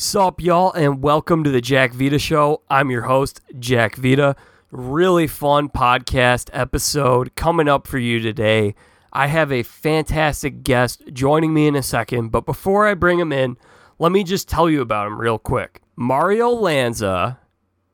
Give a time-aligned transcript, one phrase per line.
[0.00, 2.62] Sup, y'all, and welcome to the Jack Vita Show.
[2.70, 4.36] I'm your host, Jack Vita.
[4.70, 8.76] Really fun podcast episode coming up for you today.
[9.12, 13.32] I have a fantastic guest joining me in a second, but before I bring him
[13.32, 13.56] in,
[13.98, 15.82] let me just tell you about him real quick.
[15.96, 17.40] Mario Lanza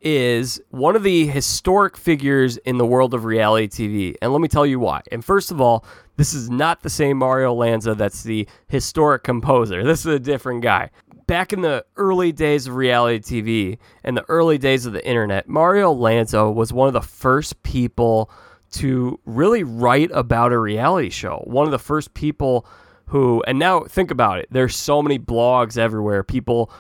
[0.03, 4.49] is one of the historic figures in the world of reality TV, and let me
[4.49, 5.01] tell you why.
[5.11, 5.87] And first of all,
[6.19, 9.83] this is not the same Mario Lanza that's the historic composer.
[9.83, 10.91] This is a different guy
[11.27, 15.49] back in the early days of reality TV and the early days of the internet,
[15.49, 18.31] Mario Lanza was one of the first people
[18.73, 21.43] to really write about a reality show.
[21.45, 22.67] One of the first people
[23.07, 26.25] who, and now think about it, there's so many blogs everywhere.
[26.25, 26.73] People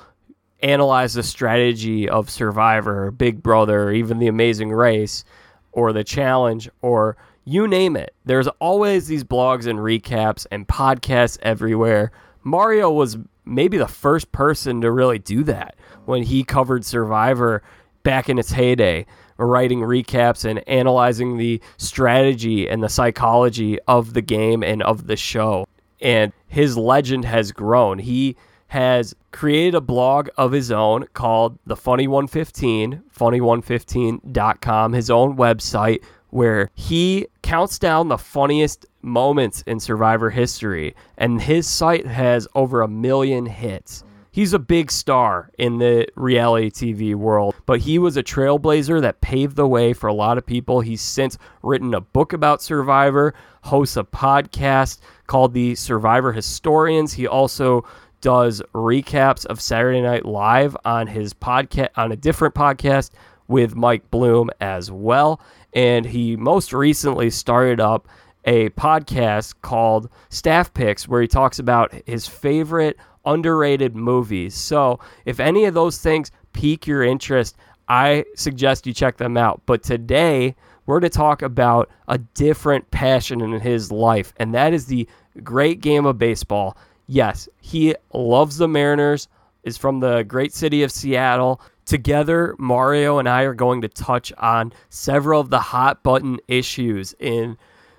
[0.60, 5.24] analyze the strategy of Survivor, Big Brother, even The Amazing Race,
[5.72, 8.14] or The Challenge, or you name it.
[8.24, 12.10] There's always these blogs and recaps and podcasts everywhere.
[12.44, 17.62] Mario was maybe the first person to really do that when he covered Survivor
[18.02, 19.06] back in its heyday,
[19.38, 25.16] writing recaps and analyzing the strategy and the psychology of the game and of the
[25.16, 25.66] show.
[26.00, 27.98] And his legend has grown.
[27.98, 28.36] He
[28.68, 36.02] has created a blog of his own called The Funny 115, funny115.com, his own website
[36.34, 42.82] where he counts down the funniest moments in Survivor history, and his site has over
[42.82, 44.02] a million hits.
[44.34, 49.20] He's a big star in the reality TV world, but he was a trailblazer that
[49.20, 50.80] paved the way for a lot of people.
[50.80, 57.12] He's since written a book about Survivor, hosts a podcast called The Survivor Historians.
[57.12, 57.84] He also
[58.22, 63.10] does recaps of Saturday Night Live on his podcast on a different podcast
[63.46, 65.40] with Mike Bloom as well.
[65.74, 68.08] And he most recently started up
[68.44, 74.54] a podcast called Staff Picks where he talks about his favorite underrated movies.
[74.54, 77.56] So if any of those things pique your interest,
[77.88, 79.62] I suggest you check them out.
[79.66, 80.54] But today,
[80.86, 85.08] we're to talk about a different passion in his life, and that is the
[85.42, 86.76] great game of baseball.
[87.06, 89.28] Yes, he loves the Mariners,
[89.62, 91.60] is from the great city of Seattle.
[91.86, 97.14] Together, Mario and I are going to touch on several of the hot button issues
[97.18, 97.56] in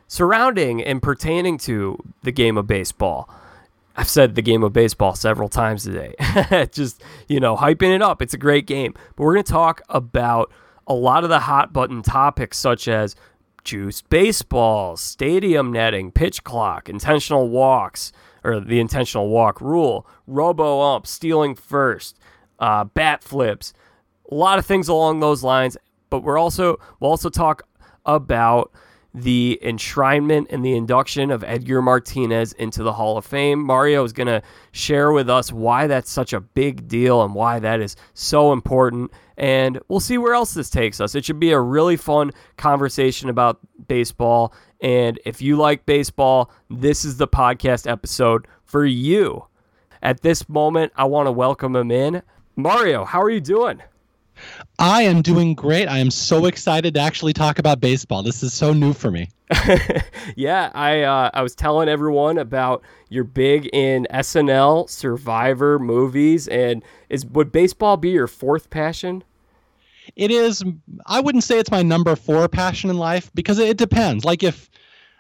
[0.07, 3.29] surrounding and pertaining to the game of baseball.
[3.97, 6.16] I've said the game of baseball several times today.
[6.71, 8.21] Just, you know, hyping it up.
[8.21, 8.93] It's a great game.
[9.16, 10.51] But we're going to talk about
[10.85, 13.16] a lot of the hot button topics such as
[13.63, 18.11] juiced baseball, stadium netting, pitch clock, intentional walks,
[18.43, 22.19] or the intentional walk rule, robo ump, stealing first,
[22.59, 23.73] uh, bat flips,
[24.31, 25.77] a lot of things along those lines.
[26.09, 27.63] But we're also we'll also talk
[28.05, 28.72] about
[29.16, 33.64] the enshrinement and the induction of Edgar Martinez into the Hall of Fame.
[33.64, 34.42] Mario is going to
[34.74, 39.09] share with us why that's such a big deal and why that is so important.
[39.38, 41.16] And we'll see where else this takes us.
[41.16, 44.53] It should be a really fun conversation about baseball.
[44.81, 49.46] And if you like baseball, this is the podcast episode for you.
[50.02, 52.22] At this moment, I want to welcome him in.
[52.58, 53.82] Mario, how are you doing?
[54.79, 55.88] I am doing great.
[55.88, 58.23] I am so excited to actually talk about baseball.
[58.23, 59.29] This is so new for me.
[60.35, 66.84] yeah, I uh, I was telling everyone about you're big in SNL, Survivor movies, and
[67.09, 69.23] is would baseball be your fourth passion?
[70.16, 70.63] It is.
[71.06, 74.25] I wouldn't say it's my number four passion in life because it depends.
[74.25, 74.69] Like if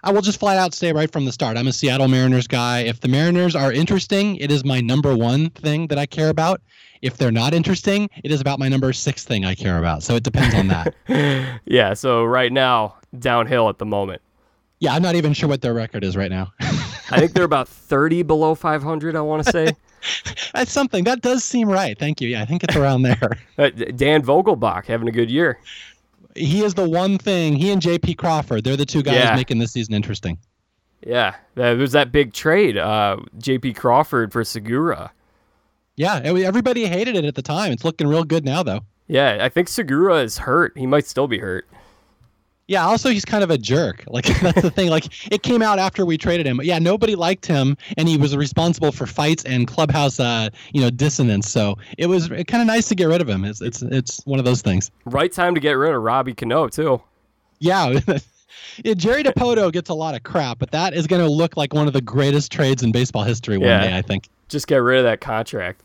[0.05, 2.81] I will just flat out say right from the start, I'm a Seattle Mariners guy.
[2.81, 6.61] If the Mariners are interesting, it is my number one thing that I care about.
[7.01, 10.03] If they're not interesting, it is about my number six thing I care about.
[10.03, 10.93] So it depends on that.
[11.65, 11.95] yeah.
[11.95, 14.21] So right now, downhill at the moment.
[14.79, 16.53] Yeah, I'm not even sure what their record is right now.
[16.59, 19.75] I think they're about 30 below 500, I want to say.
[20.53, 21.03] That's something.
[21.03, 21.97] That does seem right.
[21.97, 22.29] Thank you.
[22.29, 23.39] Yeah, I think it's around there.
[23.57, 25.57] Uh, Dan Vogelbach having a good year.
[26.35, 27.55] He is the one thing.
[27.55, 28.15] He and J.P.
[28.15, 29.35] Crawford, they're the two guys yeah.
[29.35, 30.37] making this season interesting.
[31.05, 33.73] Yeah, there was that big trade, uh, J.P.
[33.73, 35.11] Crawford for Segura.
[35.95, 37.71] Yeah, everybody hated it at the time.
[37.71, 38.81] It's looking real good now, though.
[39.07, 40.77] Yeah, I think Segura is hurt.
[40.77, 41.67] He might still be hurt.
[42.67, 44.03] Yeah, also he's kind of a jerk.
[44.07, 44.89] Like that's the thing.
[44.89, 46.57] Like it came out after we traded him.
[46.57, 50.81] But yeah, nobody liked him, and he was responsible for fights and clubhouse, uh, you
[50.81, 51.49] know, dissonance.
[51.49, 53.45] So it was kind of nice to get rid of him.
[53.45, 54.91] It's it's it's one of those things.
[55.05, 57.01] Right time to get rid of Robbie Cano too.
[57.59, 57.99] Yeah.
[58.83, 61.73] yeah, Jerry Dipoto gets a lot of crap, but that is going to look like
[61.73, 63.87] one of the greatest trades in baseball history one yeah.
[63.87, 64.29] day, I think.
[64.49, 65.81] Just get rid of that contract.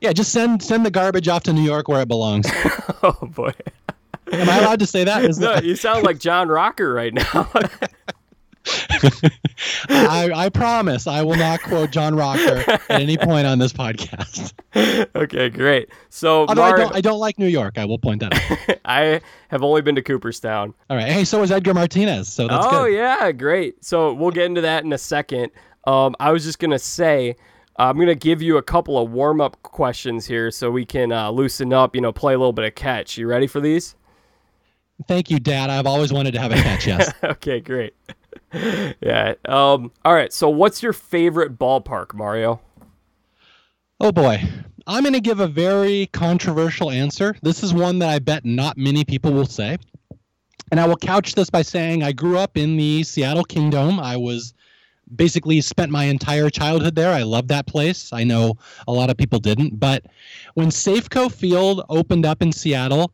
[0.00, 2.46] Yeah, just send send the garbage off to New York where it belongs.
[3.02, 3.52] oh boy.
[4.32, 5.24] Am I allowed to say that?
[5.24, 5.64] Is no, that...
[5.64, 7.50] you sound like John Rocker right now.
[9.88, 14.52] I, I promise I will not quote John Rocker at any point on this podcast.
[15.14, 15.90] okay, great.
[16.08, 17.76] So Although I don't, I don't like New York.
[17.76, 18.78] I will point that out.
[18.84, 20.72] I have only been to Cooperstown.
[20.88, 21.10] All right.
[21.10, 22.32] Hey, so is Edgar Martinez.
[22.32, 22.94] So that's oh good.
[22.94, 23.84] yeah, great.
[23.84, 25.50] So we'll get into that in a second.
[25.86, 27.36] Um, I was just gonna say.
[27.76, 31.72] I'm gonna give you a couple of warm-up questions here, so we can uh, loosen
[31.72, 31.96] up.
[31.96, 33.18] You know, play a little bit of catch.
[33.18, 33.96] You ready for these?
[35.08, 35.70] Thank you, Dad.
[35.70, 36.86] I've always wanted to have a catch.
[36.86, 37.12] Yes.
[37.24, 37.94] okay, great.
[38.52, 39.34] yeah.
[39.46, 39.90] Um.
[40.04, 40.32] All right.
[40.32, 42.60] So, what's your favorite ballpark, Mario?
[44.00, 44.42] Oh boy.
[44.86, 47.34] I'm going to give a very controversial answer.
[47.42, 49.78] This is one that I bet not many people will say.
[50.70, 53.98] And I will couch this by saying I grew up in the Seattle Kingdome.
[53.98, 54.52] I was
[55.14, 57.12] basically spent my entire childhood there.
[57.12, 58.12] I love that place.
[58.12, 60.04] I know a lot of people didn't, but
[60.54, 63.12] when Safeco Field opened up in Seattle,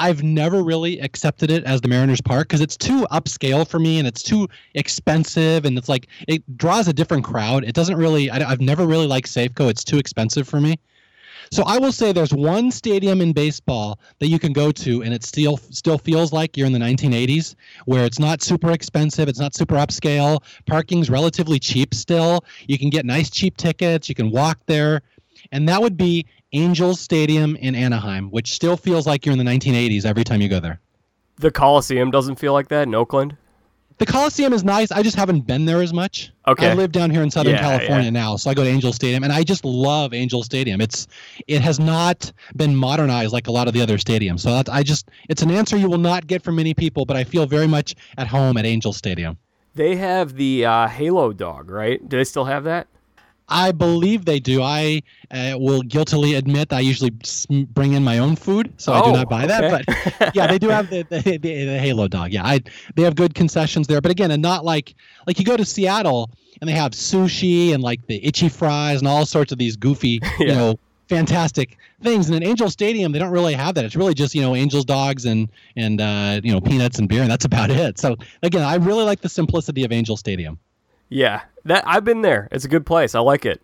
[0.00, 3.98] I've never really accepted it as the Mariners Park because it's too upscale for me
[3.98, 7.64] and it's too expensive and it's like it draws a different crowd.
[7.64, 8.30] It doesn't really.
[8.30, 9.68] I, have never really liked Safeco.
[9.68, 10.78] It's too expensive for me.
[11.52, 15.12] So I will say there's one stadium in baseball that you can go to and
[15.12, 17.54] it still still feels like you're in the 1980s
[17.84, 22.42] where it's not super expensive, it's not super upscale, parking's relatively cheap still.
[22.68, 25.02] You can get nice cheap tickets, you can walk there.
[25.52, 29.44] And that would be Angels Stadium in Anaheim, which still feels like you're in the
[29.44, 30.80] 1980s every time you go there.
[31.36, 33.36] The Coliseum doesn't feel like that in Oakland.
[33.98, 34.90] The Coliseum is nice.
[34.90, 36.32] I just haven't been there as much.
[36.48, 36.70] Okay.
[36.70, 38.10] I live down here in Southern Yeah, California yeah.
[38.10, 40.80] now, so I go to Angel Stadium, and I just love Angel Stadium.
[40.80, 41.06] It's
[41.46, 44.82] it has not been modernized like a lot of the other stadiums, so that's, I
[44.82, 47.66] just it's an answer you will not get from many people, but I feel very
[47.66, 49.36] much at home at Angel Stadium.
[49.74, 52.06] They have the uh, Halo dog, right?
[52.08, 52.88] Do they still have that?
[53.50, 54.62] I believe they do.
[54.62, 57.12] I uh, will guiltily admit I usually
[57.50, 59.84] bring in my own food, so I Oh, do not buy that.
[59.86, 62.32] But yeah, they do have the, the, the, the Halo dog.
[62.32, 62.60] Yeah, I
[62.94, 64.00] they have good concessions there.
[64.00, 64.94] But again, and not like
[65.26, 66.30] like you go to Seattle
[66.60, 70.20] and they have sushi and like the itchy fries and all sorts of these goofy,
[70.38, 72.28] you know, fantastic things.
[72.28, 73.84] And in Angel Stadium, they don't really have that.
[73.84, 77.22] It's really just you know Angels dogs and and uh, you know peanuts and beer,
[77.22, 77.98] and that's about it.
[77.98, 80.58] So again, I really like the simplicity of Angel Stadium.
[81.10, 82.48] Yeah, that I've been there.
[82.50, 83.14] It's a good place.
[83.14, 83.60] I like it.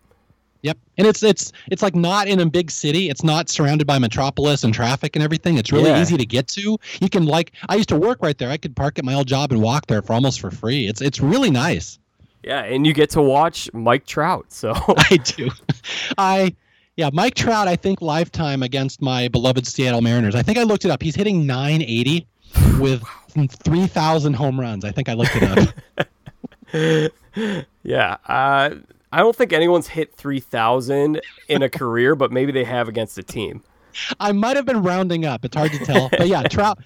[0.63, 0.77] Yep.
[0.97, 3.09] And it's it's it's like not in a big city.
[3.09, 5.57] It's not surrounded by metropolis and traffic and everything.
[5.57, 6.01] It's really Yeah.
[6.01, 6.77] easy to get to.
[6.99, 8.49] You can like I used to work right there.
[8.49, 10.87] I could park at my old job and walk there for almost for free.
[10.87, 11.99] It's it's really nice.
[12.43, 14.45] Yeah, and you get to watch Mike Trout.
[14.49, 14.73] So
[15.09, 15.49] I do.
[16.17, 16.55] I
[16.97, 20.33] yeah, Mike Trout, I think lifetime against my beloved Seattle Mariners.
[20.33, 21.01] I think I looked it up.
[21.03, 22.25] He's hitting 980
[22.79, 23.03] with
[23.63, 24.83] 3,000 home runs.
[24.83, 25.69] I think I looked it up.
[27.83, 28.75] yeah, uh,
[29.11, 33.17] I don't think anyone's hit three thousand in a career, but maybe they have against
[33.17, 33.63] a team.
[34.19, 35.43] I might have been rounding up.
[35.45, 36.09] It's hard to tell.
[36.17, 36.79] But yeah, Trout.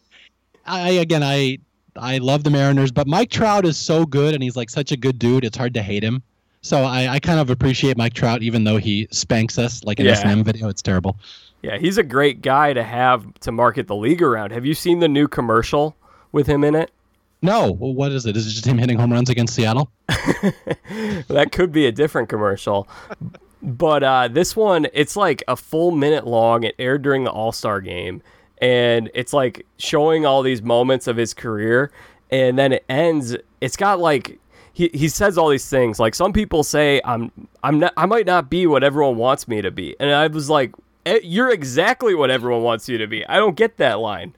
[0.66, 1.58] I again, I
[1.96, 4.98] I love the Mariners, but Mike Trout is so good, and he's like such a
[4.98, 5.44] good dude.
[5.44, 6.24] It's hard to hate him.
[6.64, 10.06] So I, I kind of appreciate Mike Trout, even though he spanks us like an
[10.06, 10.12] Yeah.
[10.12, 10.70] S&M video.
[10.70, 11.18] It's terrible.
[11.64, 14.52] Yeah, he's a great guy to have to market the league around.
[14.52, 15.96] Have you seen the new commercial
[16.32, 16.92] with him in it?
[17.42, 18.38] No, well, what is it?
[18.38, 19.92] Is it just him hitting home runs against Seattle?
[20.08, 22.88] that could be a different commercial.
[23.64, 26.64] But uh, this one, it's like a full minute long.
[26.64, 28.22] It aired during the All Star game.
[28.60, 31.92] And it's like showing all these moments of his career.
[32.30, 33.36] And then it ends.
[33.60, 34.38] It's got like.
[34.74, 37.30] He, he says all these things like some people say I'm
[37.62, 40.50] I'm not I might not be what everyone wants me to be and I was
[40.50, 40.80] like "Eh,
[41.24, 44.34] you're exactly what everyone wants you to be I don't get that line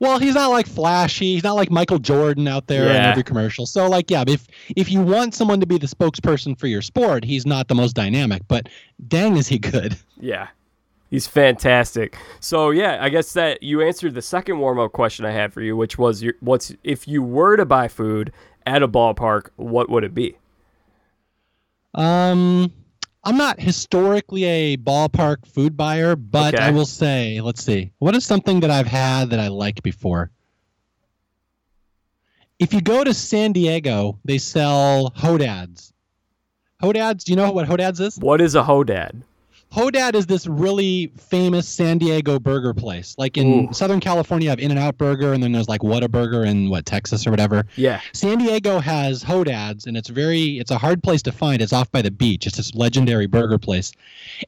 [0.00, 1.34] Well, he's not like flashy.
[1.34, 3.66] He's not like Michael Jordan out there in every commercial.
[3.66, 4.46] So like, yeah, if
[4.76, 7.94] if you want someone to be the spokesperson for your sport, he's not the most
[7.94, 8.42] dynamic.
[8.48, 8.68] But
[9.08, 9.96] dang, is he good?
[10.18, 10.48] Yeah.
[11.10, 12.18] He's fantastic.
[12.40, 15.62] So yeah, I guess that you answered the second warm up question I had for
[15.62, 18.32] you, which was your, what's if you were to buy food
[18.66, 20.36] at a ballpark, what would it be?
[21.94, 22.72] Um,
[23.28, 26.64] I'm not historically a ballpark food buyer, but Okay.
[26.64, 30.30] I will say, let's see, what is something that I've had that I liked before?
[32.58, 35.92] If you go to San Diego, they sell Hodads.
[36.82, 38.16] Hodads, do you know what Hodads is?
[38.16, 39.20] What is a hodad?
[39.72, 43.14] Hodad is this really famous San Diego burger place.
[43.18, 43.72] Like in Ooh.
[43.72, 46.86] Southern California, you have In and Out Burger, and then there's like Whataburger in what
[46.86, 47.64] Texas or whatever.
[47.76, 48.00] Yeah.
[48.12, 51.60] San Diego has Hodads, and it's very it's a hard place to find.
[51.60, 52.46] It's off by the beach.
[52.46, 53.92] It's this legendary burger place,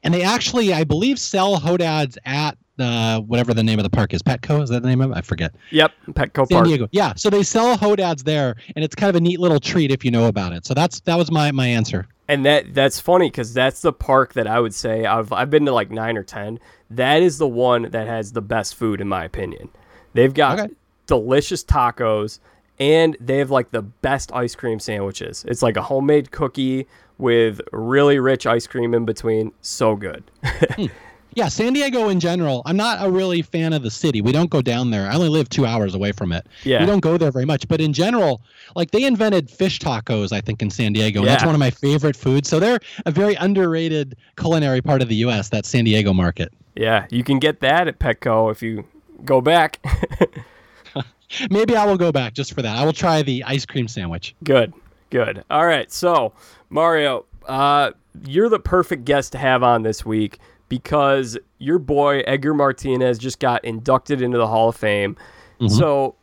[0.03, 4.13] and they actually, I believe, sell Hodads at uh, whatever the name of the park
[4.13, 4.23] is.
[4.23, 5.17] Petco is that the name of it?
[5.17, 5.53] I forget.
[5.69, 5.91] Yep.
[6.09, 6.67] Petco San Park.
[6.67, 6.89] Diego.
[6.91, 7.13] Yeah.
[7.15, 10.11] So they sell Hodads there, and it's kind of a neat little treat if you
[10.11, 10.65] know about it.
[10.65, 12.07] So that's that was my my answer.
[12.31, 15.65] And that that's funny because that's the park that I would say I've I've been
[15.65, 16.59] to like nine or ten.
[16.89, 19.69] That is the one that has the best food in my opinion.
[20.13, 20.73] They've got Okay.
[21.07, 22.39] delicious tacos
[22.79, 25.43] and they have like the best ice cream sandwiches.
[25.47, 29.51] It's like a homemade cookie with really rich ice cream in between.
[29.61, 30.23] So good.
[30.43, 30.85] Hmm.
[31.33, 32.61] Yeah, San Diego in general.
[32.65, 34.21] I'm not a really fan of the city.
[34.21, 35.09] We don't go down there.
[35.09, 36.45] I only live two hours away from it.
[36.63, 36.81] Yeah.
[36.81, 37.67] We don't go there very much.
[37.67, 38.41] But in general,
[38.75, 41.19] like they invented fish tacos, I think, in San Diego.
[41.19, 42.49] And that's one of my favorite foods.
[42.49, 45.49] So they're a very underrated culinary part of the U.S.
[45.49, 46.51] That San Diego market.
[46.75, 48.85] yeah, you can get that at Petco if you
[49.23, 49.79] go back.
[51.49, 52.75] Maybe I will go back just for that.
[52.77, 54.35] I will try the ice cream sandwich.
[54.43, 54.73] Good,
[55.11, 55.43] good.
[55.49, 56.33] All right, so
[56.69, 57.91] Mario, uh,
[58.25, 60.39] you're the perfect guest to have on this week
[60.71, 65.17] because your boy Edgar Martinez just got inducted into the Hall of Fame.
[65.59, 65.67] Mm-hmm.
[65.67, 66.15] So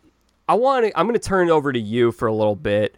[0.49, 0.99] I want to.
[0.99, 2.97] I'm going to turn it over to you for a little bit.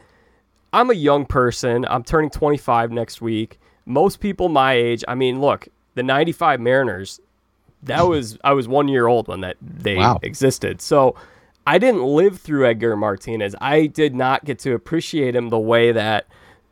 [0.73, 1.85] I'm a young person.
[1.91, 3.59] I'm turning 25 next week.
[3.85, 5.03] Most people my age.
[5.09, 5.67] I mean, look,
[5.97, 7.19] the 95 Mariners.
[7.83, 10.21] That was I was one year old when that they Wow.
[10.23, 10.81] existed.
[10.81, 11.17] So
[11.67, 13.57] I didn't live through Edgar Martinez.
[13.61, 16.27] I did not get to appreciate him the way that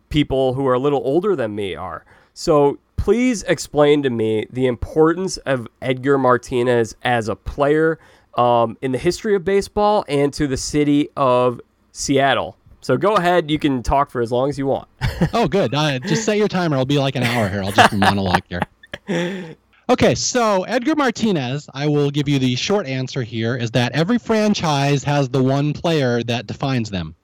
[0.08, 2.04] people who are a little older than me are.
[2.32, 7.98] So please explain to me the importance of Edgar Martinez as a player
[8.36, 11.60] um, in the history of baseball and to the city of
[11.92, 12.56] Seattle.
[12.82, 13.50] So go ahead.
[13.50, 14.88] You can talk for as long as you want.
[15.32, 15.74] Oh, good.
[15.74, 16.76] Uh, just set your timer.
[16.76, 17.60] It'll be like an hour here.
[17.60, 18.62] I'll just monologue here.
[19.90, 24.18] Okay, so Edgar Martinez, I will give you the short answer here is that every
[24.18, 27.14] franchise has the one player that defines them.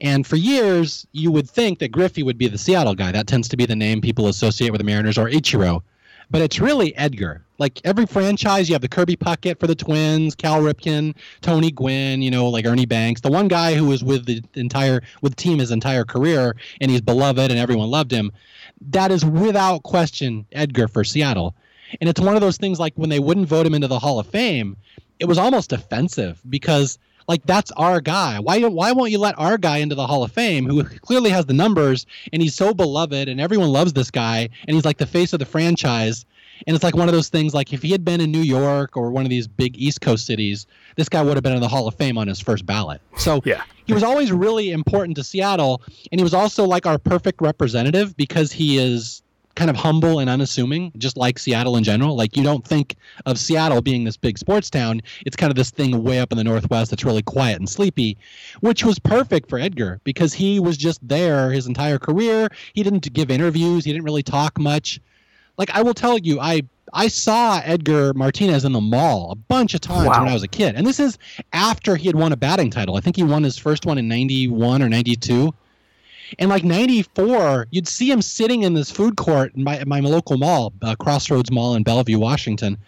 [0.00, 3.12] And for years, you would think that Griffey would be the Seattle guy.
[3.12, 5.82] That tends to be the name people associate with the Mariners or Ichiro.
[6.30, 7.44] But it's really Edgar.
[7.58, 12.22] Like every franchise, you have the Kirby Puckett for the Twins, Cal Ripken, Tony Gwynn,
[12.22, 15.42] you know, like Ernie Banks, the one guy who was with the entire with the
[15.42, 18.30] team his entire career, and he's beloved and everyone loved him.
[18.80, 21.54] That is without question Edgar for Seattle.
[22.00, 24.20] And it's one of those things like when they wouldn't vote him into the Hall
[24.20, 24.76] of Fame,
[25.18, 28.38] it was almost offensive because like that's our guy.
[28.40, 31.46] Why why won't you let our guy into the Hall of Fame who clearly has
[31.46, 35.06] the numbers and he's so beloved and everyone loves this guy and he's like the
[35.06, 36.24] face of the franchise.
[36.66, 38.94] And it's like one of those things like if he had been in New York
[38.96, 41.68] or one of these big East Coast cities, this guy would have been in the
[41.68, 43.00] Hall of Fame on his first ballot.
[43.16, 43.62] So Yeah.
[43.86, 45.80] he was always really important to Seattle
[46.12, 49.22] and he was also like our perfect representative because he is
[49.60, 52.16] kind of humble and unassuming, just like Seattle in general.
[52.16, 55.02] Like you don't think of Seattle being this big sports town.
[55.26, 58.16] It's kind of this thing way up in the northwest that's really quiet and sleepy,
[58.60, 62.48] which was perfect for Edgar because he was just there his entire career.
[62.72, 63.84] He didn't give interviews.
[63.84, 64.98] He didn't really talk much.
[65.58, 66.62] Like I will tell you, I
[66.94, 70.20] I saw Edgar Martinez in the mall a bunch of times Wow.
[70.20, 71.18] when I was a kid, and this is
[71.52, 72.96] after he had won a batting title.
[72.96, 75.52] I think he won his first one in '91 or '92.
[76.38, 80.38] And like '94, you'd see him sitting in this food court in my, my local
[80.38, 82.78] mall, uh, Crossroads Mall in Bellevue, Washington,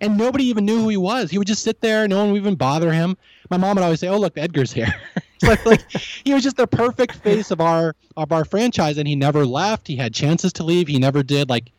[0.00, 1.30] and nobody even knew who he was.
[1.30, 3.16] He would just sit there, no one would even bother him.
[3.50, 4.94] My mom would always say, "Oh, look, Edgar's here."
[5.42, 9.16] like, like he was just the perfect face of our of our franchise, and he
[9.16, 9.88] never left.
[9.88, 11.48] He had chances to leave, he never did.
[11.48, 11.72] Like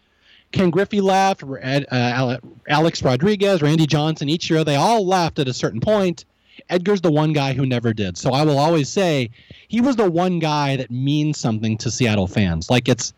[0.51, 2.37] Ken Griffey left, uh,
[2.67, 6.25] Alex Rodriguez, Randy Johnson, Ichiro, they all left at a certain point.
[6.71, 8.17] Edgar's the one guy who never did.
[8.17, 9.29] So I will always say
[9.67, 12.69] he was the one guy that means something to Seattle fans.
[12.69, 13.13] Like it's,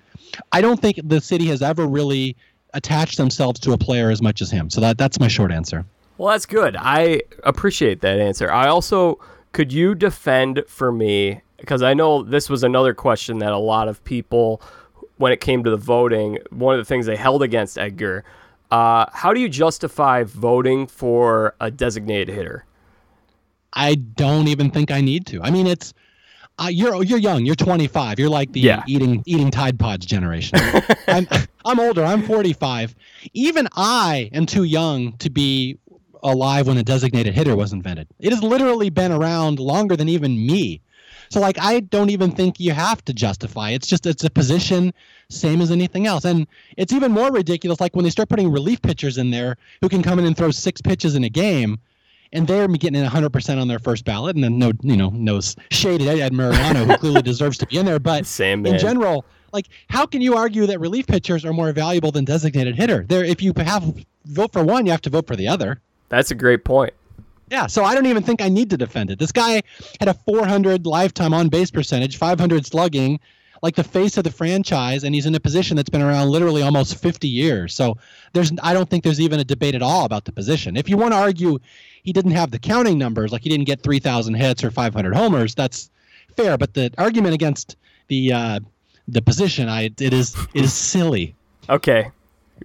[0.52, 2.36] I don't think the city has ever really
[2.74, 4.70] attached themselves to a player as much as him.
[4.70, 5.86] So that that's my short answer.
[6.18, 6.76] Well, that's good.
[6.78, 8.52] I appreciate that answer.
[8.52, 9.20] I also
[9.52, 13.88] could you defend for me because I know this was another question that a lot
[13.88, 14.62] of people,
[15.18, 18.26] when it came to the voting, one of the things they held against Edgar.
[18.70, 22.66] Uh, how do you justify voting for a designated hitter?
[23.74, 25.42] I don't even think I need to.
[25.42, 25.94] I mean, it's
[26.60, 27.46] uh, you're you're young.
[27.46, 28.20] You're 25.
[28.20, 28.84] You're like the Yeah.
[28.88, 30.60] eating eating Tide Pods generation.
[31.08, 31.28] I'm
[31.66, 32.04] I'm older.
[32.06, 32.96] I'm 45.
[33.34, 35.78] Even I am too young to be
[36.22, 38.08] alive when a designated hitter was invented.
[38.20, 40.82] It has literally been around longer than even me.
[41.30, 43.72] So like I don't even think you have to justify.
[43.72, 44.94] It's just it's a position
[45.30, 46.26] same as anything else.
[46.26, 46.46] And
[46.78, 50.04] it's even more ridiculous like when they start putting relief pitchers in there who can
[50.04, 51.80] come in and throw six pitches in a game
[52.34, 55.40] and they're getting in 100% on their first ballot and then no you know no
[55.72, 59.24] shaded Ed Mariano who clearly deserves to be in there but Same in general
[59.54, 63.24] like how can you argue that relief pitchers are more valuable than designated hitter there
[63.24, 66.36] if you have vote for one you have to vote for the other That's a
[66.36, 66.94] great point.
[67.50, 69.20] yeah, so I don't even think I need to defend it.
[69.20, 69.62] This guy
[70.00, 73.20] had a 400 lifetime on base percentage, 500 slugging,
[73.64, 76.62] like the face of the franchise, and he's in a position that's been around literally
[76.62, 77.74] almost 50 years.
[77.74, 77.98] So
[78.34, 80.76] there's, I don't think there's even a debate at all about the position.
[80.76, 81.60] If you want to argue
[82.04, 85.56] he didn't have the counting numbers, like he didn't get 3,000 hits or 500 homers,
[85.56, 85.90] that's
[86.36, 86.58] fair.
[86.58, 87.78] But the argument against
[88.10, 88.60] the uh,
[89.08, 91.34] the position, I it is it is silly.
[91.70, 92.12] Okay.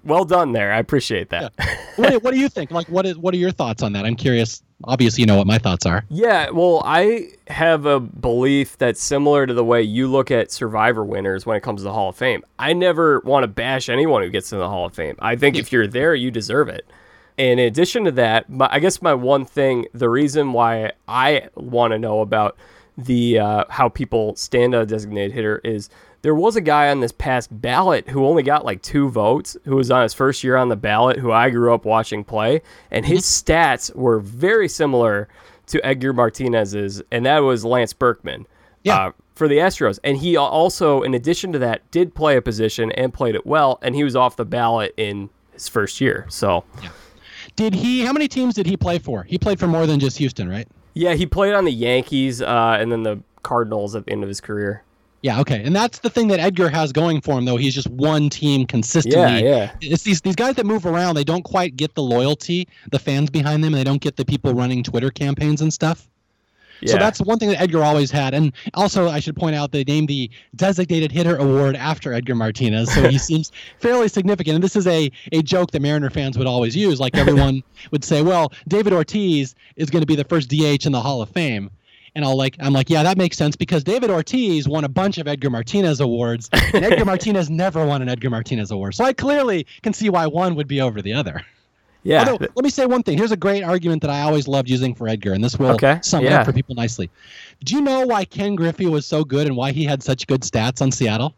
[0.05, 0.73] Well done there.
[0.73, 1.53] I appreciate that.
[1.59, 1.77] Yeah.
[1.97, 2.71] what, do- what do you think?
[2.71, 4.05] Like, what is what are your thoughts on that?
[4.05, 4.63] I'm curious.
[4.85, 6.05] Obviously, you know what my thoughts are.
[6.09, 11.05] Yeah, well, I have a belief that's similar to the way you look at survivor
[11.05, 12.45] winners when it comes to the Hall of Fame.
[12.61, 15.17] I never want to bash anyone who gets in the Hall of Fame.
[15.19, 16.87] I think if you're there, you deserve it.
[17.37, 21.49] And in addition to that, my, I guess my one thing, the reason why I
[21.57, 22.57] want to know about
[22.97, 25.89] the uh, how people stand a designated hitter is
[26.23, 29.77] there was a guy on this past ballot who only got like two votes, who
[29.77, 33.07] was on his first year on the ballot, who I grew up watching play, and
[33.07, 35.29] his stats were very similar
[35.67, 38.47] to Edgar Martinez's, and that was Lance Berkman.
[38.83, 39.07] Yeah.
[39.07, 40.01] Uh, for the Astros.
[40.03, 43.79] And he also, in addition to that, did play a position and played it well,
[43.83, 46.27] and he was off the ballot in his first year.
[46.29, 46.91] So, yeah.
[47.55, 48.05] Did he?
[48.05, 49.23] How many teams did he play for?
[49.23, 50.69] He played for more than just Houston, right?
[50.99, 54.29] yeah, he played on the Yankees uh, and then the Cardinals at the end of
[54.29, 54.83] his career.
[55.23, 55.63] Yeah, okay.
[55.65, 57.57] And that's the thing that Edgar has going for him, though.
[57.57, 59.21] He's just one team consistently.
[59.21, 59.73] Yeah, yeah.
[59.81, 61.17] It's these these guys that move around.
[61.17, 64.25] They don't quite get the loyalty, the fans behind them, and they don't get the
[64.25, 66.09] people running Twitter campaigns and stuff.
[66.81, 66.93] Yeah.
[66.93, 68.35] So that's one thing that Edgar always had.
[68.35, 72.93] And also, I should point out they named the Designated Hitter Award after Edgar Martinez.
[72.93, 74.55] So he seems fairly significant.
[74.55, 77.01] And this is a, a joke that Mariner fans would always use.
[77.01, 80.93] Like everyone would say, well, David Ortiz is going to be the first DH in
[80.93, 81.71] the Hall of Fame.
[82.15, 85.19] And I'll like I'm like, yeah, that makes sense because David Ortiz won a bunch
[85.19, 88.95] of Edgar Martinez awards, and Edgar Martinez never won an Edgar Martinez award.
[88.95, 91.43] So I clearly can see why one would be over the other.
[92.03, 92.21] yeah.
[92.29, 93.19] Although, let me say one thing.
[93.19, 95.99] Here's a great argument that I always loved using for Edgar, and this will Okay,
[96.03, 97.11] sum it up for people nicely.
[97.65, 100.41] Do you know why Ken Griffey was so good and why he had such good
[100.43, 101.35] stats on Seattle?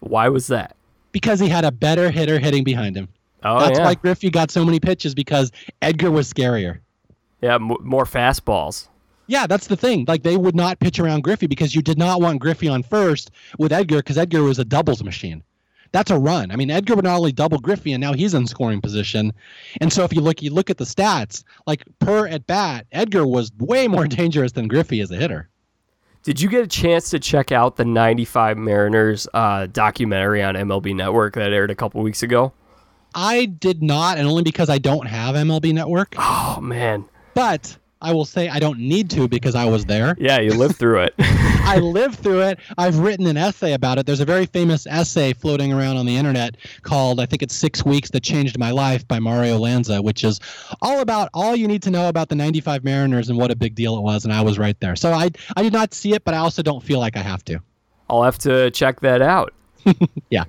[0.00, 0.74] Why was that?
[1.12, 3.08] Because he had a better hitter hitting behind him.
[3.42, 3.84] Oh, That's yeah.
[3.84, 5.50] why Griffey got so many pitches because
[5.82, 6.78] Edgar was scarier.
[7.40, 8.88] yeah, m- more fastballs.
[9.28, 10.06] Yeah, that's the thing.
[10.08, 13.30] Like they would not pitch around Griffey because you did not want Griffey on first
[13.58, 15.44] with Edgar because Edgar was a doubles machine.
[15.92, 16.50] That's a run.
[16.50, 19.32] I mean, Edgar would not only double Griffey and now he's in scoring position.
[19.80, 23.26] And so if you look you look at the stats, like per at bat, Edgar
[23.26, 25.48] was way more dangerous than Griffey as a hitter.
[26.22, 30.94] Did you get a chance to check out the 95 Mariners uh, documentary on MLB
[30.94, 32.52] Network that aired a couple weeks ago?
[33.14, 36.14] I did not, and only because I don't have MLB Network.
[36.18, 37.06] Oh, man.
[37.34, 40.16] But I will say I don't need to because I was there.
[40.18, 41.14] Yeah, you lived through it.
[41.18, 42.58] I lived through it.
[42.76, 44.06] I've written an essay about it.
[44.06, 47.84] There's a very famous essay floating around on the internet called, I think it's Six
[47.84, 50.40] Weeks That Changed My Life by Mario Lanza, which is
[50.80, 53.74] all about all you need to know about the 95 Mariners and what a big
[53.74, 54.24] deal it was.
[54.24, 54.96] And I was right there.
[54.96, 57.44] So I, I did not see it, but I also don't feel like I have
[57.46, 57.60] to.
[58.08, 59.52] I'll have to check that out.
[60.30, 60.44] Yeah.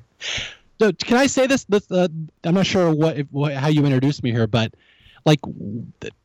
[0.80, 1.65] So can I say this?
[1.65, 2.08] this uh,
[2.43, 4.73] I'm not sure what, what how you introduced me here, but
[5.25, 5.39] like,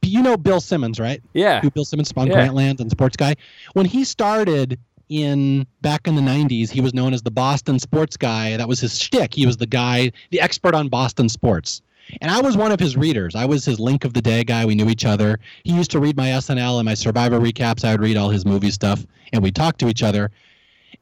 [0.02, 1.22] you know Bill Simmons, right?
[1.32, 1.60] Yeah.
[1.60, 2.34] who Bill Simmons on Yeah.
[2.48, 3.34] Grantland and Sports Guy.
[3.74, 4.78] When he started
[5.08, 8.56] in back in the '90s, he was known as the Boston Sports Guy.
[8.56, 9.34] That was his shtick.
[9.34, 11.82] He was the guy, the expert on Boston sports.
[12.20, 13.34] And I was one of his readers.
[13.34, 14.66] I was his link of the day guy.
[14.66, 15.40] We knew each other.
[15.64, 17.82] He used to read my SNL and my Survivor recaps.
[17.84, 20.30] I would read all his movie stuff, and we talked to each other.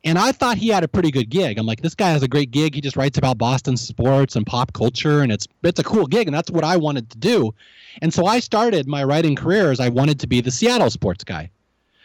[0.04, 1.58] And I thought he had a pretty good gig.
[1.58, 2.74] I'm like, this guy has a great gig.
[2.74, 6.26] He just writes about Boston sports and pop culture, and it's it's a cool gig,
[6.26, 7.54] and that's what I wanted to do.
[8.00, 11.22] And so I started my writing career as I wanted to be the Seattle sports
[11.22, 11.50] guy.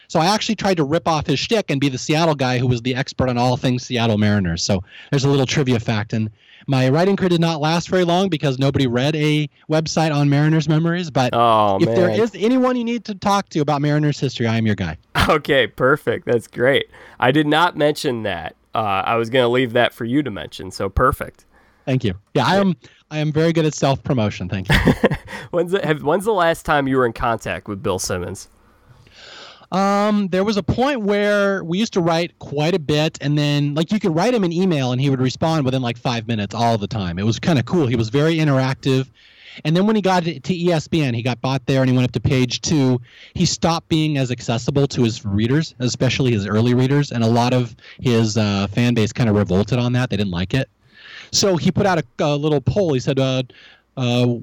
[0.08, 2.66] So I actually tried to rip off his shtick and be the Seattle guy who
[2.66, 4.62] was the expert on all things Seattle Mariners.
[4.64, 6.12] So there's a little trivia fact.
[6.14, 6.30] And
[6.66, 10.68] my writing career did not last very long because nobody read a website on Mariners
[10.68, 11.10] memories.
[11.10, 11.94] But Oh, if man.
[11.94, 14.96] there is anyone you need to talk to about Mariners history, I am your guy.
[15.28, 16.24] Okay, perfect.
[16.24, 16.88] That's great.
[17.20, 18.56] I did not mention that.
[18.74, 21.44] Uh, I was going to leave that for you to mention, so perfect.
[21.84, 22.14] Thank you.
[22.34, 22.76] Yeah, I am.
[23.10, 24.48] I am very good at self promotion.
[24.48, 24.74] Thank you.
[25.50, 28.48] When's the, have, when's the last time you were in contact with Bill Simmons?
[29.70, 33.74] Um, there was a point where we used to write quite a bit, and then
[33.74, 36.54] like you could write him an email, and he would respond within like five minutes
[36.54, 37.18] all the time.
[37.18, 37.86] It was kind of cool.
[37.86, 39.08] He was very interactive.
[39.64, 42.12] And then when he got to ESPN, he got bought there, and he went up
[42.12, 43.00] to page two.
[43.34, 47.52] He stopped being as accessible to his readers, especially his early readers, and a lot
[47.52, 50.10] of his uh, fan base kind of revolted on that.
[50.10, 50.68] They didn't like it.
[51.32, 52.94] So he put out a, a little poll.
[52.94, 53.42] He said, uh,
[53.96, 54.34] uh,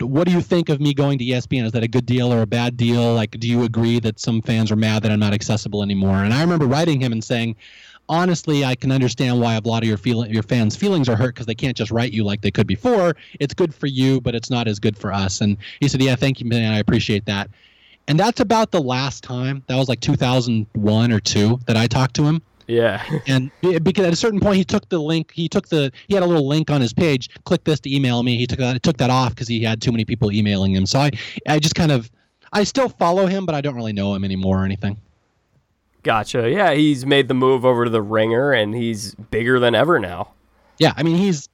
[0.00, 1.64] "What do you think of me going to ESPN?
[1.64, 3.14] Is that a good deal or a bad deal?
[3.14, 6.32] Like, do you agree that some fans are mad that I'm not accessible anymore?" And
[6.32, 7.56] I remember writing him and saying,
[8.08, 11.34] "Honestly, I can understand why a lot of your feel your fans' feelings are hurt
[11.34, 13.16] because they can't just write you like they could before.
[13.40, 16.16] It's good for you, but it's not as good for us." And he said, "Yeah,
[16.16, 16.72] thank you, man.
[16.72, 17.50] I appreciate that."
[18.06, 19.62] And that's about the last time.
[19.68, 23.04] That was like 2001 or two that I talked to him Yeah.
[23.26, 23.50] and
[23.82, 26.26] because at a certain point he took the link he took the he had a
[26.26, 29.10] little link on his page click this to email me he took that took that
[29.10, 31.10] off because he had too many people emailing him so i
[31.46, 32.10] i just kind of
[32.52, 34.96] i still follow him but i don't really know him anymore or anything
[36.02, 36.50] gotcha.
[36.50, 40.32] Yeah, he's made the move over to the ringer, and he's bigger than ever now.
[40.78, 41.48] yeah i mean he's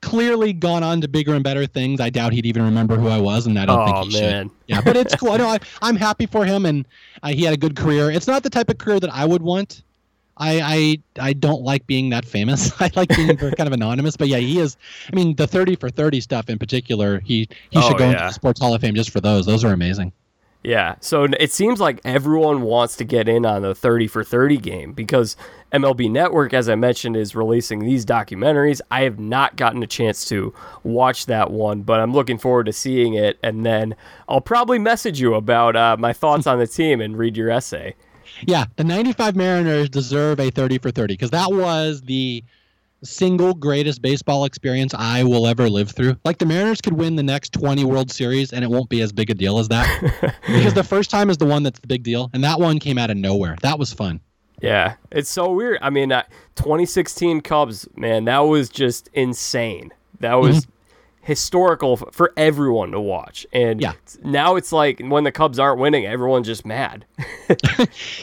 [0.00, 2.00] clearly gone on to bigger and better things.
[2.00, 4.48] I doubt he'd even remember who I was, and I don't oh, think he man.
[4.48, 4.56] should.
[4.66, 5.32] Yeah, but it's cool.
[5.32, 6.86] I know I, I'm happy for him, and
[7.22, 8.10] uh, he had a good career.
[8.10, 9.82] It's not the type of career that I would want.
[10.36, 12.72] I I, I don't like being that famous.
[12.80, 14.16] I like being kind of anonymous.
[14.16, 14.76] But yeah, he is.
[15.12, 18.10] I mean, the 30 for 30 stuff in particular, he he should Oh, go yeah.
[18.12, 19.46] into the Sports Hall of Fame just for those.
[19.46, 20.12] Those are amazing.
[20.66, 24.56] Yeah, so it seems like everyone wants to get in on the 30 for 30
[24.56, 25.36] game because
[25.74, 28.80] MLB Network, as I mentioned, is releasing these documentaries.
[28.90, 32.72] I have not gotten a chance to watch that one, but I'm looking forward to
[32.72, 33.38] seeing it.
[33.42, 33.94] And then
[34.26, 37.94] I'll probably message you about uh, my thoughts on the team and read your essay.
[38.46, 42.44] Yeah, the 95 Mariners deserve a 30 for 30 because that was the
[43.02, 46.16] single greatest baseball experience I will ever live through.
[46.24, 49.12] Like the Mariners could win the next 20 World Series and it won't be as
[49.12, 50.34] big a deal as that.
[50.46, 52.98] because the first time is the one that's the big deal and that one came
[52.98, 53.56] out of nowhere.
[53.62, 54.20] That was fun.
[54.62, 55.78] Yeah, it's so weird.
[55.82, 56.22] I mean, uh,
[56.56, 59.92] 2016 Cubs, man, that was just insane.
[60.20, 60.66] That was
[61.24, 63.46] historical f- for everyone to watch.
[63.52, 63.92] And Yeah.
[64.22, 67.04] now it's like when the Cubs aren't winning, everyone's just mad.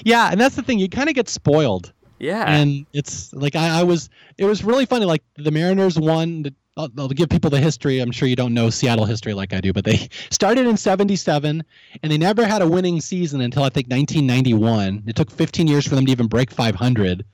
[0.04, 0.80] Yeah, and that's the thing.
[0.80, 1.94] You kind of get spoiled.
[2.20, 2.46] yeah.
[2.48, 6.54] and it's like I, I was it was really funny like the mariners won the,
[6.78, 9.60] I'll, I'll give people the history i'm sure you don't know seattle history like i
[9.60, 11.64] do but they started in 77
[12.04, 15.88] and they never had a winning season until i think 1991 it took 15 years
[15.88, 17.26] for them to even break 500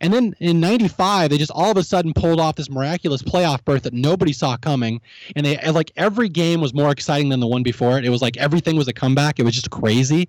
[0.00, 3.64] and then in 95 they just all of a sudden pulled off this miraculous playoff
[3.64, 5.00] berth that nobody saw coming
[5.36, 8.22] and they like every game was more exciting than the one before it it was
[8.22, 10.28] like everything was a comeback it was just crazy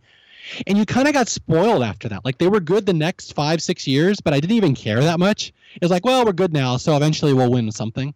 [0.68, 2.26] and you kind of got spoiled after that.
[2.26, 5.20] Like they were good the next five, six years, but I didn't even care that
[5.20, 5.54] much.
[5.76, 8.14] It was like, well, we're good now, so eventually we'll win something.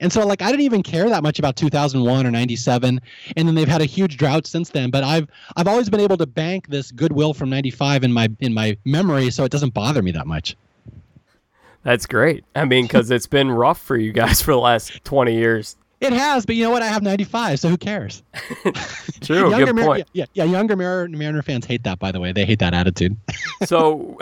[0.00, 3.00] And so, like, I didn't even care that much about 2001 or 97,
[3.36, 4.90] and then they've had a huge drought since then.
[4.90, 8.52] But I've I've always been able to bank this goodwill from 95 in my in
[8.52, 10.56] my memory, so it doesn't bother me that much.
[11.84, 12.44] That's great.
[12.56, 15.76] I mean, because it's been rough for you guys for the last 20 years.
[16.00, 16.82] It has, but you know what?
[16.82, 18.22] I have 95, so who cares?
[19.22, 19.48] True.
[19.50, 20.08] younger Good Mar- point.
[20.12, 21.98] yeah, yeah, younger Mar- Mariner fans hate that.
[21.98, 23.16] By the way, they hate that attitude.
[23.64, 24.18] so,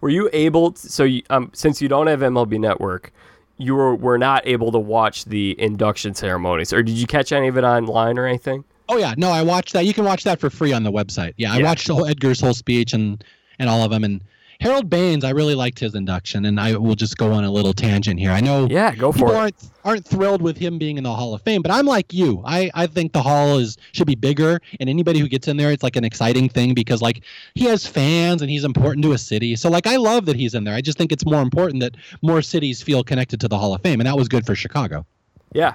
[0.00, 0.72] were you able?
[0.72, 3.12] To, so, you, um, since you don't have MLB Network,
[3.56, 7.48] you were were not able to watch the induction ceremonies, or did you catch any
[7.48, 8.62] of it online or anything?
[8.88, 9.86] Oh yeah, no, I watched that.
[9.86, 11.32] You can watch that for free on the website.
[11.38, 11.64] Yeah, I Yeah.
[11.64, 13.24] watched whole Edgar's whole speech and
[13.58, 14.04] and all of them.
[14.04, 14.22] And
[14.60, 16.44] Harold Baines, I really liked his induction.
[16.44, 18.30] And I will just go on a little tangent here.
[18.30, 19.38] I know Yeah, go people for it.
[19.38, 22.42] aren't aren't thrilled with him being in the Hall of Fame, but I'm like you.
[22.46, 25.70] I I think the Hall is should be bigger, and anybody who gets in there,
[25.70, 27.22] it's like an exciting thing because like
[27.54, 29.56] he has fans and he's important to a city.
[29.56, 30.74] So like I love that he's in there.
[30.74, 33.82] I just think it's more important that more cities feel connected to the Hall of
[33.82, 35.04] Fame, and that was good for Chicago.
[35.52, 35.74] Yeah,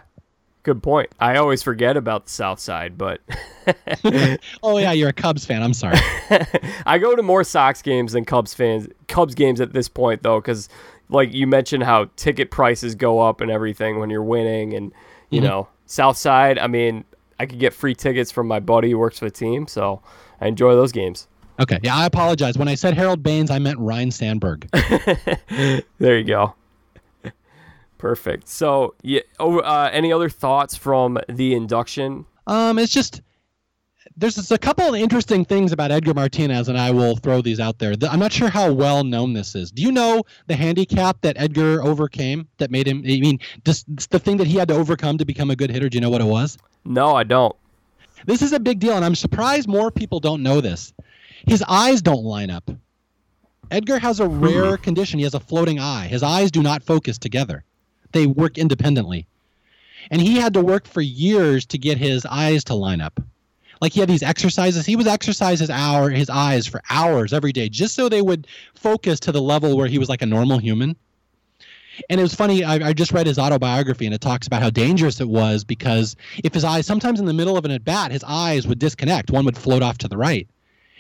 [0.63, 1.09] good point.
[1.19, 3.21] I always forget about the South Side, but
[4.63, 5.63] Oh yeah, you're a Cubs fan.
[5.63, 5.97] I'm sorry.
[6.85, 8.87] I go to more Sox games than Cubs fans.
[9.07, 10.69] Cubs games at this point, though, because
[11.09, 14.91] like you mentioned how ticket prices go up and everything when you're winning, and
[15.29, 15.45] you Mhm.
[15.45, 16.59] know South Side.
[16.59, 17.03] I mean,
[17.39, 20.01] I could get free tickets from my buddy who works for the team, so
[20.41, 21.27] I enjoy those games.
[21.59, 22.57] Okay, yeah, I apologize.
[22.57, 24.67] When I said Harold Baines, I meant Ryne Sandberg.
[25.99, 26.53] There you go.
[27.99, 28.47] Perfect.
[28.47, 29.19] So, yeah.
[29.39, 32.25] Oh, uh, any other thoughts from the induction?
[32.47, 33.21] Um, it's just
[34.15, 37.77] there's a couple of interesting things about Edgar Martinez, and I will throw these out
[37.79, 37.93] there.
[38.09, 39.69] I'm not sure how well known this is.
[39.71, 42.99] Do you know the handicap that Edgar overcame that made him?
[42.99, 45.89] I mean, just the thing that he had to overcome to become a good hitter.
[45.89, 46.57] Do you know what it was?
[46.85, 47.55] No, I don't.
[48.25, 50.93] This is a big deal, and I'm surprised more people don't know this.
[51.47, 52.69] His eyes don't line up.
[53.71, 55.19] Edgar has a rare condition.
[55.19, 56.07] He has a floating eye.
[56.07, 57.63] His eyes do not focus together,
[58.11, 59.27] they work independently.
[60.11, 63.19] And he had to work for years to get his eyes to line up.
[63.81, 64.85] Like he had these exercises.
[64.85, 68.47] He would exercise his hour, his eyes for hours every day, just so they would
[68.75, 70.95] focus to the level where he was like a normal human.
[72.09, 72.63] And it was funny.
[72.63, 76.15] I, I just read his autobiography, and it talks about how dangerous it was because
[76.43, 79.31] if his eyes, sometimes in the middle of an at bat, his eyes would disconnect.
[79.31, 80.47] One would float off to the right,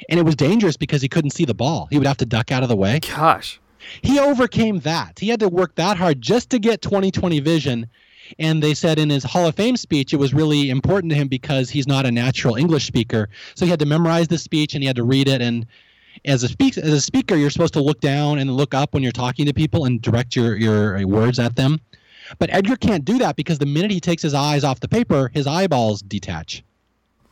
[0.09, 1.87] and it was dangerous because he couldn't see the ball.
[1.89, 2.99] He would have to duck out of the way.
[2.99, 3.61] Gosh.
[4.01, 5.19] He overcame that.
[5.19, 7.87] He had to work that hard just to get 20/20 vision.
[8.37, 11.27] And they said in his Hall of Fame speech, it was really important to him
[11.27, 13.27] because he's not a natural English speaker.
[13.55, 15.41] So he had to memorize the speech and he had to read it.
[15.41, 15.65] And
[16.25, 19.01] as a speak as a speaker, you're supposed to look down and look up when
[19.03, 21.79] you're talking to people and direct your your uh, words at them.
[22.37, 25.31] But Edgar can't do that because the minute he takes his eyes off the paper,
[25.33, 26.63] his eyeballs detach.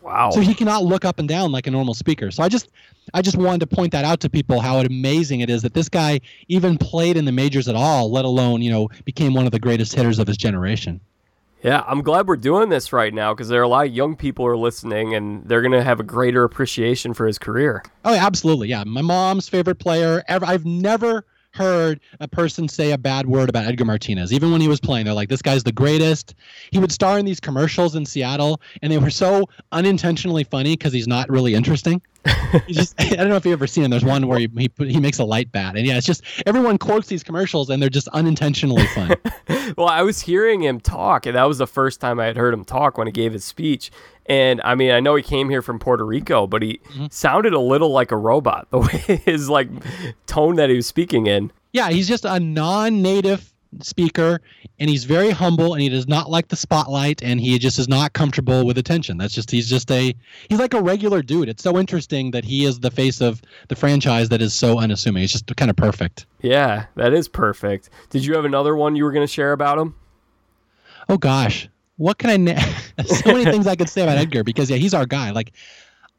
[0.08, 0.30] Wow.
[0.30, 2.32] So he cannot look up and down like a normal speaker.
[2.32, 2.70] So I just
[3.14, 5.90] I just wanted to point that out to people how amazing it is that this
[5.90, 9.52] guy even played in the majors at all, let alone, you know, became one of
[9.52, 11.02] the greatest hitters of his generation.
[11.62, 14.16] Yeah, I'm glad we're doing this right now because there are a lot of young
[14.16, 17.84] people who are listening and they're going to have a greater appreciation for his career.
[18.06, 18.70] Oh, yeah, absolutely.
[18.70, 18.86] Yeah.
[18.86, 20.46] My mom's favorite player ever.
[20.46, 21.26] I've never
[21.58, 24.32] heard a person say a bad word about Edgar Martinez.
[24.32, 26.36] Even when he was playing, they're like, "This guy's the greatest."
[26.72, 30.94] He would star in these commercials in Seattle, and they were so unintentionally funny because
[30.94, 32.02] he's not really interesting.
[32.68, 33.92] Just, I don't know if you've ever seen him.
[33.92, 36.24] There's one where he he, put, he makes a light bat, and yeah, it's just
[36.46, 39.16] everyone quotes these commercials, and they're just unintentionally fun.
[39.78, 42.54] well, I was hearing him talk, and that was the first time I had heard
[42.54, 43.92] him talk when he gave his speech.
[44.26, 47.08] And I mean, I know he came here from Puerto Rico, but he mm-hmm.
[47.10, 49.70] sounded a little like a robot the way his like
[50.26, 51.52] tone that he was speaking in.
[51.72, 54.42] Yeah, he's just a non-native speaker
[54.80, 57.88] and he's very humble and he does not like the spotlight and he just is
[57.88, 59.18] not comfortable with attention.
[59.18, 60.14] That's just he's just a
[60.50, 61.50] he's like a regular dude.
[61.50, 65.24] It's so interesting that he is the face of the franchise that is so unassuming.
[65.24, 66.26] It's just kind of perfect.
[66.42, 67.90] Yeah that is perfect.
[68.10, 69.96] Did you have another one you were going to share about him?
[71.10, 71.70] Oh gosh.
[71.98, 72.62] What can i na-
[73.06, 75.32] so many things i could say about edgar because yeah he's our guy.
[75.32, 75.54] Like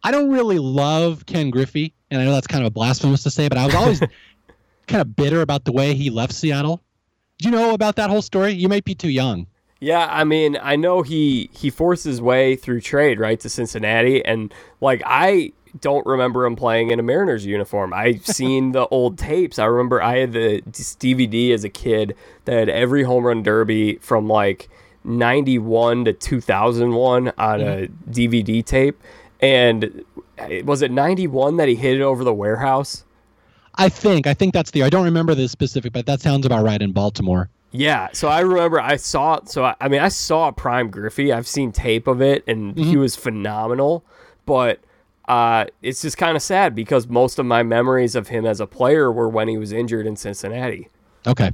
[0.02, 3.30] i don't really love ken griffey and i know that's kind of a blasphemous to
[3.30, 4.00] say but i was always
[4.86, 6.82] kind of bitter about the way he left seattle
[7.40, 8.52] you know about that whole story?
[8.52, 9.46] You might be too young.
[9.80, 14.24] Yeah, I mean, I know he he forced his way through trade right to Cincinnati,
[14.24, 17.92] and like I don't remember him playing in a Mariners uniform.
[17.92, 19.58] I've seen the old tapes.
[19.58, 23.96] I remember I had the DVD as a kid that had every home run derby
[23.96, 24.68] from like
[25.04, 28.60] 91 to 2001 on a DVD mm-hmm.
[28.60, 29.00] tape.
[29.40, 30.04] And
[30.64, 33.04] was it 91 that he hit it over the warehouse?
[33.78, 34.26] I think.
[34.26, 34.82] I think that's the.
[34.82, 37.48] I don't remember the specific, but that sounds about right in Baltimore.
[37.70, 39.40] Yeah, so I remember I saw.
[39.44, 41.32] So I, I mean, I saw Prime Griffey.
[41.32, 42.88] I've seen tape of it, and mm-hmm.
[42.88, 44.04] he was phenomenal.
[44.46, 44.80] But
[45.28, 48.66] uh, it's just kind of sad because most of my memories of him as a
[48.66, 50.88] player were when he was injured in Cincinnati.
[51.26, 51.52] Okay.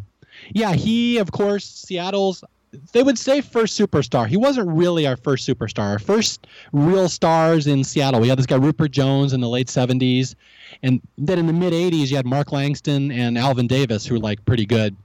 [0.50, 2.44] Yeah, he of course Seattle's
[2.92, 4.26] they would say first superstar.
[4.26, 5.90] He wasn't really our first superstar.
[5.92, 8.20] Our first real stars in Seattle.
[8.20, 10.34] We had this guy Ruppert Jones in the late 70s.
[10.82, 14.20] And then in the mid 80s, you had Mark Langston and Alvin Davis, who were
[14.20, 14.96] like pretty good.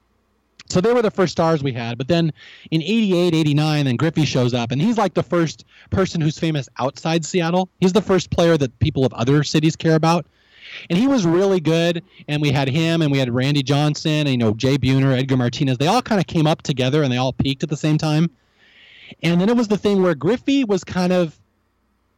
[0.69, 1.97] So they were the first stars we had.
[1.97, 2.31] But then
[2.69, 6.69] in 88, 89, then Griffey shows up, and he's like the first person who's famous
[6.77, 7.69] outside Seattle.
[7.79, 10.27] He's the first player that people of other cities care about
[10.89, 12.03] and he was really good.
[12.27, 15.37] And we had him, and we had Randy Johnson, and you know Jay Buhner, Edgar
[15.37, 15.77] Martinez.
[15.77, 18.29] They all kind of came up together, and they all peaked at the same time.
[19.23, 21.39] And then it was the thing where Griffey was kind of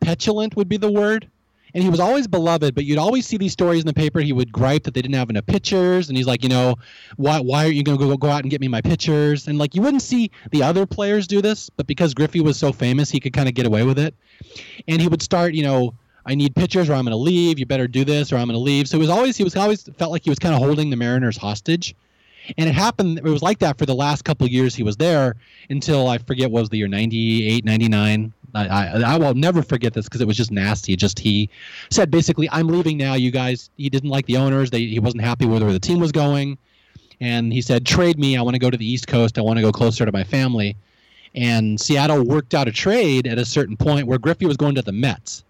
[0.02, 1.30] petulant, would be the word.
[1.74, 4.20] And he was always beloved, but you'd always see these stories in the paper.
[4.20, 6.76] He would gripe that they didn't have enough pictures, and he's like, you know,
[7.18, 9.48] why why are you going to go go out and get me my pictures?
[9.48, 12.72] And like you wouldn't see the other players do this, but because Griffey was so
[12.72, 14.16] famous, he could kind of get away with it.
[14.88, 15.94] And he would start, you know,
[16.26, 17.60] I need pitchers or I'm going to leave.
[17.60, 18.88] You better do this or I'm going to leave.
[18.88, 20.96] So it was always he was always felt like he was kind of holding the
[20.96, 21.96] Mariners hostage.
[22.58, 25.36] And it happened it was like that for the last couple years he was there
[25.70, 28.34] until I forget was the year 98, 99.
[28.54, 30.96] I, I, I will never forget this because it was just nasty.
[30.96, 31.50] Just he
[31.90, 34.70] said basically, "I'm leaving now, you guys." He didn't like the owners.
[34.70, 36.58] They, he wasn't happy with where the team was going,
[37.20, 38.38] and he said, "Trade me.
[38.38, 39.38] I want to go to the East Coast.
[39.38, 40.76] I want to go closer to my family."
[41.34, 44.82] And Seattle worked out a trade at a certain point where Griffey was going to
[44.82, 45.46] the Mets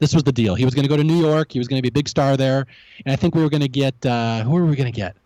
[0.00, 0.54] this was the deal.
[0.54, 1.52] He was going to go to New York.
[1.52, 2.66] He was going to be a big star there,
[3.06, 5.16] and I think we were going to get uh, who were we going to get?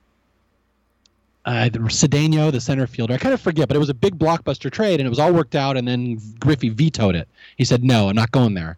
[1.44, 3.14] Uh, Cedeno, the center fielder.
[3.14, 5.32] I kind of forget, but it was a big blockbuster trade, and it was all
[5.32, 5.76] worked out.
[5.76, 7.28] And then Griffey vetoed it.
[7.56, 8.76] He said, "No, I'm not going there."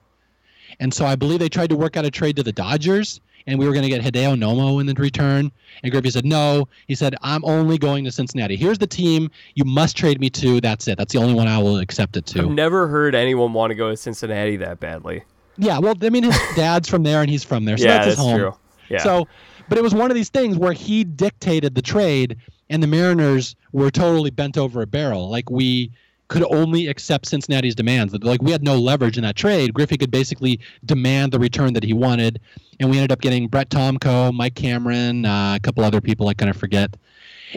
[0.79, 3.59] And so I believe they tried to work out a trade to the Dodgers, and
[3.59, 5.51] we were going to get Hideo Nomo in the return.
[5.83, 8.55] And Griffey said, "No." He said, "I'm only going to Cincinnati.
[8.57, 10.61] Here's the team you must trade me to.
[10.61, 10.97] That's it.
[10.97, 13.75] That's the only one I will accept it to." I've never heard anyone want to
[13.75, 15.25] go to Cincinnati that badly.
[15.59, 18.07] Yeah, well, I mean, his dad's from there and he's from there, so yeah, that's
[18.07, 18.39] his that's home.
[18.39, 18.55] True.
[18.89, 19.03] Yeah.
[19.03, 19.29] So,
[19.71, 22.37] but it was one of these things where he dictated the trade,
[22.69, 25.31] and the Mariners were totally bent over a barrel.
[25.31, 25.93] Like we
[26.27, 28.13] could only accept Cincinnati's demands.
[28.13, 29.73] Like we had no leverage in that trade.
[29.73, 32.41] Griffey could basically demand the return that he wanted,
[32.81, 36.35] and we ended up getting Brett Tomko, Mike Cameron, uh, a couple other people I
[36.35, 36.97] kind of forget.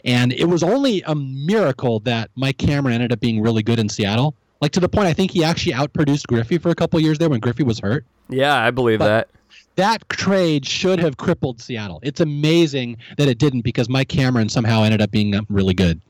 [0.06, 3.90] And it was only a miracle that Mike Cameron ended up being really good in
[3.90, 7.18] Seattle like to the point, I think he actually outproduced Griffey for a couple years
[7.18, 8.06] there when Griffey was hurt.
[8.30, 9.30] Yeah, I believe but that.
[9.76, 12.00] That trade should have crippled Seattle.
[12.04, 16.02] It's amazing that it didn't because Mike Cameron somehow ended up being really good.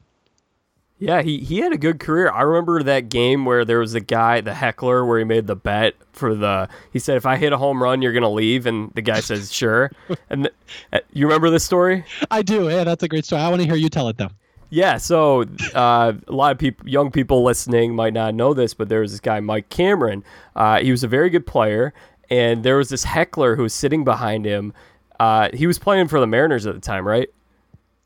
[0.99, 2.32] Yeah, he, he had a good career.
[2.32, 5.56] I remember that game where there was a guy, the heckler, where he made the
[5.56, 6.69] bet for the.
[6.93, 9.52] He said, "If I hit a home run, you're gonna leave," and the guy says,
[9.54, 9.91] "Sure."
[10.30, 12.06] And the, you remember this story?
[12.32, 12.69] I do.
[12.69, 13.41] Yeah, that's a great story.
[13.41, 14.30] I want to hear you tell it though.
[14.69, 15.43] Yeah, so
[15.76, 19.12] uh, a lot of people, young people listening, might not know this, but there was
[19.12, 20.23] this guy, Mike Cameron.
[20.56, 21.93] Uh, he was a very good player,
[22.30, 24.74] and there was this heckler who was sitting behind him.
[25.20, 27.30] Uh, he was playing for the Mariners at the time, right?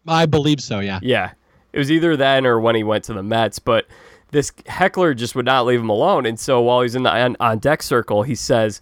[0.08, 0.80] I believe so.
[0.80, 1.00] Yeah.
[1.02, 1.32] Yeah,
[1.74, 3.88] it was either then or when he went to the Mets, but
[4.32, 6.26] this heckler just would not leave him alone.
[6.26, 8.82] And so while he's in the on, on deck circle, he says,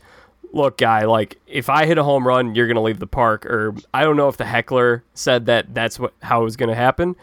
[0.53, 3.45] look, guy, like if I hit a home run, you're gonna leave the park.
[3.45, 6.75] Or I don't know if the heckler said that that's what how it was gonna
[6.75, 7.15] happen.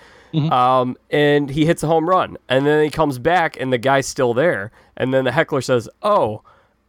[0.51, 4.07] Um, and he hits a home run, and then he comes back, and the guy's
[4.07, 6.43] still there, and then the heckler says, "Oh,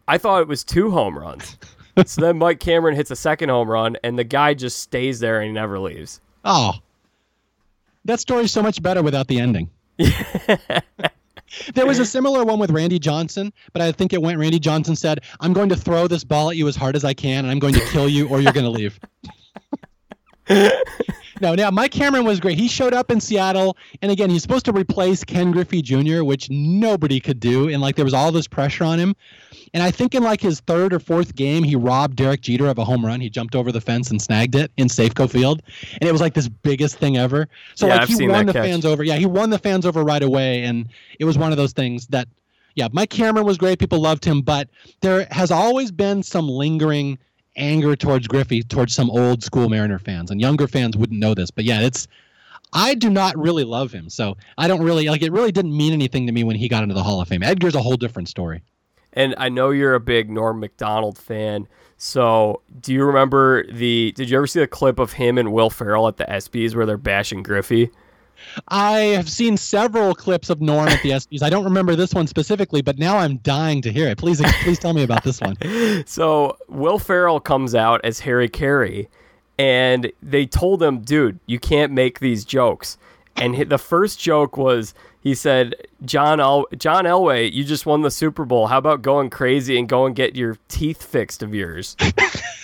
[0.08, 1.58] I thought it was two home runs."
[2.06, 5.40] so then Mike Cameron hits a second home run, and the guy just stays there
[5.40, 6.22] and he never leaves.
[6.46, 6.74] Oh,
[8.06, 9.70] that story's so much better without the ending.
[9.98, 14.40] there was a similar one with Randy Johnson, but I think it went.
[14.40, 17.14] Randy Johnson said, "I'm going to throw this ball at you as hard as I
[17.14, 19.00] can, and I'm going to kill you, or you're going to leave."
[21.44, 22.58] no, now Mike Cameron was great.
[22.58, 26.50] He showed up in Seattle, and again, he's supposed to replace Ken Griffey Jr., which
[26.50, 29.14] nobody could do, and like there was all this pressure on him.
[29.74, 32.78] And I think in like his third or fourth game, he robbed Derek Jeter of
[32.78, 33.20] a home run.
[33.20, 35.62] He jumped over the fence and snagged it in Safeco Field,
[36.00, 37.50] and it was like this biggest thing ever.
[37.76, 38.64] So Yeah, like I've he won the catch.
[38.66, 39.04] fans over.
[39.04, 40.88] Yeah, he won the fans over right away, and
[41.20, 42.30] it was one of those things that,
[42.76, 43.80] yeah, Mike Cameron was great.
[43.80, 44.70] People loved him, but
[45.02, 47.18] there has always been some lingering
[47.56, 51.52] anger towards Griffey, towards some old school Mariner fans, and younger fans wouldn't know this,
[51.52, 52.08] but yeah, it's.
[52.76, 55.22] I do not really love him, so I don't really like.
[55.22, 57.44] It really didn't mean anything to me when he got into the Hall of Fame.
[57.44, 58.64] Edgar's a whole different story.
[59.14, 61.68] And I know you're a big Norm Macdonald fan.
[61.98, 64.12] So, do you remember the?
[64.16, 66.88] Did you ever see the clip of him and Will Ferrell at the ESPYS where
[66.88, 67.92] they're bashing Griffey?
[68.68, 71.42] I have seen several clips of Norm at the ESPYS.
[71.44, 74.18] I don't remember this one specifically, but now I'm dying to hear it.
[74.18, 75.58] Please, please tell me about this one.
[76.06, 79.08] So Will Ferrell comes out as Harry Caray,
[79.58, 82.98] and they told him, "Dude, you can't make these jokes."
[83.36, 85.76] And the first joke was he said,
[86.06, 88.68] "John El- John Elway, you just won the Super Bowl.
[88.68, 91.96] How about going crazy and go and get your teeth fixed of yours?"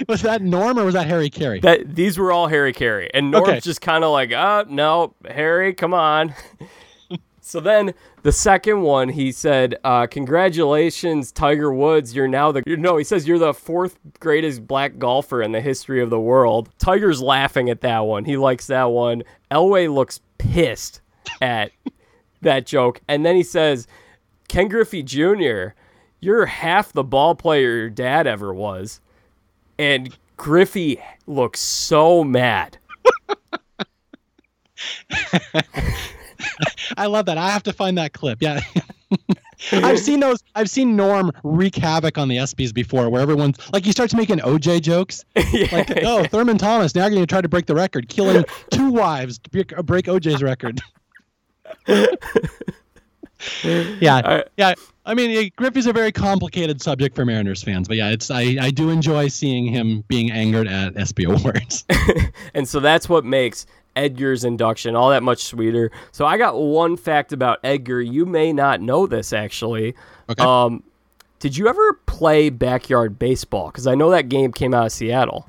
[0.08, 1.60] Was that Norm or was that Harry Caray?
[1.60, 3.60] that these were all Harry Caray, and Norm's Okay.
[3.60, 6.34] just kind of like, "Uh, no, Harry, come on."
[7.40, 12.14] so then the second one, he said, uh, "Congratulations, Tiger Woods.
[12.14, 15.60] You're now the you no." He says you're the fourth greatest black golfer in the
[15.60, 16.70] history of the world.
[16.78, 18.24] Tiger's laughing at that one.
[18.24, 19.22] He likes that one.
[19.50, 21.00] Elway looks pissed
[21.40, 21.70] at
[22.42, 23.86] that joke, and then he says,
[24.48, 25.68] "Ken Griffey Jr."
[26.20, 29.00] You're half the ball player your dad ever was
[29.78, 32.78] and Griffey looks so mad.
[36.96, 37.38] I love that.
[37.38, 38.38] I have to find that clip.
[38.40, 38.60] Yeah.
[39.72, 40.42] I've seen those.
[40.54, 44.38] I've seen Norm wreak havoc on the ESPYS before, where everyone's like he starts making
[44.40, 45.24] OJ jokes.
[45.72, 48.90] Like, oh, Thurman Thomas now you're going to try to break the record, killing two
[48.90, 50.80] wives to break, break OJ's record.
[51.86, 52.06] yeah,
[54.24, 54.74] I- yeah.
[55.06, 58.70] I mean, Griffey's a very complicated subject for Mariners fans, but yeah, it's I, I
[58.70, 61.84] do enjoy seeing him being angered at ESPY awards.
[62.54, 65.90] And so that's what makes Edgar's induction all that much sweeter.
[66.12, 68.00] So I got one fact about Edgar.
[68.00, 69.94] You may not know this actually.
[70.28, 70.42] Okay.
[70.42, 70.82] Um,
[71.40, 73.66] did you ever play backyard baseball?
[73.66, 75.48] Because I know that game came out of Seattle.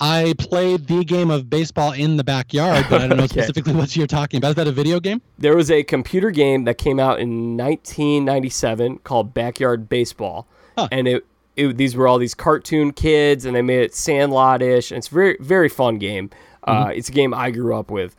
[0.00, 3.40] I played the game of baseball in the backyard, but I don't know Okay.
[3.40, 4.50] specifically what you're talking about.
[4.50, 5.20] Is that a video game?
[5.38, 10.88] There was a computer game that came out in 1997 called Backyard Baseball, Huh.
[10.92, 14.98] and it, it these were all these cartoon kids, and they made it Sandlot-ish, and
[14.98, 16.30] it's a very very fun game.
[16.64, 18.14] Uh, it's a game I grew up with.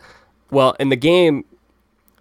[0.50, 1.46] Well, in the game,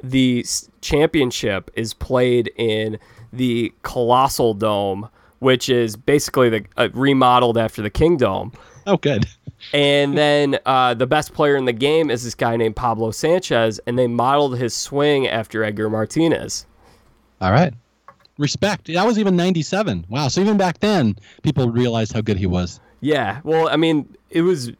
[0.03, 0.45] the
[0.83, 2.99] championship is played in
[3.33, 8.53] the Colossal Dome, which is basically the uh, remodeled after the Kingdome.
[8.89, 9.27] Oh, good.
[9.73, 13.79] And then uh, the best player in the game is this guy named Pablo Sanchez,
[13.87, 16.65] and they modeled his swing after Edgar Martinez.
[17.41, 17.75] All right.
[18.39, 18.87] Respect.
[18.87, 20.07] That was even 97.
[20.09, 20.29] Wow.
[20.29, 22.81] So even back then, people realized how good he was.
[23.01, 24.73] Yeah, well, I mean, it was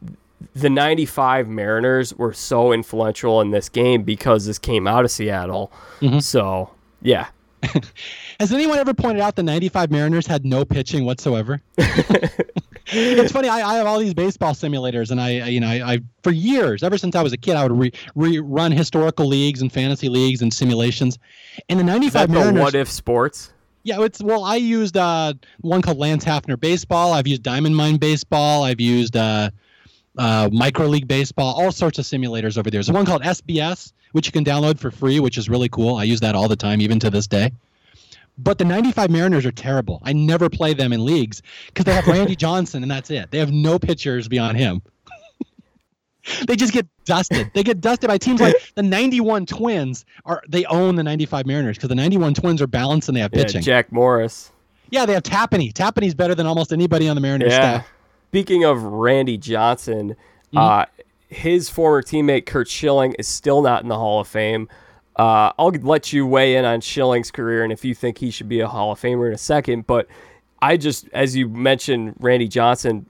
[0.55, 5.71] the 95 Mariners were so influential in this game because this came out of Seattle.
[6.19, 7.27] So, yeah.
[8.39, 11.61] Has anyone ever pointed out the 95 Mariners had no pitching whatsoever?
[12.87, 13.49] it's funny.
[13.49, 16.31] I, I have all these baseball simulators, and I, I you know, I, I for
[16.31, 19.71] years, ever since I was a kid, I would re, re, run historical leagues and
[19.71, 21.19] fantasy leagues and simulations.
[21.67, 22.61] And the 95 Mariners.
[22.61, 23.51] what if sports?
[23.83, 27.13] Yeah, it's well, I used uh, one called Lance Haffner Baseball.
[27.13, 28.63] I've used Diamond Mind Baseball.
[28.63, 29.51] I've used uh,
[30.19, 31.55] uh, Micro League Baseball.
[31.59, 32.77] All sorts of simulators over there.
[32.79, 35.95] There's one called SBS, which you can download for free, which is really cool.
[35.95, 37.51] I use that all the time, even to this day.
[38.37, 39.99] But the 95 Mariners are terrible.
[40.03, 43.31] I never play them in leagues because they have Randy Johnson, and that's it.
[43.31, 44.81] They have no pitchers beyond him.
[46.47, 47.51] they just get dusted.
[47.53, 50.05] They get dusted by teams like the 91 Twins.
[50.25, 53.31] Are they own the 95 Mariners because the 91 Twins are balanced and they have
[53.33, 53.61] Yeah, pitching.
[53.61, 54.51] Jack Morris.
[54.91, 55.71] Yeah, they have Tapani.
[55.73, 57.79] Tapani's better than almost anybody on the Mariners Yeah.
[57.81, 57.87] staff.
[58.29, 60.15] Speaking of Randy Johnson,
[60.53, 60.57] Mm-hmm.
[60.57, 60.85] uh,
[61.27, 64.67] his former teammate Curt Schilling is still not in the Hall of Fame.
[65.15, 68.49] Uh, I'll let you weigh in on Schilling's career and if you think he should
[68.49, 69.85] be a Hall of Famer in a second.
[69.85, 70.07] But
[70.61, 73.05] I just, as you mentioned, Randy Johnson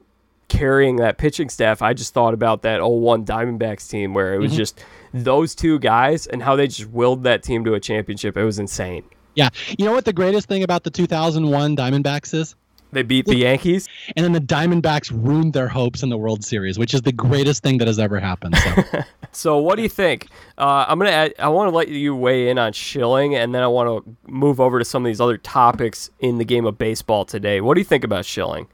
[0.49, 4.51] carrying that pitching staff, I just thought about that 01 Diamondbacks team where it was
[4.51, 4.57] mm-hmm.
[4.57, 8.36] just those two guys and how they just willed that team to a championship.
[8.36, 9.03] It was insane.
[9.36, 9.49] Yeah.
[9.78, 12.55] You know what the greatest thing about the 2001 Diamondbacks is?
[12.91, 16.79] They beat the Yankees, and then the Diamondbacks ruined their hopes in the World Series,
[16.79, 18.57] which is the greatest thing that has ever happened.
[18.57, 20.27] So, so what do you think?
[20.57, 21.11] Uh, I'm gonna.
[21.11, 24.15] Add, I want to let you weigh in on Schilling, and then I want to
[24.31, 27.61] move over to some of these other topics in the game of baseball today.
[27.61, 28.67] What do you think about Schilling?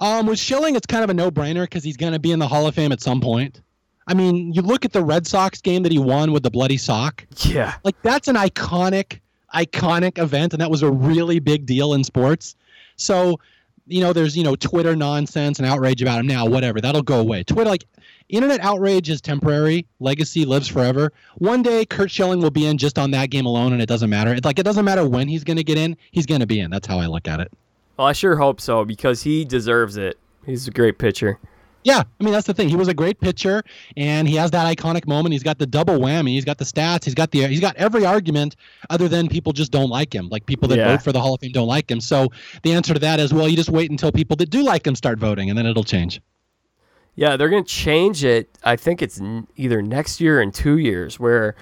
[0.00, 2.48] Um, with Schilling, it's kind of a no-brainer because he's going to be in the
[2.48, 3.60] Hall of Fame at some point.
[4.06, 6.78] I mean, you look at the Red Sox game that he won with the bloody
[6.78, 7.24] sock.
[7.44, 9.20] Yeah, like that's an iconic,
[9.54, 12.56] iconic event, and that was a really big deal in sports.
[13.00, 13.40] So,
[13.86, 16.80] you know, there's, you know, Twitter nonsense and outrage about him now, whatever.
[16.80, 17.42] That'll go away.
[17.42, 17.84] Twitter, like,
[18.28, 19.86] internet outrage is temporary.
[19.98, 21.12] Legacy lives forever.
[21.38, 24.10] One day, Curt Schilling will be in just on that game alone, and it doesn't
[24.10, 24.32] matter.
[24.32, 26.60] It's like, it doesn't matter when he's going to get in, he's going to be
[26.60, 26.70] in.
[26.70, 27.50] That's how I look at it.
[27.96, 30.18] Well, I sure hope so because he deserves it.
[30.46, 31.38] He's a great pitcher.
[31.82, 32.68] Yeah, I mean that's the thing.
[32.68, 33.62] He was a great pitcher,
[33.96, 35.32] and he has that iconic moment.
[35.32, 36.30] He's got the double whammy.
[36.30, 37.04] He's got the stats.
[37.04, 38.56] He's got the he's got every argument
[38.90, 40.28] other than people just don't like him.
[40.28, 40.92] Like people that yeah.
[40.92, 42.00] vote for the Hall of Fame don't like him.
[42.00, 42.28] So
[42.62, 44.94] the answer to that is well, you just wait until people that do like him
[44.94, 46.20] start voting, and then it'll change.
[47.16, 48.56] Yeah, they're going to change it.
[48.62, 49.20] I think it's
[49.56, 51.54] either next year and two years, where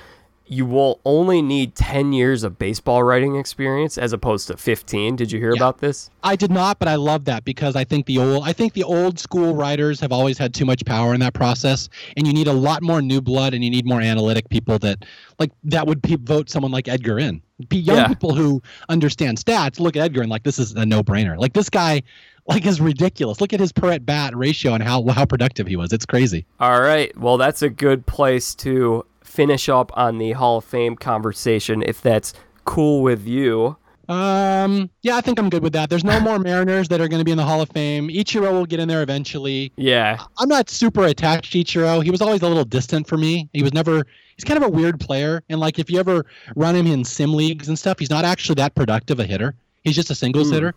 [0.51, 5.31] you will only need 10 years of baseball writing experience as opposed to 15 did
[5.31, 5.59] you hear yeah.
[5.59, 8.53] about this i did not but i love that because i think the old i
[8.53, 12.27] think the old school writers have always had too much power in that process and
[12.27, 15.05] you need a lot more new blood and you need more analytic people that
[15.39, 18.09] like that would pe- vote someone like edgar in be young yeah.
[18.09, 21.69] people who understand stats look at edgar and like this is a no-brainer like this
[21.69, 22.03] guy
[22.49, 23.41] like is ridiculous.
[23.41, 25.93] Look at his per at bat ratio and how how productive he was.
[25.93, 26.47] It's crazy.
[26.59, 27.17] All right.
[27.17, 29.05] Well, that's a good place to
[29.39, 32.35] finish up on the Hall of Fame conversation if that's
[32.65, 33.77] cool with you.
[34.09, 35.91] Um, yeah, I think I'm good with that.
[35.91, 38.09] There's no more Mariners that are going to be in the Hall of Fame.
[38.09, 39.73] Ichiro will get in there eventually.
[39.77, 40.19] Yeah.
[40.39, 42.03] I'm not super attached to Ichiro.
[42.03, 43.49] He was always a little distant for me.
[43.53, 46.27] He was never he's kind of a weird player and like if you ever
[46.57, 49.55] run him in sim leagues and stuff, he's not actually that productive a hitter.
[49.85, 50.55] He's just a singles mm.
[50.55, 50.75] hitter.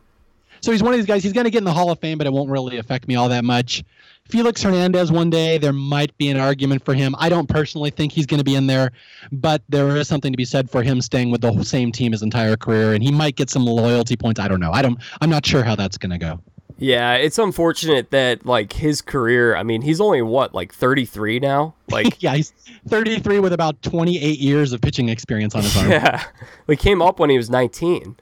[0.61, 1.23] So he's one of these guys.
[1.23, 3.15] He's going to get in the Hall of Fame, but it won't really affect me
[3.15, 3.83] all that much.
[4.29, 7.15] Felix Hernandez one day, there might be an argument for him.
[7.17, 8.91] I don't personally think he's going to be in there,
[9.31, 12.21] but there is something to be said for him staying with the same team his
[12.21, 14.39] entire career, and he might get some loyalty points.
[14.39, 14.71] I don't know.
[14.71, 14.99] I don't.
[15.19, 16.39] I'm not sure how that's going to go.
[16.77, 19.55] Yeah, it's unfortunate that like his career.
[19.55, 21.75] I mean, he's only what like 33 now.
[21.89, 22.53] Like yeah, he's
[22.87, 25.91] 33 with about 28 years of pitching experience on his arm.
[25.91, 26.23] Yeah,
[26.65, 28.15] we came up when he was 19.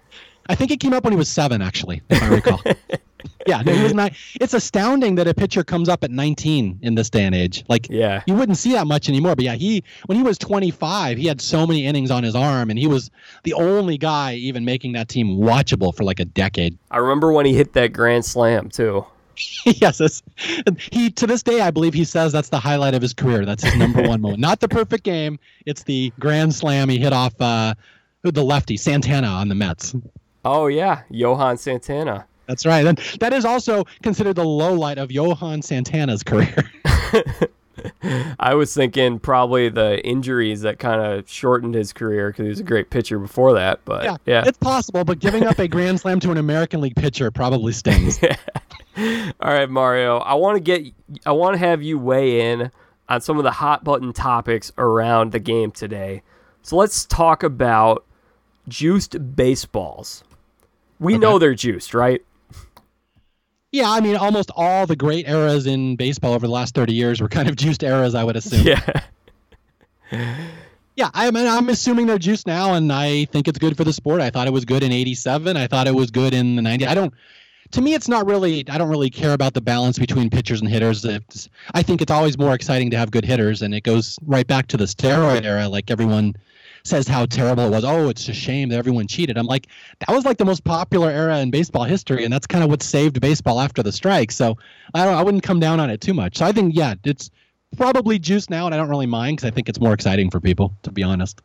[0.50, 2.60] I think it came up when he was seven, actually, if I recall.
[3.48, 4.12] yeah, no, he was.
[4.42, 7.64] It's astounding that a pitcher comes up at 19 in this day and age.
[7.70, 9.36] Like, yeah, you wouldn't see that much anymore.
[9.36, 12.72] But yeah, he when he was 25, he had so many innings on his arm,
[12.72, 13.12] and he was
[13.44, 16.78] the only guy even making that team watchable for like a decade.
[16.90, 19.06] I remember when he hit that grand slam too.
[19.66, 20.24] yes,
[20.92, 23.46] he to this day I believe he says that's the highlight of his career.
[23.46, 24.42] That's his number one moment.
[24.42, 25.40] Not the perfect game.
[25.66, 27.76] It's the grand slam he hit off uh,
[28.24, 29.96] the lefty Santana on the Mets.
[30.46, 32.26] Oh yeah, Johan Santana.
[32.48, 32.86] That's right.
[32.86, 36.56] And that is also considered the low light of Johan Santana's career.
[38.40, 42.60] I was thinking probably the injuries that kind of shortened his career because he was
[42.60, 43.84] a great pitcher before that.
[43.86, 45.04] But yeah, yeah, it's possible.
[45.04, 48.20] But giving up a grand slam to an American League pitcher probably stings.
[48.98, 50.18] All right, Mario.
[50.18, 50.94] I want to get.
[51.26, 52.72] I want to have you weigh in
[53.08, 56.22] on some of the hot button topics around the game today.
[56.62, 58.06] So let's talk about
[58.68, 60.24] juiced baseballs.
[61.00, 61.20] We okay.
[61.20, 62.22] know they're juiced, right?
[63.72, 67.22] Yeah, I mean, almost all the great eras in baseball over the last 30 years
[67.22, 68.66] were kind of juiced eras, I would assume.
[68.66, 69.02] Yeah.
[70.96, 73.94] yeah, I mean, I'm assuming they're juiced now, and I think it's good for the
[73.94, 74.22] sport.
[74.22, 75.56] I thought it was good in 87.
[75.56, 76.88] I thought it was good in the 90s.
[76.88, 77.14] I don't,
[77.72, 80.70] to me, it's not really, I don't really care about the balance between pitchers and
[80.70, 81.06] hitters.
[81.06, 84.48] It's, I think it's always more exciting to have good hitters, and it goes right
[84.48, 85.70] back to the steroid era.
[85.70, 86.36] Like everyone
[86.90, 87.84] says how terrible it was.
[87.84, 89.38] Oh, it's a shame that everyone cheated.
[89.38, 89.68] I'm like,
[90.00, 92.84] that was like the most popular era in baseball history, and that's kind of what
[92.84, 94.32] saved baseball after the strike.
[94.32, 94.58] So
[94.94, 96.38] I don't, I wouldn't come down on it too much.
[96.38, 97.30] So I think, yeah, it's
[97.78, 100.40] probably juice now, and I don't really mind because I think it's more exciting for
[100.40, 101.42] people, to be honest.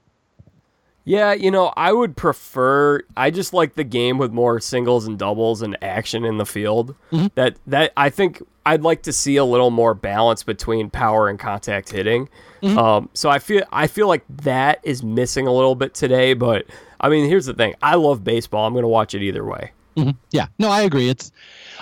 [1.04, 3.02] Yeah, you know, I would prefer.
[3.16, 6.94] I just like the game with more singles and doubles and action in the field.
[7.12, 7.26] Mm-hmm.
[7.34, 11.38] That that I think I'd like to see a little more balance between power and
[11.38, 12.28] contact hitting.
[12.62, 12.78] Mm-hmm.
[12.78, 16.32] Um, so I feel I feel like that is missing a little bit today.
[16.32, 16.64] But
[17.00, 18.66] I mean, here's the thing: I love baseball.
[18.66, 19.72] I'm going to watch it either way.
[19.96, 21.10] hmm Yeah, no, I agree.
[21.10, 21.30] It's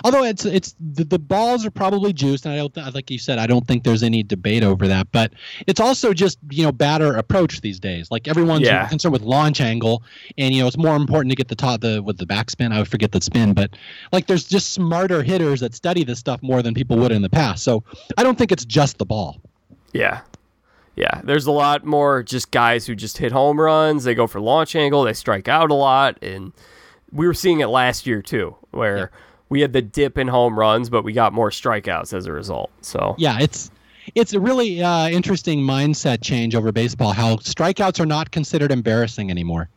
[0.03, 3.39] although it's it's the, the balls are probably juiced, and I don't like you said,
[3.39, 5.11] I don't think there's any debate over that.
[5.11, 5.33] But
[5.67, 8.11] it's also just you know batter approach these days.
[8.11, 8.87] Like everyone's Yeah.
[8.87, 10.03] concerned with launch angle,
[10.37, 12.71] and you know it's more important to get the top the with the backspin.
[12.73, 13.71] I would forget the spin, but
[14.11, 17.29] like there's just smarter hitters that study this stuff more than people would in the
[17.29, 17.63] past.
[17.63, 17.83] So
[18.17, 19.39] I don't think it's just the ball.
[19.93, 20.21] Yeah.
[20.95, 21.21] Yeah.
[21.23, 24.03] There's a lot more just guys who just hit home runs.
[24.03, 25.03] They go for launch angle.
[25.03, 26.17] They strike out a lot.
[26.21, 26.53] And
[27.11, 29.09] we were seeing it last year, too, where
[29.53, 32.71] we had the dip in home runs, but we got more strikeouts as a result.
[32.81, 33.69] So, Yeah, it's
[34.15, 37.13] it's a really uh, interesting mindset change over baseball.
[37.13, 39.69] How strikeouts are not considered embarrassing anymore,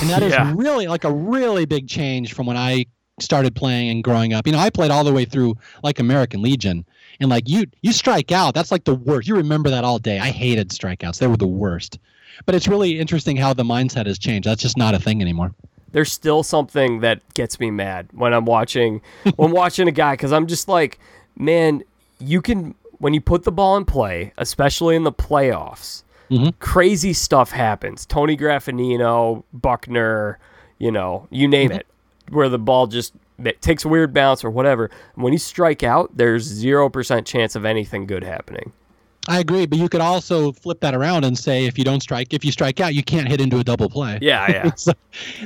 [0.00, 0.52] and that is Yeah.
[0.56, 2.86] really like a really big change from when I
[3.20, 4.46] started playing and growing up.
[4.46, 6.86] You know, I played all the way through like American Legion,
[7.18, 9.26] and like you you strike out, that's like the worst.
[9.26, 10.20] You remember that all day.
[10.20, 11.98] I hated strikeouts; they were the worst.
[12.46, 14.46] But it's really interesting how the mindset has changed.
[14.48, 15.52] That's just not a thing anymore.
[15.92, 19.00] There's still something that gets me mad when I'm watching
[19.36, 20.98] when watching a guy because I'm just like,
[21.36, 21.82] man,
[22.18, 26.52] you can when you put the ball in play, especially in the playoffs, Mhm.
[26.58, 28.04] crazy stuff happens.
[28.04, 30.38] Tony Graffanino, Buckner,
[30.78, 31.86] you know, you name it,
[32.30, 33.14] where the ball just
[33.60, 34.90] takes a weird bounce or whatever.
[35.14, 38.72] And when you strike out, there's zero percent chance of anything good happening.
[39.28, 42.32] I agree, but you could also flip that around and say if you don't strike,
[42.32, 44.18] if you strike out, you can't hit into a double play.
[44.22, 44.74] Yeah, yeah.
[44.76, 44.92] so,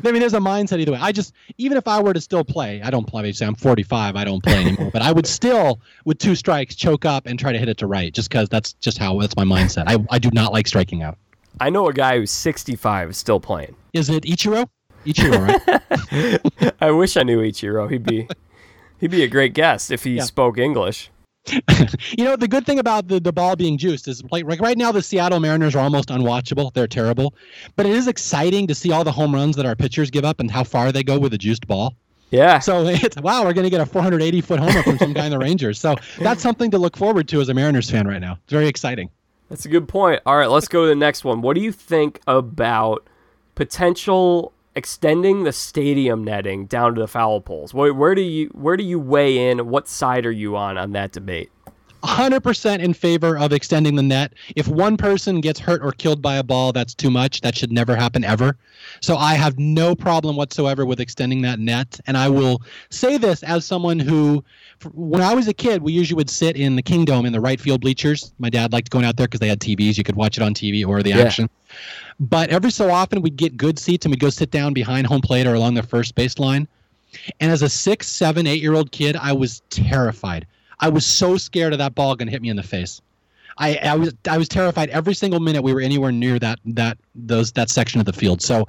[0.04, 0.98] I mean, there's a mindset either way.
[1.02, 3.20] I just, even if I were to still play, I don't play.
[3.20, 4.14] Obviously, I'm 45.
[4.16, 4.90] I don't play anymore.
[4.92, 7.86] but I would still, with two strikes, choke up and try to hit it to
[7.86, 9.84] right, just because that's just how that's my mindset.
[9.88, 11.18] I, I do not like striking out.
[11.60, 13.74] I know a guy who's 65 is still playing.
[13.92, 14.68] Is it Ichiro?
[15.04, 16.74] Ichiro, right?
[16.80, 17.90] I wish I knew Ichiro.
[17.90, 18.28] He'd be
[19.00, 20.22] he'd be a great guest if he Yeah.
[20.22, 21.10] spoke English.
[22.16, 24.78] you know, the good thing about the, the ball being juiced is like, like right
[24.78, 26.72] now, the Seattle Mariners are almost unwatchable.
[26.72, 27.34] They're terrible.
[27.76, 30.40] But it is exciting to see all the home runs that our pitchers give up
[30.40, 31.94] and how far they go with a juiced ball.
[32.30, 32.60] Yeah.
[32.60, 35.30] So it's wow, we're going to get a 480 foot homer from some guy in
[35.30, 35.78] the Rangers.
[35.78, 38.38] So that's something to look forward to as a Mariners fan right now.
[38.44, 39.10] It's very exciting.
[39.48, 40.22] That's a good point.
[40.24, 41.42] All right, let's go to the next one.
[41.42, 43.06] What do you think about
[43.54, 47.74] potential extending the stadium netting down to the foul poles?
[47.74, 49.68] Where, where do you where do you weigh in?
[49.68, 51.50] What side are you on on that debate?
[52.02, 54.32] 100% in favor of extending the net.
[54.56, 57.42] If one person gets hurt or killed by a ball, that's too much.
[57.42, 58.56] That should never happen ever.
[59.00, 62.00] So I have no problem whatsoever with extending that net.
[62.08, 64.44] And I will say this as someone who,
[64.94, 67.60] when I was a kid, we usually would sit in the Kingdome in the right
[67.60, 68.32] field bleachers.
[68.40, 69.96] My dad liked going out there because they had TVs.
[69.96, 71.18] You could watch it on TV or the Yeah.
[71.20, 71.48] action.
[72.22, 75.22] But every so often, we'd get good seats and we'd go sit down behind home
[75.22, 76.68] plate or along the first baseline.
[77.40, 80.46] And as a six, seven, eight year old kid, I was terrified.
[80.78, 83.02] I was so scared of that ball going to hit me in the face.
[83.58, 86.96] I, I was I was terrified every single minute we were anywhere near that that
[87.14, 88.40] those that section of the field.
[88.40, 88.66] So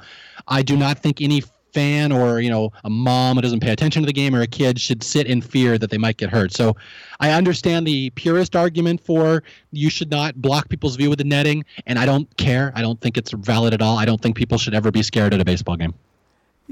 [0.47, 1.43] I do not think any
[1.73, 4.47] fan or you know a mom who doesn't pay attention to the game or a
[4.47, 6.53] kid should sit in fear that they might get hurt.
[6.53, 6.75] So
[7.19, 11.65] I understand the purist argument for you should not block people's view with the netting,
[11.85, 12.71] and I don't care.
[12.75, 13.97] I don't think it's valid at all.
[13.97, 15.93] I don't think people should ever be scared at a baseball game.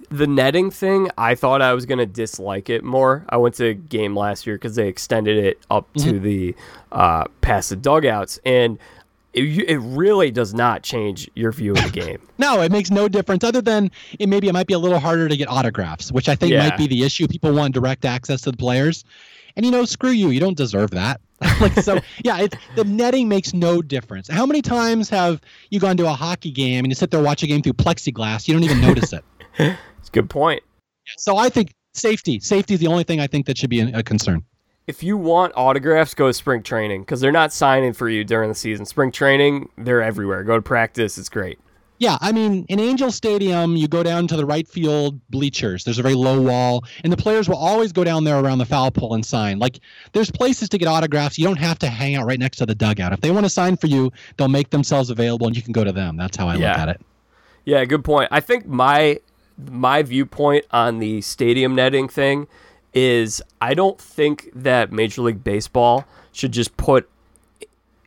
[0.10, 3.26] The netting thing, I thought I was going to dislike it more.
[3.28, 6.56] I went to a game last year because they extended it up to the
[6.94, 8.80] uh, past the dugouts, and
[9.34, 12.20] it, it really does not change your view of the game.
[12.38, 15.30] No, it makes no difference other than it maybe it might be a little harder
[15.30, 16.68] to get autographs, which I think Yeah.
[16.68, 17.28] might be the issue.
[17.28, 19.04] People want direct access to the players.
[19.56, 21.22] And you know, screw you, you don't deserve that.
[21.62, 24.28] like so yeah, it's the netting makes no difference.
[24.28, 27.44] How many times have you gone to a hockey game and you sit there watch
[27.44, 29.24] a game through plexiglass, you don't even notice it.
[30.00, 30.64] It's a good point.
[31.18, 34.00] So I think safety, safety is the only thing I think that should be a
[34.00, 34.44] a concern.
[34.88, 38.50] If you want autographs, go to spring training because they're not signing for you during
[38.50, 38.86] the season.
[38.86, 40.44] Spring training, they're everywhere.
[40.44, 41.60] Go to practice, it's great.
[42.00, 45.84] Yeah, I mean, in Angel Stadium, you go down to the right field bleachers.
[45.84, 48.66] There's a very low wall, and the players will always go down there around the
[48.66, 49.60] foul pole and sign.
[49.60, 49.80] Like,
[50.14, 51.38] there's places to get autographs.
[51.38, 53.14] You don't have to hang out right next to the dugout.
[53.14, 55.84] If they want to sign for you, they'll make themselves available, and you can go
[55.84, 56.18] to them.
[56.18, 56.72] That's how I Yeah.
[56.72, 57.02] look at it.
[57.66, 58.30] Yeah, good point.
[58.32, 59.20] I think my
[59.70, 62.48] my viewpoint on the stadium netting thing
[62.94, 67.10] is I don't think that Major League Baseball should just put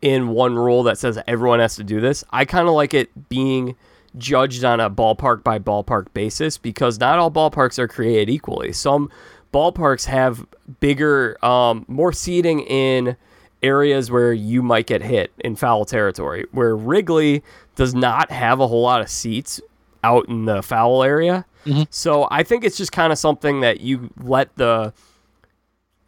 [0.02, 2.24] in one rule that says everyone has to do this.
[2.30, 3.76] I kind of like it being
[4.16, 8.72] judged on a ballpark by ballpark basis because not all ballparks are created equally.
[8.72, 9.10] Some
[9.52, 10.46] ballparks have
[10.80, 13.16] bigger, um, more seating in
[13.62, 17.42] areas where you might get hit in foul territory, where Wrigley
[17.76, 19.60] does not have a whole lot of seats
[20.02, 21.46] out in the foul area.
[21.90, 24.92] So I think it's just kind of something that you let the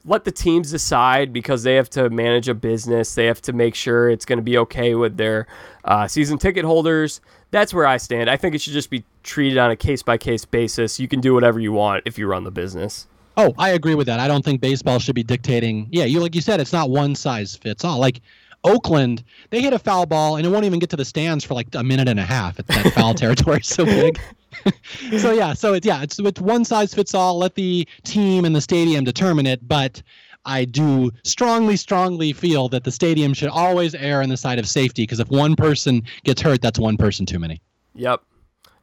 [0.04, 3.14] let the teams decide because they have to manage a business.
[3.14, 5.48] They have to make sure it's going to be okay with their
[5.84, 7.20] uh, season ticket holders.
[7.50, 8.30] that's where I stand.
[8.30, 11.00] I think it should just be treated on a case by case basis.
[11.00, 13.09] You can do whatever you want if you run the business.
[13.36, 14.20] Oh, I agree with that.
[14.20, 15.88] I don't think baseball should be dictating.
[15.90, 17.98] Yeah, you like you said, it's not one size fits all.
[17.98, 18.20] Like
[18.64, 21.54] Oakland, they hit a foul ball and it won't even get to the stands for
[21.54, 22.59] like a minute and a half.
[22.59, 24.18] It's that foul territory so big.
[25.18, 27.38] so yeah, so it's yeah, it's it's one size fits all.
[27.38, 30.02] Let the team and the stadium determine it, but
[30.46, 34.68] I do strongly, strongly feel that the stadium should always err on the side of
[34.68, 37.61] safety because if one person gets hurt, that's one person too many.
[37.94, 38.22] Yep.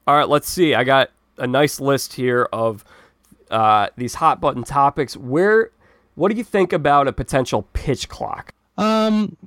[0.05, 0.75] All right, let's see.
[0.75, 2.83] I got a nice list here of
[3.49, 5.15] uh, these hot button topics.
[5.15, 5.71] Where,
[6.15, 8.53] what do you think about a potential pitch clock?
[8.77, 9.37] Um,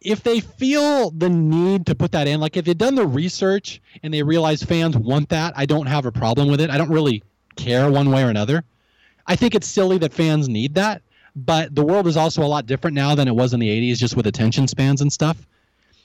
[0.00, 3.82] if they feel the need to put that in, like if they've done the research
[4.02, 6.70] and they realize fans want that, I don't have a problem with it.
[6.70, 7.22] I don't really
[7.56, 8.64] care one way or another.
[9.26, 11.02] I think it's silly that fans need that,
[11.36, 13.98] but the world is also a lot different now than it was in the 80s,
[13.98, 15.46] just with attention spans and stuff.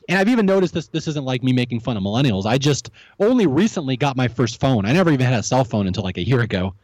[0.08, 0.88] And I've even noticed this.
[0.88, 2.46] This isn't like me making fun of millennials.
[2.46, 4.86] I just only recently got my first phone.
[4.86, 6.76] I never even had a cell phone until like a year ago.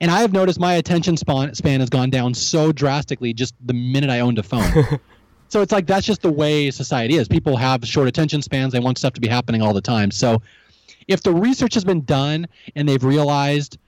[0.00, 3.74] And I have noticed my attention span, span has gone down so drastically just the
[3.74, 4.98] minute I owned a phone.
[5.54, 7.28] so it's like that's just the way society is.
[7.28, 8.72] People have short attention spans.
[8.72, 10.10] They want stuff to be happening all the time.
[10.10, 10.42] So
[11.06, 13.78] if the research has been done and they've realized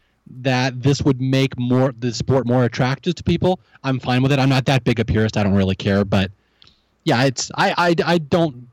[0.42, 4.38] that this would make more the sport more attractive to people, I'm fine with it.
[4.38, 5.36] I'm not that big a purist.
[5.36, 6.30] I don't really care, but
[7.02, 8.68] yeah, it's I I, I don't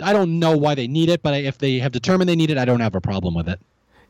[0.00, 2.56] I don't know why they need it, but if they have determined they need it,
[2.56, 3.60] I don't have a problem with it.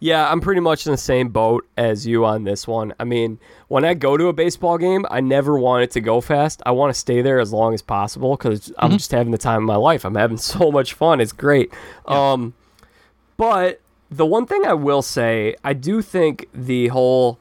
[0.00, 2.94] Yeah, I'm pretty much in the same boat as you on this one.
[3.00, 6.20] I mean, when I go to a baseball game, I never want it to go
[6.20, 6.62] fast.
[6.64, 8.98] I want to stay there as long as possible because I'm Mhm.
[8.98, 10.04] just having the time of my life.
[10.04, 11.20] I'm having so much fun.
[11.20, 11.72] It's great.
[12.08, 12.32] Yeah.
[12.32, 12.54] Um,
[13.36, 13.80] but
[14.10, 17.38] the one thing I will say, I do think the whole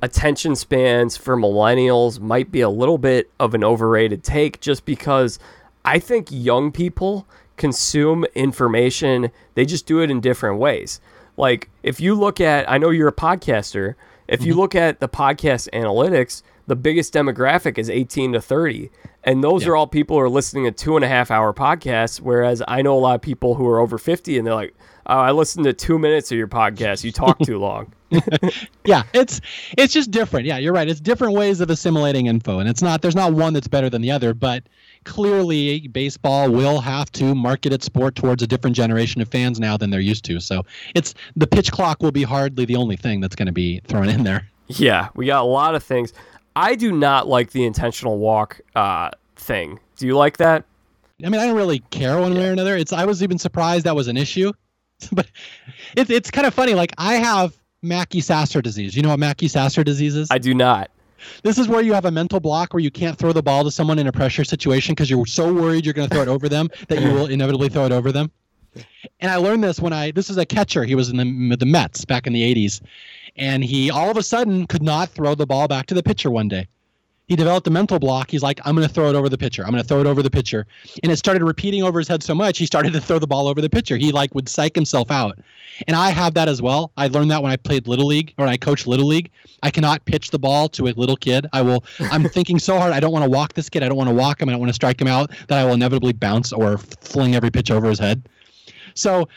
[0.00, 5.38] attention spans for millennials might be a little bit of an overrated take just because
[5.84, 7.26] I think young people
[7.56, 11.00] consume information, they just do it in different ways.
[11.36, 13.94] Like if you look at, I know you're a podcaster.
[14.28, 14.60] If you mm-hmm.
[14.60, 18.90] look at the podcast analytics, the biggest demographic is 18 to 30.
[19.22, 19.70] And those Yeah.
[19.70, 22.20] are all people who are listening to two and a half hour podcasts.
[22.20, 24.74] Whereas I know a lot of people who are over 50 and they're like,
[25.06, 27.04] oh, I listened to two minutes of your podcast.
[27.04, 27.92] You talk too long.
[28.84, 29.40] Yeah, it's
[29.76, 30.46] it's just different.
[30.46, 30.88] Yeah, you're right.
[30.88, 34.00] It's different ways of assimilating info, and it's not there's not one that's better than
[34.00, 34.32] the other.
[34.32, 34.62] But
[35.06, 39.78] clearly, baseball will have to market its sport towards a different generation of fans now
[39.78, 40.40] than they're used to.
[40.40, 43.80] So it's the pitch clock will be hardly the only thing that's going to be
[43.86, 44.46] thrown in there.
[44.68, 46.12] Yeah, we got a lot of things.
[46.56, 49.78] I do not like the intentional walk uh, thing.
[49.96, 50.64] Do you like that?
[51.24, 52.76] I mean, I don't really care one way or another.
[52.76, 54.52] It's I was even surprised that was an issue,
[55.12, 55.26] but
[55.96, 56.74] it's it's kind of funny.
[56.74, 58.96] Like I have Mackey Sasser disease.
[58.96, 60.28] You know what Mackey Sasser disease is?
[60.30, 60.90] I do not.
[61.42, 63.70] This is where you have a mental block where you can't throw the ball to
[63.70, 66.48] someone in a pressure situation because you're so worried you're going to throw it over
[66.48, 68.30] them that you will inevitably throw it over them.
[69.20, 70.84] And I learned this when I this is a catcher.
[70.84, 72.82] He was in the the Mets back in the 80s,
[73.36, 76.30] and he all of a sudden could not throw the ball back to the pitcher
[76.30, 76.66] one day.
[77.26, 78.30] He developed a mental block.
[78.30, 79.64] He's like, I'm going to throw it over the pitcher.
[79.64, 80.64] I'm going to throw it over the pitcher.
[81.02, 83.48] And it started repeating over his head so much, he started to throw the ball
[83.48, 83.96] over the pitcher.
[83.96, 85.38] He like would psych himself out.
[85.88, 86.92] And I have that as well.
[86.96, 89.30] I learned that when I played Little League or when I coached Little League.
[89.62, 91.46] I cannot pitch the ball to a little kid.
[91.52, 92.92] I will, I'm thinking so hard.
[92.92, 93.82] I don't want to walk this kid.
[93.82, 94.48] I don't want to walk him.
[94.48, 97.50] I don't want to strike him out that I will inevitably bounce or fling every
[97.50, 98.28] pitch over his head.
[98.94, 99.28] So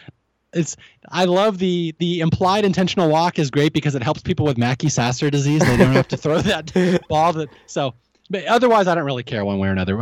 [0.53, 0.75] it's
[1.09, 4.89] I love the the implied intentional walk is great because it helps people with Mackey
[4.89, 5.61] Sasser disease.
[5.61, 7.33] They don't have to throw that ball.
[7.33, 7.93] That so,
[8.29, 9.97] but otherwise, I don't really care one way or another.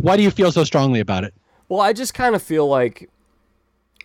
[0.00, 1.34] Why do you feel so strongly about it?
[1.68, 3.10] Well, I just kind of feel like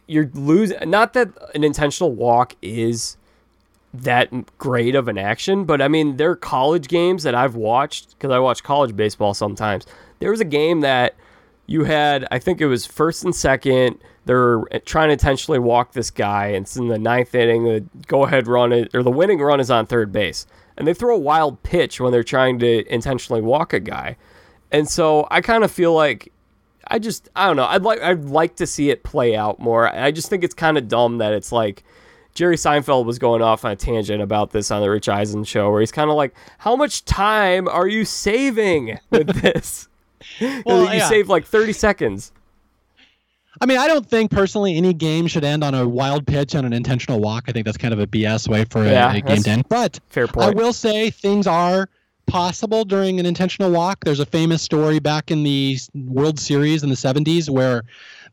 [0.07, 0.89] you're losing.
[0.89, 3.17] Not that an intentional walk is
[3.93, 8.17] that great of an action, but I mean, there are college games that I've watched
[8.17, 9.85] because I watch college baseball sometimes.
[10.19, 11.15] There was a game that
[11.67, 13.97] you had, I think it was first and second.
[14.25, 17.65] They're trying to intentionally walk this guy, and it's in the ninth inning.
[17.65, 20.47] The go ahead run is, or the winning run is on third base,
[20.77, 24.15] and they throw a wild pitch when they're trying to intentionally walk a guy.
[24.71, 26.31] And so I kind of feel like
[26.87, 27.65] I just I don't know.
[27.65, 29.93] I'd like I'd like to see it play out more.
[29.93, 31.83] I just think it's kind of dumb that it's like
[32.33, 35.69] Jerry Seinfeld was going off on a tangent about this on the Rich Eisen show,
[35.69, 39.87] where he's kind of like, "How much time are you saving with this?
[40.65, 41.09] Well, you yeah.
[41.09, 42.31] save like thirty seconds."
[43.63, 46.67] I mean, I don't think personally any game should end on a wild pitch and
[46.67, 47.45] an intentional walk.
[47.47, 49.69] I think that's kind of a BS way for a, Yeah, a game to end.
[49.69, 50.47] But Fair point.
[50.47, 51.87] I will say things are
[52.25, 54.03] possible during an intentional walk.
[54.03, 57.83] There's a famous story back in the World Series in the 70s where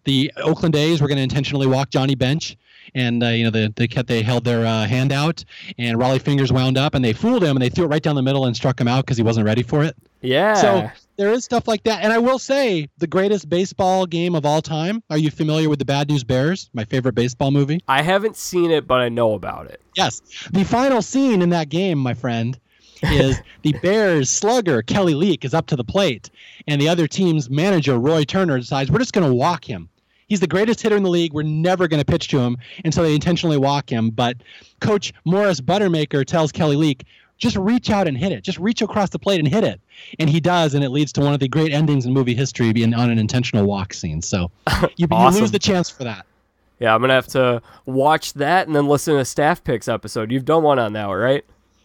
[0.02, 2.56] the Oakland A's were going to intentionally walk Johnny Bench.
[2.92, 5.44] And uh, you know they they kept they held their uh, hand out,
[5.78, 8.16] and Rollie Fingers wound up, and they fooled him, and they threw it right down
[8.16, 9.96] the middle and struck him out because he wasn't ready for it.
[10.22, 10.54] yeah.
[10.54, 10.90] So
[11.20, 12.02] there is stuff like that.
[12.02, 15.02] And I will say, the greatest baseball game of all time.
[15.10, 16.70] Are you familiar with the Bad News Bears?
[16.72, 17.78] My favorite baseball movie.
[17.88, 19.82] I haven't seen it, but I know about it.
[19.94, 20.22] Yes.
[20.50, 22.58] The final scene in that game, my friend,
[23.02, 26.30] is the Bears slugger Kelly Leak is up to the plate,
[26.66, 29.90] and the other team's manager Roy Turner decides we're just going to walk him.
[30.26, 31.34] He's the greatest hitter in the league.
[31.34, 34.08] We're never going to pitch to him, and so they intentionally walk him.
[34.08, 34.38] But
[34.80, 37.04] Coach Morris Buttermaker tells Kelly Leak,
[37.41, 38.45] just reach out and hit it.
[38.45, 39.80] Just reach across the plate and hit it.
[40.20, 42.72] And he does, and it leads to one of the great endings in movie history
[42.72, 44.22] being on an intentional walk scene.
[44.22, 44.53] So
[44.97, 45.34] you, Awesome.
[45.36, 46.24] you lose the chance for that.
[46.78, 50.30] Yeah, I'm gonna have to watch that and then listen to Staff Picks episode.
[50.30, 51.45] You've done one on that, right?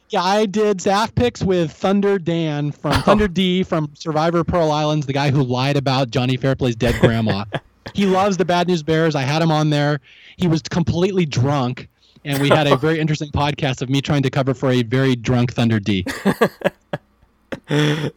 [0.09, 5.07] Yeah, I did staff picks with Thunder Dan from Thunder D from Survivor Pearl Islands,
[5.07, 7.43] the guy who lied about Johnny Fairplay's dead grandma.
[7.93, 9.15] he loves the Bad News Bears.
[9.15, 9.99] I had him on there.
[10.37, 11.89] He was completely drunk,
[12.25, 15.15] and we had a very interesting podcast of me trying to cover for a very
[15.15, 16.05] drunk Thunder D.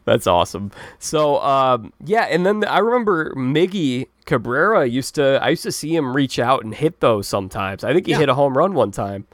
[0.04, 0.70] That's awesome.
[0.98, 5.38] So, um, yeah, and then I remember Miggy Cabrera used to.
[5.42, 7.84] I used to see him reach out and hit those sometimes.
[7.84, 8.18] I think he Yeah.
[8.18, 9.26] hit a home run one time.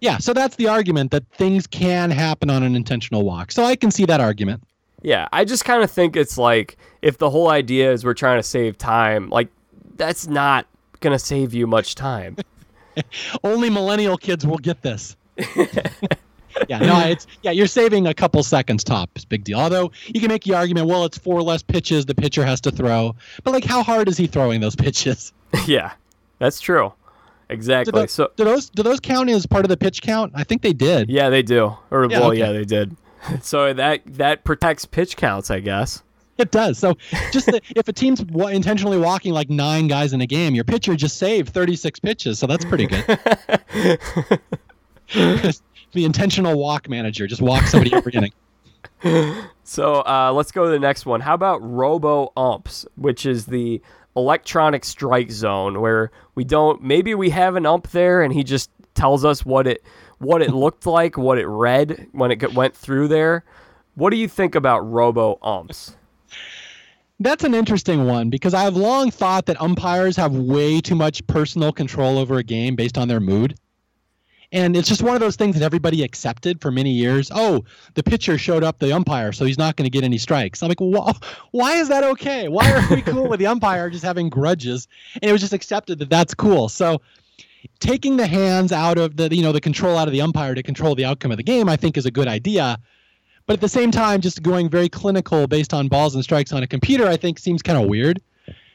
[0.00, 3.50] Yeah, so that's the argument that things can happen on an intentional walk.
[3.50, 4.62] So I can see that argument.
[5.02, 8.38] Yeah, I just kind of think it's like if the whole idea is we're trying
[8.38, 9.48] to save time, like
[9.96, 10.66] that's not
[11.00, 12.36] gonna save you much time.
[13.44, 15.16] Only millennial kids will get this.
[16.68, 19.58] yeah, no, it's yeah, you're saving a couple seconds tops, big deal.
[19.58, 22.70] Although you can make the argument, well, it's four less pitches the pitcher has to
[22.70, 25.32] throw, but like, how hard is he throwing those pitches?
[25.66, 25.92] yeah,
[26.38, 26.92] that's true.
[27.48, 27.92] Do, Exactly.
[27.92, 30.32] those, So do those do those count as part of the pitch count?
[30.34, 31.08] I think they did.
[31.08, 31.76] yeah, they do.
[31.90, 32.38] Or Yeah, well, okay.
[32.40, 32.96] yeah, they did.
[33.42, 36.02] So that that protects pitch counts, I guess.
[36.48, 36.78] It does.
[36.78, 36.96] So
[37.32, 40.94] just the, if a team's intentionally walking like nine guys in a game, your pitcher
[40.94, 43.04] just saved 36 pitches, so that's pretty good.
[45.92, 48.32] the intentional walk manager just walk somebody every inning.
[49.64, 51.20] So uh, let's go to the next one.
[51.20, 53.82] How about Robo Umps, which is the
[54.16, 58.70] electronic strike zone where we don't maybe we have an ump there and he just
[58.94, 59.84] tells us what it
[60.18, 63.44] what it looked like, what it read when it went through there.
[63.94, 65.97] What do you think about Robo Umps?
[67.20, 71.72] That's an interesting one because I've long thought that umpires have way too much personal
[71.72, 73.58] control over a game based on their mood.
[74.50, 77.30] And it's just one of those things that everybody accepted for many years.
[77.34, 77.64] Oh,
[77.94, 80.62] the pitcher showed up the umpire, so he's not going to get any strikes.
[80.62, 81.12] I'm like, why,
[81.50, 82.48] why is that okay?
[82.48, 84.88] Why are we cool with the umpire just having grudges?
[85.14, 86.70] And it was just accepted that that's cool.
[86.70, 87.02] So
[87.80, 90.62] taking the hands out of the, you know, the control out of the umpire to
[90.62, 92.78] control the outcome of the game, I think is a good idea.
[93.48, 96.62] But at the same time, just going very clinical based on balls and strikes on
[96.62, 98.20] a computer, I think seems kind of weird.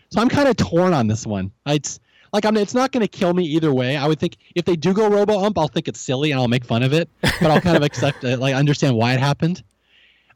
[0.09, 1.51] So I'm kind of torn on this one.
[1.67, 1.99] It's
[2.33, 2.57] like I'm.
[2.57, 3.95] It's not going to kill me either way.
[3.97, 6.47] I would think if they do go robo ump, I'll think it's silly and I'll
[6.47, 9.61] make fun of it, but I'll kind of accept it, like understand why it happened.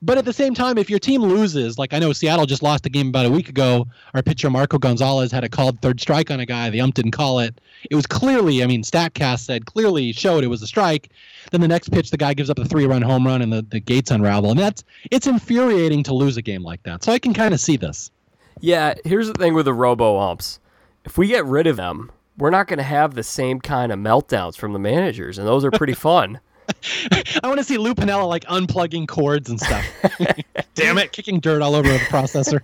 [0.02, 2.86] But at the same time, if your team loses, like I know Seattle just lost
[2.86, 6.30] a game about a week ago, our pitcher Marco Gonzalez had a called third strike
[6.30, 6.70] on a guy.
[6.70, 7.60] The ump didn't call it.
[7.90, 11.10] It was clearly, I mean, Statcast said clearly showed it was a strike.
[11.52, 13.80] Then the next pitch, the guy gives up a three-run home run, and the, the
[13.80, 14.52] gates unravel.
[14.52, 17.04] And that's it's infuriating to lose a game like that.
[17.04, 18.12] So I can kind of see this.
[18.60, 20.60] Yeah, here's the thing with the Robo Umps.
[21.06, 24.00] If we get rid of them, we're not going to have the same kind of
[24.00, 26.40] meltdowns from the managers, and those are pretty fun.
[27.44, 29.86] I want to see Lou Piniella like unplugging cords and stuff.
[30.76, 32.62] Damn it, kicking dirt all over the processor.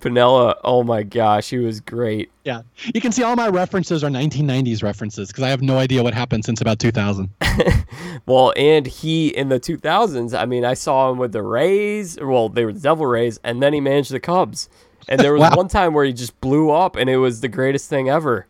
[0.00, 2.30] Piniella, oh my gosh, he was great.
[2.44, 2.62] Yeah,
[2.94, 6.14] you can see all my references are 1990s references because I have no idea what
[6.14, 7.28] happened since about 2000.
[8.26, 12.18] Well, and he in the 2000s, I mean, I saw him with the Rays.
[12.20, 14.68] Well, they were the Devil Rays, and then he managed the Cubs.
[15.08, 15.54] And there was Wow.
[15.56, 18.46] one time where he just blew up, and it was the greatest thing ever.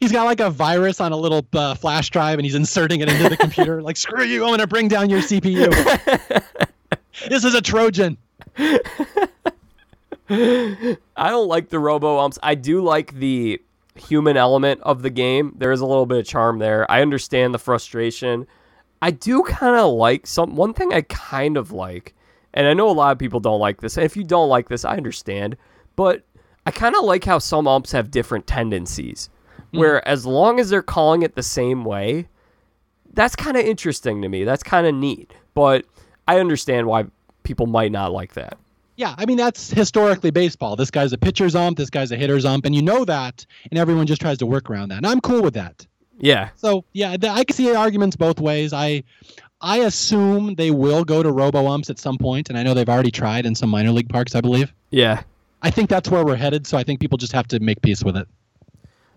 [0.00, 3.08] He's got like a virus on a little uh, flash drive and he's inserting it
[3.08, 3.82] into the computer.
[3.82, 5.70] Like, screw you, I'm gonna bring down your CPU.
[7.28, 8.16] this is a Trojan.
[10.28, 12.38] I don't like the robo umps.
[12.42, 13.60] I do like the
[13.96, 15.54] human element of the game.
[15.58, 16.90] There is a little bit of charm there.
[16.90, 18.46] I understand the frustration.
[19.02, 22.14] I do kind of like some one thing I kind of like,
[22.52, 23.96] and I know a lot of people don't like this.
[23.96, 25.56] And if you don't like this, I understand.
[25.96, 26.22] But
[26.66, 29.30] I kind of like how some umps have different tendencies.
[29.70, 29.78] Mm-hmm.
[29.78, 32.28] Where as long as they're calling it the same way,
[33.12, 34.44] that's kind of interesting to me.
[34.44, 35.32] That's kind of neat.
[35.54, 35.84] But
[36.28, 37.06] I understand why
[37.42, 38.58] people might not like that.
[38.96, 40.76] Yeah, I mean that's historically baseball.
[40.76, 43.78] This guy's a pitcher's ump, this guy's a hitter's ump, and you know that, and
[43.78, 44.96] everyone just tries to work around that.
[44.98, 45.86] And I'm cool with that.
[46.18, 48.74] Yeah, So yeah, th- I can see arguments both ways.
[48.74, 49.02] I
[49.62, 52.88] I assume they will go to robo umps at some point, and I know they've
[52.88, 54.72] already tried in some minor league parks, I believe.
[54.90, 55.22] yeah.
[55.62, 58.02] I think that's where we're headed, so I think people just have to make peace
[58.02, 58.26] with it.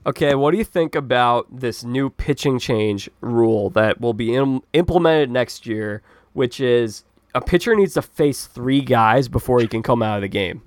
[0.06, 4.62] Okay, what do you think about this new pitching change rule that will be Im-
[4.74, 6.02] implemented next year,
[6.34, 10.22] which is a pitcher needs to face three guys before he can come out of
[10.22, 10.62] the game.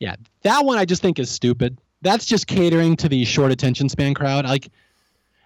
[0.00, 1.78] Yeah, that one I just think is stupid.
[2.02, 4.44] That's just catering to the short attention span crowd.
[4.44, 4.68] Like,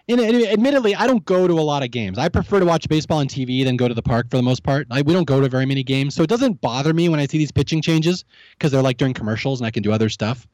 [0.09, 2.19] and, admittedly, I don't go to a lot of games.
[2.19, 4.65] I prefer to watch baseball on TV than go to the park for the most
[4.65, 4.89] part.
[4.91, 7.27] Like, we don't go to very many games, so it doesn't bother me when I
[7.27, 10.49] see these pitching changes because they're like during commercials and I can do other stuff.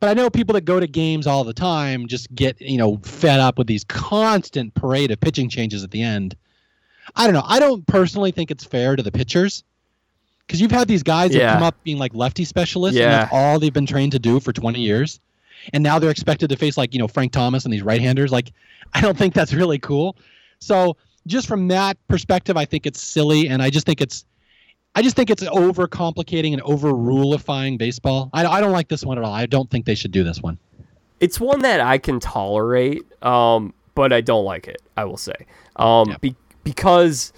[0.00, 2.98] But I know people that go to games all the time just get you know
[2.98, 6.36] fed up with these constant parade of pitching changes at the end.
[7.14, 7.44] I don't know.
[7.46, 9.62] I don't personally think it's fair to the pitchers
[10.46, 13.18] because you've had these guys that come up being like lefty specialists, and Yeah.
[13.18, 15.20] that's all they've been trained to do for 20 years,
[15.72, 18.32] and now they're expected to face like you know Frank Thomas and these right-handers.
[18.32, 18.52] Like,
[18.92, 20.16] I don't think that's really cool.
[20.58, 24.24] So just from that perspective, I think it's silly, and I just think it's,
[24.96, 28.30] I just think it's overcomplicating and over-rulifying baseball.
[28.32, 29.32] I, I don't like this one at all.
[29.32, 30.58] I don't think they should do this one.
[31.20, 34.80] It's one that I can tolerate, um, but I don't like it.
[34.96, 35.34] I will say,
[35.76, 36.16] um, Yeah.
[36.20, 37.32] be- because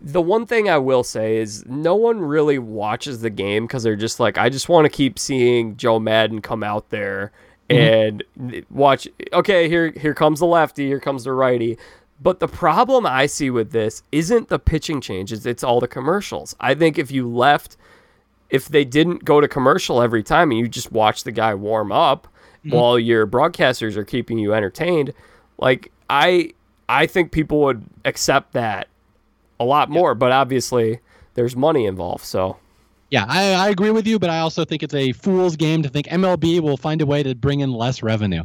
[0.00, 3.96] the one thing I will say is no one really watches the game because they're
[3.96, 7.32] just like, I just want to keep seeing Joe Maddon come out there
[7.70, 8.22] and
[8.70, 9.06] watch.
[9.32, 11.78] Okay, here here comes the lefty, here comes the righty.
[12.22, 16.54] But the problem I see with this isn't the pitching changes; it's all the commercials.
[16.60, 17.76] I think if you left
[18.52, 21.90] if they didn't go to commercial every time and you just watch the guy warm
[21.90, 22.76] up mm-hmm.
[22.76, 25.12] while your broadcasters are keeping you entertained,
[25.58, 26.52] like I
[26.88, 28.88] I think people would accept that
[29.58, 31.00] a lot more, but obviously
[31.34, 32.58] there's money involved, so
[33.10, 35.88] Yeah, I, I agree with you, but I also think it's a fool's game to
[35.88, 38.44] think MLB will find a way to bring in less revenue.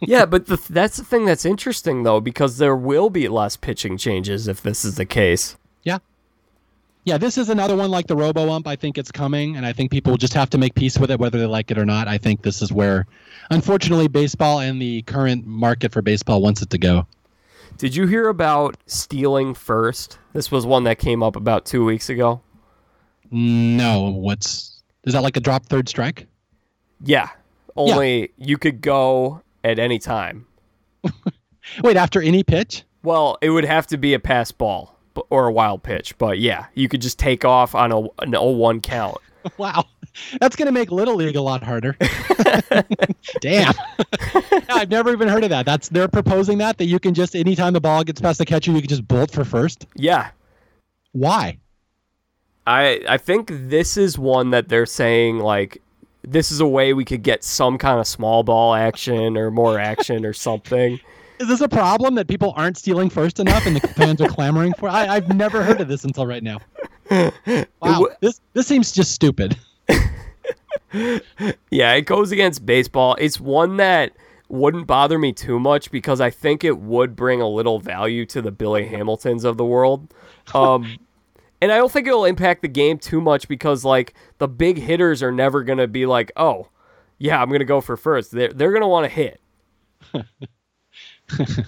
[0.00, 3.96] Yeah, but the, that's the thing that's interesting though because there will be less pitching
[3.96, 5.56] changes if this is the case.
[5.82, 5.98] Yeah.
[7.04, 8.68] Yeah, this is another one like the Robo Ump.
[8.68, 11.18] I think it's coming, and I think people just have to make peace with it,
[11.18, 12.06] whether they like it or not.
[12.06, 13.06] I think this is where,
[13.50, 17.06] unfortunately, baseball and the current market for baseball wants it to go.
[17.76, 20.18] Did you hear about stealing first?
[20.32, 22.40] This was one that came up about 2 weeks ago.
[23.32, 26.26] No, what's is that like a drop third strike?
[27.02, 27.30] Yeah.
[27.74, 30.46] Only you could go at any time.
[31.82, 32.84] Wait, after any pitch?
[33.02, 34.98] Well, it would have to be a pass ball
[35.30, 38.82] or a wild pitch, but yeah, you could just take off on a, an 0-1
[38.82, 39.18] count.
[39.58, 39.86] Wow,
[40.40, 41.96] that's gonna make little league a lot harder.
[43.40, 43.74] Damn,
[44.68, 45.66] I've never even heard of that.
[45.66, 48.70] That's they're proposing that that you can just anytime the ball gets past the catcher,
[48.70, 49.88] you can just bolt for first.
[49.96, 50.30] Yeah,
[51.10, 51.58] Why?
[52.68, 55.82] I I think this is one that they're saying like
[56.22, 59.78] this is a way we could get some kind of small ball action or more
[59.78, 61.00] action or something.
[61.40, 64.74] Is this a problem that people aren't stealing first enough and the fans are clamoring
[64.74, 64.88] for?
[64.88, 66.58] I, I've never heard of this until right now.
[67.82, 69.58] Wow, wa- this this seems just stupid.
[71.70, 73.16] Yeah, it goes against baseball.
[73.18, 74.12] It's one that
[74.48, 78.42] wouldn't bother me too much because I think it would bring a little value to
[78.42, 80.12] the Billy Hamiltons of the world.
[80.54, 80.98] Um,
[81.62, 85.22] and I don't think it'll impact the game too much because like the big hitters
[85.22, 86.66] are never gonna be like, oh,
[87.18, 88.32] yeah, I'm gonna go for first.
[88.32, 89.40] They're they're gonna want to hit.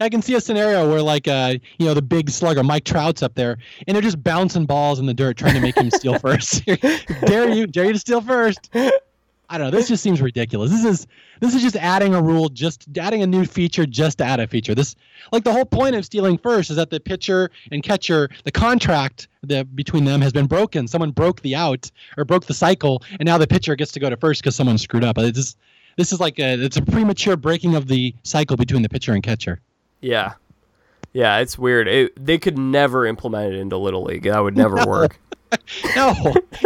[0.00, 3.24] I can see a scenario where like uh you know the big slugger Mike Trout's
[3.24, 3.58] up there
[3.88, 6.64] and they're just bouncing balls in the dirt trying to make him steal first.
[7.26, 8.70] dare you, dare you to steal first.
[8.72, 9.70] I don't know.
[9.72, 10.70] This just seems ridiculous.
[10.70, 11.08] This is
[11.40, 14.46] this is just adding a rule, just adding a new feature just to add a
[14.46, 14.74] feature.
[14.74, 14.94] This
[15.32, 19.28] like the whole point of stealing first is that the pitcher and catcher, the contract
[19.42, 20.86] that between them has been broken.
[20.86, 24.08] Someone broke the out or broke the cycle, and now the pitcher gets to go
[24.10, 25.18] to first because someone screwed up.
[25.18, 25.58] It's just,
[25.96, 29.22] this is like a it's a premature breaking of the cycle between the pitcher and
[29.22, 29.60] catcher.
[30.00, 30.34] Yeah,
[31.12, 31.88] yeah, it's weird.
[31.88, 34.24] It, they could never implement it into Little League.
[34.24, 35.18] That would never work.
[35.96, 36.14] No,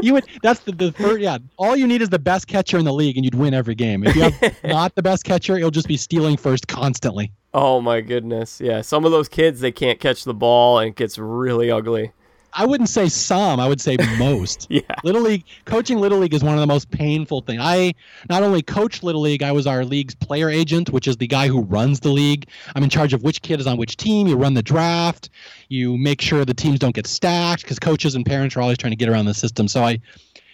[0.02, 0.26] you would.
[0.42, 1.20] That's the the third.
[1.20, 3.74] Yeah, all you need is the best catcher in the league, and you'd win every
[3.74, 4.04] game.
[4.04, 7.32] If you have not the best catcher, it'll just be stealing first constantly.
[7.54, 8.60] Oh my goodness.
[8.60, 12.12] Yeah, some of those kids they can't catch the ball and it gets really ugly.
[12.54, 13.60] I wouldn't say some.
[13.60, 14.66] I would say most.
[14.70, 14.80] Yeah.
[15.02, 17.60] Little League coaching Little League is one of the most painful things.
[17.62, 17.94] I
[18.28, 21.48] not only coached Little League, I was our league's player agent, which is the guy
[21.48, 22.48] who runs the league.
[22.74, 24.26] I'm in charge of which kid is on which team.
[24.26, 25.30] You run the draft.
[25.68, 28.92] You make sure the teams don't get stacked because coaches and parents are always trying
[28.92, 29.68] to get around the system.
[29.68, 30.00] So I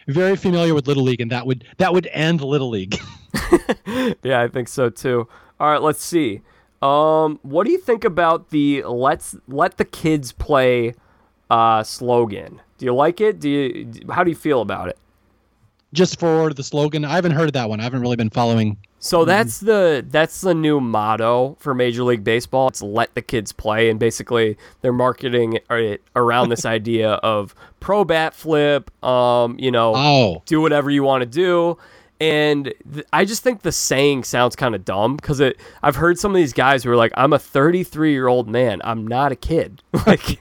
[0.08, 3.00] very familiar with Little League, and that would that would end Little League.
[4.22, 5.28] Yeah, I think so too.
[5.58, 6.42] All right, let's see.
[6.82, 10.94] Um, what do you think about the let's let the kids play
[11.50, 12.60] uh, slogan?
[12.78, 13.40] Do you like it?
[13.40, 14.98] Do you how do you feel about it?
[15.92, 17.80] Just for the slogan, I haven't heard of that one.
[17.80, 18.76] I haven't really been following.
[19.00, 22.68] So that's the that's the new motto for Major League Baseball.
[22.68, 28.04] It's let the kids play, and basically they're marketing it around this idea of pro
[28.04, 28.90] bat flip.
[29.04, 31.76] Um, you know, Oh, do whatever you want to do.
[32.20, 35.58] And th- I just think the saying sounds kind of dumb because it.
[35.82, 38.80] I've heard some of these guys who are like, "I'm a 33 year old man.
[38.84, 40.38] I'm not a kid." like,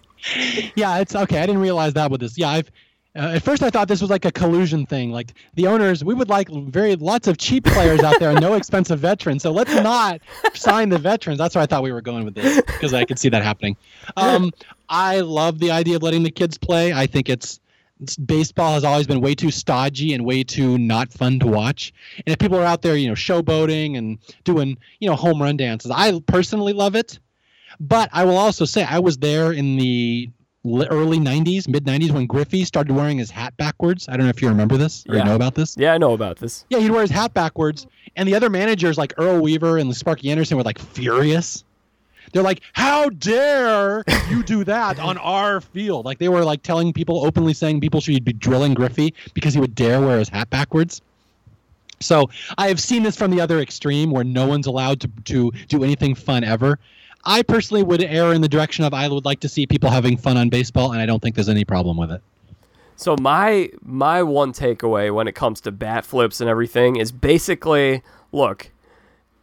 [0.76, 1.40] yeah, it's okay.
[1.40, 2.38] I didn't realize that with this.
[2.38, 2.72] Yeah, I've
[3.16, 5.12] uh, at first I thought this was like a collusion thing.
[5.12, 8.54] Like the owners, we would like very lots of cheap players out there and no
[8.56, 9.42] expensive veterans.
[9.42, 10.22] So let's not
[10.54, 11.40] sign the veterans.
[11.40, 13.76] That's where I thought we were going with this because I could see that happening.
[14.16, 14.52] Um,
[14.90, 16.94] I love the idea of letting the kids play.
[16.94, 17.60] I think it's,
[18.00, 21.92] it's baseball has always been way too stodgy and way too not fun to watch.
[22.18, 25.58] And if people are out there, you know, showboating and doing, you know, home run
[25.58, 27.20] dances, I personally love it.
[27.80, 30.30] But I will also say I was there in the
[30.66, 34.08] early 90s, mid 90s when Griffey started wearing his hat backwards.
[34.10, 35.24] I don't know if you remember this or Yeah.
[35.24, 35.76] know about this.
[35.78, 36.66] Yeah, I know about this.
[36.70, 40.30] Yeah, he'd wear his hat backwards, and the other managers like Earl Weaver and Sparky
[40.30, 41.64] Anderson were like furious.
[42.34, 46.92] They're like, "How dare you do that on our field?" Like they were like telling
[46.94, 50.50] people openly saying people should be drilling Griffey because he would dare wear his hat
[50.50, 51.02] backwards.
[52.02, 55.52] So I have seen this from the other extreme where no one's allowed to to
[55.70, 56.78] do anything fun ever.
[57.26, 60.18] I personally would err in the direction of I would like to see people having
[60.18, 62.22] fun on baseball, and I don't think there's any problem with it.
[62.96, 68.04] So my my one takeaway when it comes to bat flips and everything is basically
[68.32, 68.72] look,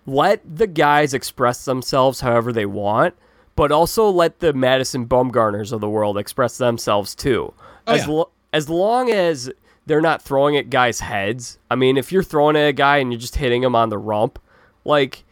[0.04, 3.14] let the guys express themselves however they want,
[3.56, 7.54] but also let the Madison Bumgarners of the world express themselves too.
[7.86, 8.12] Oh, as yeah.
[8.12, 9.50] lo- as long as
[9.86, 11.58] they're not throwing at guys' heads.
[11.70, 13.98] I mean, if you're throwing at a guy and you're just hitting him on the
[13.98, 14.38] rump,
[14.84, 15.24] like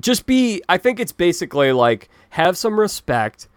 [0.00, 3.48] just be I think it's basically like have some respect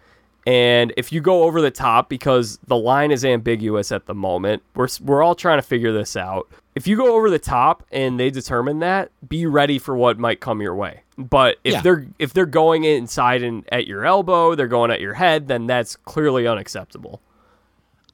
[0.46, 4.62] and if you go over the top because the line is ambiguous at the moment,
[4.74, 6.48] we're we're all trying to figure this out.
[6.74, 10.40] If you go over the top and they determine that, be ready for what might
[10.40, 11.02] come your way.
[11.18, 11.80] But if Yeah.
[11.82, 15.66] they're if they're going inside and at your elbow, they're going at your head, then
[15.66, 17.20] that's clearly unacceptable.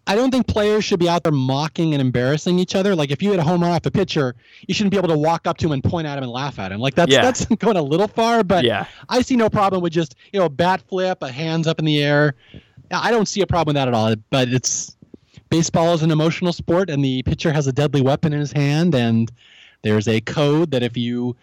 [0.06, 2.94] I don't think players should be out there mocking and embarrassing each other.
[2.94, 4.34] Like if you hit a home run off a pitcher,
[4.66, 6.58] you shouldn't be able to walk up to him and point at him and laugh
[6.58, 6.80] at him.
[6.80, 7.22] Like that's Yeah.
[7.22, 8.86] that's going a little far, but Yeah.
[9.08, 11.84] I see no problem with just you know a bat flip, a hands up in
[11.84, 12.34] the air.
[12.90, 14.14] I don't see a problem with that at all.
[14.30, 14.94] But it's
[15.48, 18.94] baseball is an emotional sport, and the pitcher has a deadly weapon in his hand,
[18.94, 19.32] and
[19.82, 21.36] there's a code that if you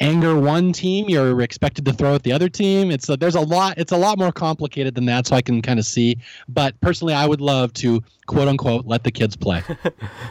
[0.00, 2.90] anger one team, you're expected to throw at the other team.
[2.90, 3.78] It's a, there's a lot.
[3.78, 5.26] It's a lot more complicated than that.
[5.26, 6.18] So I can kind of see.
[6.48, 9.62] But personally, I would love to quote unquote let the kids play.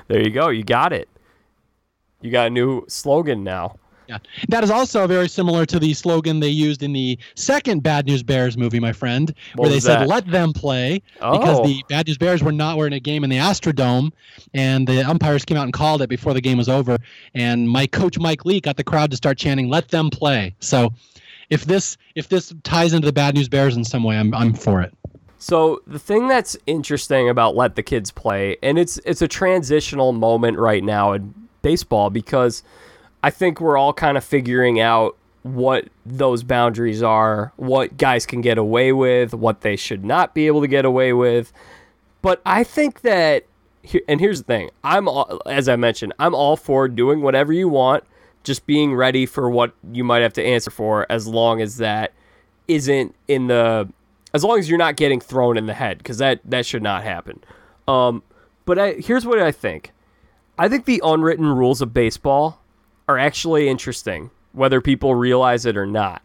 [0.08, 0.50] There you go.
[0.50, 1.10] You got it.
[2.22, 3.76] You got a new slogan now.
[4.08, 4.20] Yeah.
[4.50, 8.24] That is also very similar to the slogan they used in the second Bad News
[8.24, 10.08] Bears movie, my friend, What where they said, that?
[10.08, 11.66] let them play, because Oh.
[11.68, 14.12] the Bad News Bears were not were in a game in the Astrodome,
[14.54, 16.98] and the umpires came out and called it before the game was over.
[17.36, 20.56] And my coach, Mike Lee, got the crowd to start chanting, let them play.
[20.60, 20.94] So
[21.50, 24.54] if this if this ties into the Bad News Bears in some way, I'm, I'm
[24.54, 24.94] for it.
[25.40, 30.12] So the thing that's interesting about let the kids play, and it's it's a transitional
[30.14, 32.64] moment right now in baseball because
[33.28, 38.40] I think we're all kind of figuring out what those boundaries are, what guys can
[38.40, 41.52] get away with, what they should not be able to get away with.
[42.22, 43.44] But I think that,
[44.08, 47.68] and here's the thing: I'm all, as I mentioned, I'm all for doing whatever you
[47.68, 48.06] want,
[48.46, 52.14] just being ready for what you might have to answer for, as long as that
[52.70, 53.92] isn't in the
[54.34, 57.04] as long as you're not getting thrown in the head because that that should not
[57.04, 57.44] happen
[57.90, 58.24] um
[58.66, 59.92] but I, here's what i think
[60.58, 62.62] i think the unwritten rules of baseball
[63.08, 66.22] are actually interesting whether people realize it or not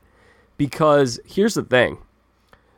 [0.56, 1.98] because here's the thing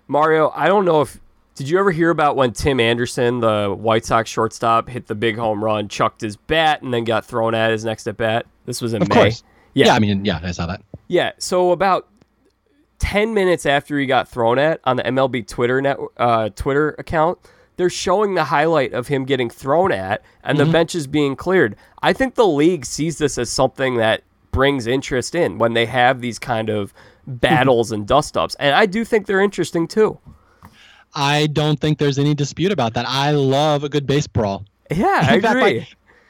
[0.09, 1.21] mario i don't know if
[1.55, 5.37] did you ever hear about when tim anderson the white sox shortstop hit the big
[5.37, 8.81] home run chucked his bat and then got thrown at his next at bat this
[8.81, 9.43] was in Of may course.
[9.75, 9.87] Yeah.
[9.87, 10.81] yeah, I mean, yeah, I saw that.
[11.09, 11.33] yeah.
[11.39, 12.09] So about
[12.99, 17.39] ten minutes after he got thrown at on the MLB Twitter net uh, Twitter account,
[17.77, 20.73] they're showing the highlight of him getting thrown at and the mm-hmm.
[20.73, 21.77] bench is being cleared.
[22.03, 26.21] I think the league sees this as something that brings interest in when they have
[26.21, 27.35] these kind of mm-hmm.
[27.35, 30.19] battles and dust ups, and I do think they're interesting too.
[31.15, 33.07] I don't think there's any dispute about that.
[33.09, 34.65] I love a good base brawl.
[34.91, 35.87] Yeah, I agree.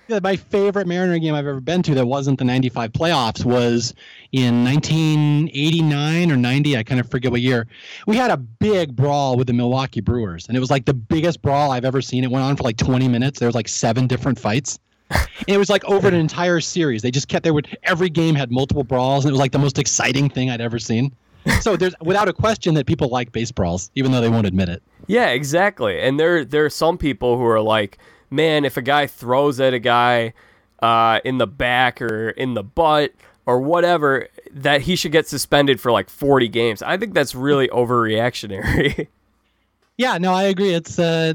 [0.09, 3.95] My favorite Mariner game I've ever been to that wasn't the 95 playoffs was
[4.33, 6.77] in 1989 or 90.
[6.77, 7.67] I kind of forget what year.
[8.07, 11.43] We had a big brawl with the Milwaukee Brewers, and it was like the biggest
[11.43, 12.25] brawl I've ever seen.
[12.25, 13.39] It went on for like 20 minutes.
[13.39, 14.79] There was like seven different fights.
[15.11, 17.03] And it was like over an entire series.
[17.03, 19.59] They just kept there would every game had multiple brawls, and it was like the
[19.59, 21.13] most exciting thing I'd ever seen.
[21.61, 24.69] So there's without a question that people like base brawls, even though they won't admit
[24.69, 24.83] it.
[25.07, 26.01] Yeah, exactly.
[26.01, 27.99] And there there are some people who are like,
[28.31, 30.35] man, if a guy throws at a guy
[30.81, 33.13] uh, in the back or in the butt
[33.47, 36.83] or whatever, that he should get suspended for like 40 games.
[36.83, 39.09] I think that's really overreactionary.
[39.97, 40.75] Yeah, no, I agree.
[40.75, 41.35] It's uh,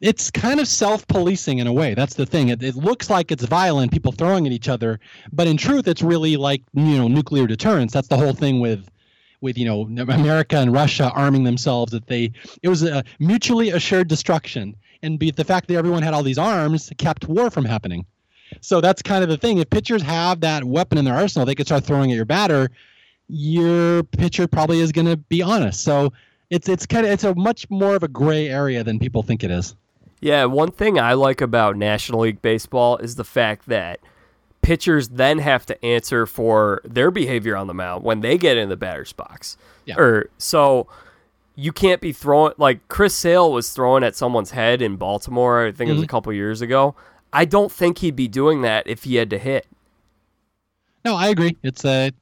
[0.00, 1.94] it's kind of self-policing in a way.
[1.94, 2.48] That's the thing.
[2.48, 5.00] It, it looks like it's violent, people throwing at each other,
[5.32, 7.92] but in truth, it's really like you know nuclear deterrence.
[7.92, 8.88] That's the whole thing with
[9.40, 9.82] with you know
[10.12, 12.32] America and Russia arming themselves that they
[12.62, 16.38] it was a mutually assured destruction and be the fact that everyone had all these
[16.38, 18.06] arms kept war from happening.
[18.60, 19.58] So that's kind of the thing.
[19.58, 22.70] If pitchers have that weapon in their arsenal, they could start throwing at your batter.
[23.28, 25.82] Your pitcher probably is going to be honest.
[25.82, 26.12] So
[26.50, 29.42] it's it's kind of it's a much more of a gray area than people think
[29.42, 29.74] it is.
[30.20, 33.98] Yeah, one thing I like about National League Baseball is the fact that
[34.60, 38.68] pitchers then have to answer for their behavior on the mound when they get in
[38.68, 39.56] the batter's box.
[39.84, 39.98] Yeah.
[39.98, 40.86] Or so
[41.54, 45.66] you can't be throwing like Chris Sale was throwing at someone's head in Baltimore.
[45.66, 46.10] I think it was a mm-hmm.
[46.10, 46.94] couple years ago.
[47.32, 49.66] I don't think he'd be doing that if he had to hit.
[51.04, 51.56] No, I agree.
[51.62, 52.12] It's a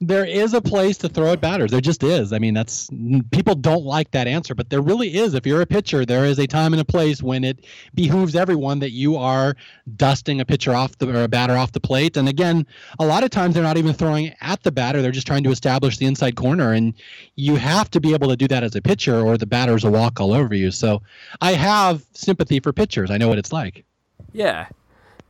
[0.00, 1.72] there is a place to throw at batters.
[1.72, 2.32] There just is.
[2.32, 2.88] I mean, that's
[3.32, 5.34] people don't like that answer, but there really is.
[5.34, 8.78] If you're a pitcher, there is a time and a place when it behooves everyone
[8.78, 9.56] that you are
[9.96, 12.16] dusting a pitcher off the or a batter off the plate.
[12.16, 12.64] And again,
[13.00, 15.50] a lot of times they're not even throwing at the batter; they're just trying to
[15.50, 16.94] establish the inside corner, and
[17.34, 19.92] you have to be able to do that as a pitcher, or the batters will
[19.92, 20.70] walk all over you.
[20.70, 21.02] So,
[21.40, 23.10] I have sympathy for pitchers.
[23.10, 23.84] I know what it's like.
[24.32, 24.68] Yeah.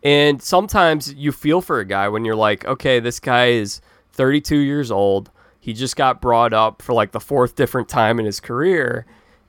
[0.03, 3.81] And sometimes you feel for a guy when you're like, okay, this guy is
[4.19, 5.31] 32 years old.
[5.61, 9.07] He just got brought up for like the fourth different time in his career,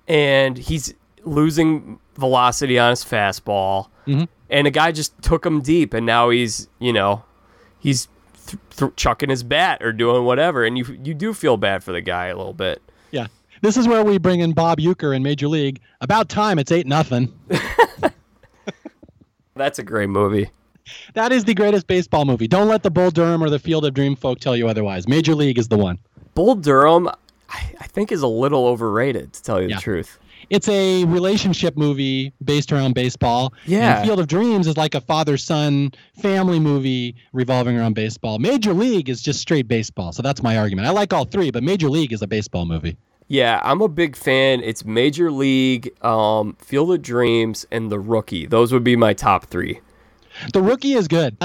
[0.07, 0.93] and he's
[1.25, 3.87] losing velocity on his fastball.
[4.07, 4.27] Mhm.
[4.49, 7.23] And a guy just took him deep, and now he's, you know,
[7.79, 8.07] he's
[8.47, 11.91] th- th- chucking his bat or doing whatever, and you you do feel bad for
[11.91, 12.81] the guy a little bit.
[13.11, 13.27] Yeah.
[13.61, 15.81] This is where we bring in Bob Uecker in Major League.
[16.01, 17.33] About time it's eight nothing.
[19.55, 20.49] That's a great movie.
[21.13, 22.47] That is the greatest baseball movie.
[22.47, 25.07] Don't let the Bull Durham or the Field of Dream folk tell you otherwise.
[25.07, 25.99] Major League is the one.
[26.35, 27.07] Bull Durham,
[27.49, 29.75] I, I think, is a little overrated, to tell you Yeah.
[29.75, 30.19] the truth.
[30.49, 33.53] It's a relationship movie based around baseball.
[33.67, 33.97] Yeah.
[33.99, 38.39] And Field of Dreams is like a father son family movie revolving around baseball.
[38.39, 40.11] Major League is just straight baseball.
[40.11, 40.87] So that's my argument.
[40.87, 42.97] I like all three, but Major League is a baseball movie.
[43.27, 44.61] Yeah, I'm a big fan.
[44.63, 48.47] It's Major League, um, Field of Dreams, and The Rookie.
[48.47, 49.81] Those would be my top three.
[50.53, 51.37] The Rookie is good.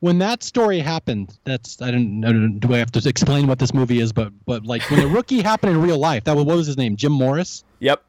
[0.00, 3.74] When that story happened, that's I don't, don't do I have to explain what this
[3.74, 6.56] movie is, but but like when the Rookie happened in real life, that was what
[6.56, 6.96] was his name?
[6.96, 7.64] Jim Morris.
[7.80, 8.02] Yep.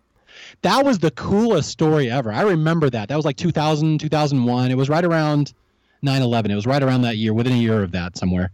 [0.62, 2.32] that was the coolest story ever.
[2.32, 3.10] I remember that.
[3.10, 4.72] That was like 2000, 2001.
[4.72, 5.54] It was right around
[6.06, 6.50] 9/11.
[6.52, 8.52] It was right around that year, within a year of that somewhere.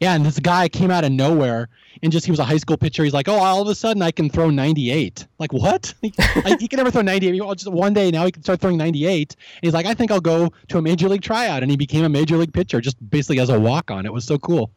[0.00, 1.68] Yeah, and this guy came out of nowhere
[2.02, 3.04] and just he was a high school pitcher.
[3.04, 5.94] He's like, "Oh, all of a sudden I can throw 98." Like, what?
[6.02, 6.12] He,
[6.44, 7.40] like, he can never throw 98.
[7.56, 9.34] Just one day now he can start throwing 98.
[9.34, 12.04] And he's like, "I think I'll go to a major league tryout." And he became
[12.04, 14.06] a major league pitcher just basically as a walk-on.
[14.06, 14.70] It was so cool.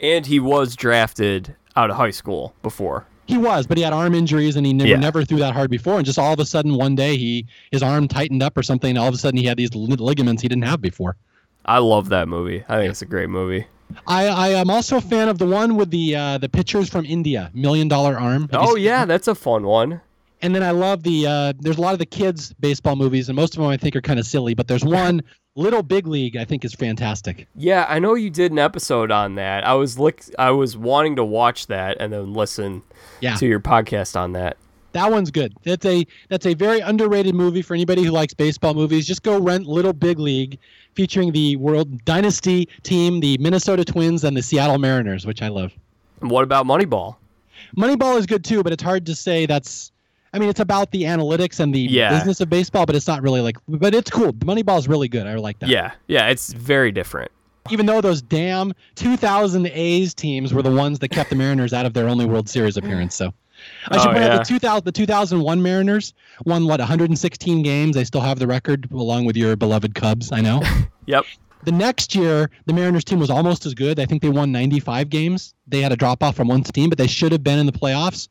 [0.00, 3.06] And he was drafted out of high school before.
[3.26, 4.96] He was, but he had arm injuries and he never Yeah.
[4.96, 5.96] never threw that hard before.
[5.98, 8.90] And just all of a sudden one day he his arm tightened up or something.
[8.90, 11.16] And all of a sudden he had these ligaments he didn't have before.
[11.64, 12.64] I love that movie.
[12.68, 13.66] I think it's a great movie.
[14.06, 17.04] I, I am also a fan of the one with the uh, the pitchers from
[17.04, 18.48] India, Million Dollar Arm.
[18.52, 20.00] Oh yeah, that's a fun one.
[20.42, 23.36] And then I love the uh, there's a lot of the kids baseball movies, and
[23.36, 24.54] most of them I think are kind of silly.
[24.54, 25.22] But there's one
[25.56, 27.46] Little Big League I think is fantastic.
[27.56, 29.66] Yeah, I know you did an episode on that.
[29.66, 32.82] I was lick- I was wanting to watch that and then listen
[33.20, 33.34] Yeah.
[33.36, 34.56] to your podcast on that.
[34.92, 35.52] That one's good.
[35.62, 39.06] That's a that's a very underrated movie for anybody who likes baseball movies.
[39.06, 40.58] Just go rent Little Big League,
[40.94, 45.72] featuring the World Dynasty team, the Minnesota Twins, and the Seattle Mariners, which I love.
[46.20, 47.16] And what about Moneyball?
[47.76, 49.92] Moneyball is good too, but it's hard to say that's.
[50.32, 52.10] I mean, it's about the analytics and the Yeah.
[52.10, 53.56] business of baseball, but it's not really like.
[53.68, 54.32] But it's cool.
[54.34, 55.26] Moneyball is really good.
[55.26, 55.68] I like that.
[55.68, 57.30] Yeah, yeah, it's very different.
[57.70, 61.84] Even though those damn 2000 A's teams were the ones that kept the Mariners out
[61.86, 63.14] of their only World Series appearance.
[63.14, 63.32] So.
[63.88, 67.94] I should Oh, point out the 2000 the 2001 Mariners won what 116 games.
[67.96, 70.32] They still have the record along with your beloved Cubs.
[70.32, 70.62] I know.
[71.06, 71.24] Yep.
[71.64, 73.98] the next year, the Mariners team was almost as good.
[73.98, 75.54] I think they won 95 games.
[75.66, 77.72] They had a drop off from one team, but they should have been in the
[77.72, 78.28] playoffs.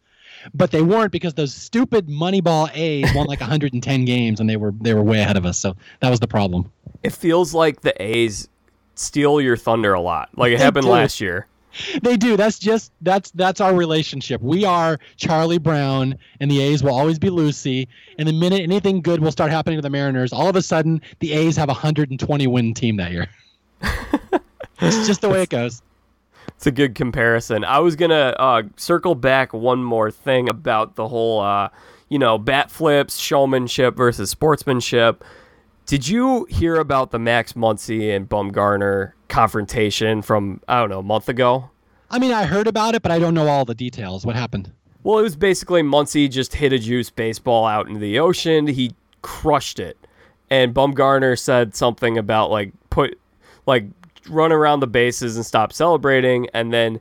[0.54, 4.74] But they weren't because those stupid Moneyball A's won like 110 games, and they were
[4.80, 5.60] they were way ahead of us.
[5.60, 6.72] So that was the problem.
[7.04, 8.48] It feels like the A's
[8.96, 10.30] steal your thunder a lot.
[10.38, 10.92] Like it They happened do.
[10.92, 11.48] last year.
[12.02, 12.38] They do.
[12.38, 14.42] That's just that's that's our relationship.
[14.42, 17.88] We are Charlie Brown, and the A's will always be Lucy.
[18.18, 21.02] And the minute anything good will start happening to the Mariners, all of a sudden
[21.20, 23.28] the A's have a 120 win team that year.
[24.80, 25.82] it's just the way it goes.
[26.48, 27.64] It's a good comparison.
[27.64, 31.70] I was gonna uh, circle back one more thing about the whole, uh,
[32.10, 35.24] you know, bat flips, showmanship versus sportsmanship.
[35.90, 41.04] Did you hear about the Max Muncy and Bumgarner confrontation from I don't know a
[41.04, 41.72] month ago?
[42.12, 44.24] I mean, I heard about it, but I don't know all the details.
[44.24, 44.72] What happened?
[45.02, 48.68] Well, it was basically Muncy just hit a juice baseball out into the ocean.
[48.68, 48.94] He
[49.24, 49.98] crushed it,
[50.52, 53.20] and Bumgarner said something about like put
[53.66, 53.86] like
[54.30, 57.00] run around the bases and stop celebrating, and then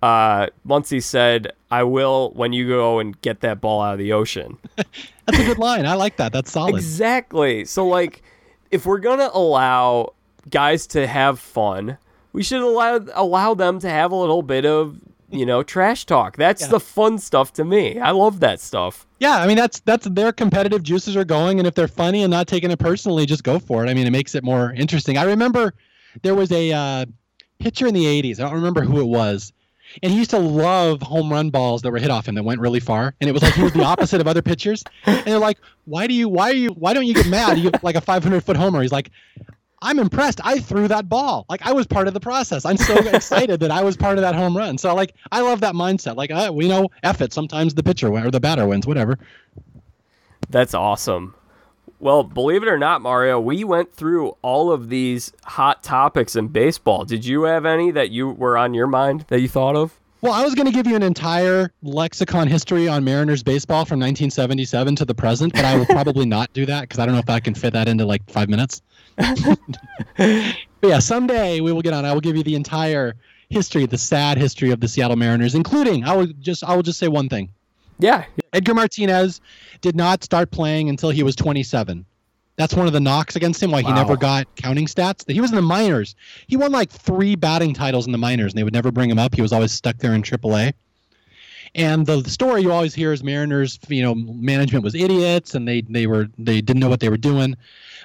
[0.00, 4.12] uh, Muncy said, "I will when you go and get that ball out of the
[4.12, 5.86] ocean." That's a good line.
[5.86, 6.32] I like that.
[6.32, 6.76] That's solid.
[6.76, 7.64] Exactly.
[7.64, 8.22] So like,
[8.70, 10.14] if we're gonna allow
[10.50, 11.98] guys to have fun,
[12.32, 14.98] we should allow allow them to have a little bit of
[15.30, 16.36] you know trash talk.
[16.36, 16.68] That's Yeah.
[16.68, 17.98] the fun stuff to me.
[17.98, 19.06] I love that stuff.
[19.20, 22.30] Yeah, I mean that's that's their competitive juices are going, and if they're funny and
[22.30, 23.88] not taking it personally, just go for it.
[23.90, 25.18] I mean, it makes it more interesting.
[25.18, 25.74] I remember
[26.22, 27.06] there was a uh,
[27.58, 28.38] pitcher in the '80s.
[28.40, 29.52] I don't remember who it was,
[30.02, 32.60] and he used to love home run balls that were hit off him that went
[32.60, 33.14] really far.
[33.20, 34.84] And it was like he was the opposite of other pitchers.
[35.06, 36.28] And they're like, "Why do you?
[36.28, 36.70] Why are you?
[36.70, 37.58] Why don't you get mad?
[37.58, 39.10] You like a 500 foot homer." He's like.
[39.80, 40.40] I'm impressed.
[40.42, 41.46] I threw that ball.
[41.48, 42.64] Like I was part of the process.
[42.64, 44.76] I'm so excited that I was part of that home run.
[44.76, 46.16] So like I love that mindset.
[46.16, 47.32] Like uh, we know, F it.
[47.32, 48.88] Sometimes the pitcher win- or the batter wins.
[48.88, 49.20] Whatever.
[50.50, 51.32] That's awesome.
[52.00, 56.48] Well, believe it or not, Mario, we went through all of these hot topics in
[56.48, 57.04] baseball.
[57.04, 59.98] Did you have any that you were on your mind that you thought of?
[60.20, 64.00] Well, I was going to give you an entire lexicon history on Mariners baseball from
[64.00, 67.20] 1977 to the present, but I will probably not do that because I don't know
[67.20, 68.82] if I can fit that into like five minutes.
[69.16, 72.04] but yeah, someday we will get on.
[72.04, 73.14] I will give you the entire
[73.48, 76.98] history, the sad history of the Seattle Mariners, including I will just I will just
[76.98, 77.50] say one thing.
[77.98, 78.24] Yeah.
[78.52, 79.40] Edgar Martinez
[79.80, 82.04] did not start playing until he was 27.
[82.56, 85.30] That's one of the knocks against him why he never got counting stats.
[85.30, 86.16] He was in the minors.
[86.48, 89.18] He won like three batting titles in the minors, and they would never bring him
[89.18, 89.36] up.
[89.36, 90.72] He was always stuck there in AAA.
[91.76, 95.68] And the, the story you always hear is Mariners, you know, management was idiots and
[95.68, 97.56] they they were they didn't know what they were doing.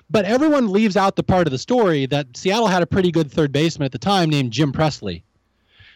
[0.09, 3.31] But everyone leaves out the part of the story that Seattle had a pretty good
[3.31, 5.23] third baseman at the time named Jim Presley,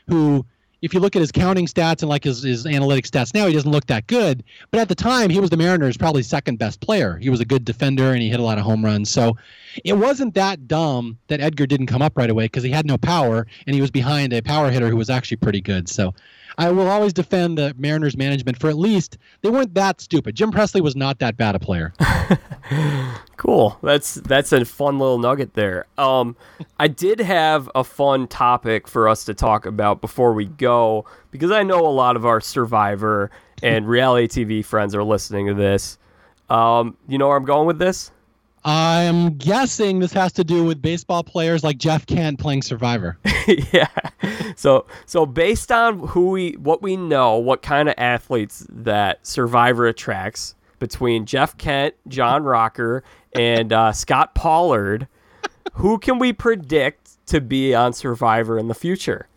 [0.07, 0.45] who
[0.81, 3.53] if you look at his counting stats and like his, his analytic stats now, he
[3.53, 4.43] doesn't look that good.
[4.71, 7.17] But at the time, he was the Mariners' probably second best player.
[7.17, 9.09] He was a good defender and he hit a lot of home runs.
[9.09, 9.37] So
[9.83, 12.97] it wasn't that dumb that Edgar didn't come up right away because he had no
[12.97, 15.89] power and he was behind a power hitter who was actually pretty good.
[15.89, 16.13] So
[16.57, 20.35] I will always defend the Mariners management for at least they weren't that stupid.
[20.35, 21.93] Jim Presley was not that bad a player.
[23.37, 23.77] Cool.
[23.83, 25.85] That's that's a fun little nugget there.
[25.97, 26.35] Um,
[26.79, 31.51] I did have a fun topic for us to talk about before we go because
[31.51, 33.29] I know a lot of our Survivor
[33.61, 35.99] and reality TV friends are listening to this.
[36.49, 38.11] Um, you know where I'm going with this?
[38.67, 43.17] I'm guessing this has to do with baseball players like Jeff Kent playing Survivor.
[43.71, 43.87] yeah.
[44.57, 49.87] So so based on who we what we know, what kind of athletes that Survivor
[49.87, 55.07] attracts between Jeff Kent, John Rocker, and uh, Scott Pollard,
[55.75, 59.29] who can we predict to be on Survivor in the future?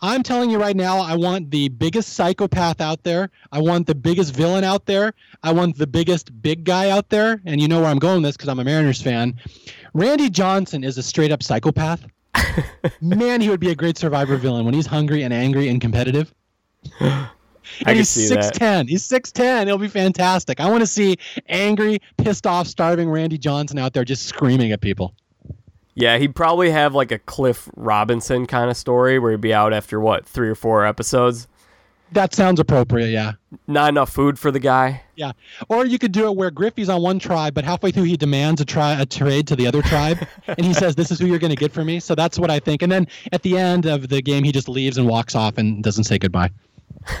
[0.00, 3.30] I'm telling you right now, I want the biggest psychopath out there.
[3.50, 5.14] I want the biggest villain out there.
[5.42, 7.40] I want the biggest big guy out there.
[7.44, 9.34] And you know where I'm going with this because I'm a Mariners fan.
[9.94, 12.06] Randy Johnson is a straight up psychopath.
[13.00, 16.32] Man, he would be a great survivor villain when he's hungry and angry and competitive.
[17.00, 17.28] I
[17.80, 18.86] And can he's six ten.
[18.86, 19.68] He's six ten.
[19.68, 20.60] It'll be fantastic.
[20.60, 21.16] I want to see
[21.48, 25.14] angry, pissed off, starving Randy Johnson out there just screaming at people.
[25.98, 29.72] Yeah, he'd probably have like a Cliff Robinson kind of story where he'd be out
[29.72, 31.48] after what, three or four episodes?
[32.12, 33.32] That sounds appropriate, yeah.
[33.66, 35.02] Not enough food for the guy.
[35.16, 35.32] Yeah.
[35.68, 38.60] Or you could do it where Griffey's on one tribe, but halfway through he demands
[38.60, 41.38] a try a trade to the other tribe, and he says, "This is who you're
[41.38, 42.80] going to get for me." So that's what I think.
[42.80, 45.84] And then at the end of the game, he just leaves and walks off and
[45.84, 46.50] doesn't say goodbye.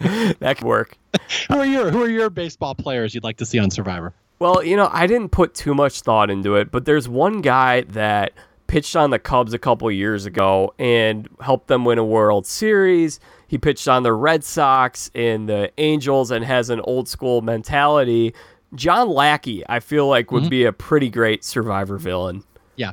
[0.00, 0.98] That could work.
[1.48, 4.12] Who are your Who are your baseball players you'd like to see on Survivor?
[4.38, 7.82] Well, you know, I didn't put too much thought into it, but there's one guy
[7.82, 8.32] that
[8.66, 13.20] pitched on the Cubs a couple years ago and helped them win a World Series.
[13.46, 18.34] He pitched on the Red Sox and the Angels and has an old school mentality.
[18.74, 20.50] John Lackey, I feel like, would mm-hmm.
[20.50, 22.42] be a pretty great survivor villain.
[22.76, 22.92] Yeah.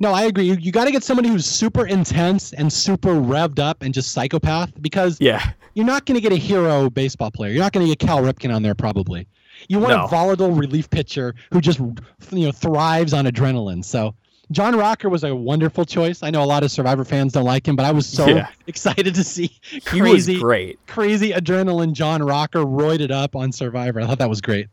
[0.00, 0.44] No, I agree.
[0.46, 4.12] You, you got to get somebody who's super intense and super revved up and just
[4.12, 5.52] psychopath because Yeah.
[5.74, 7.52] you're not going to get a hero baseball player.
[7.52, 9.28] You're not going to get Cal Ripken on there probably.
[9.68, 10.04] You want No.
[10.04, 13.84] a volatile relief pitcher who just you know thrives on adrenaline.
[13.84, 14.14] So
[14.50, 16.22] John Rocker was a wonderful choice.
[16.24, 18.48] I know a lot of Survivor fans don't like him, but I was so Yeah.
[18.66, 20.78] excited to see crazy, great.
[20.86, 24.00] crazy adrenaline John Rocker roided up on Survivor.
[24.00, 24.66] I thought that was great.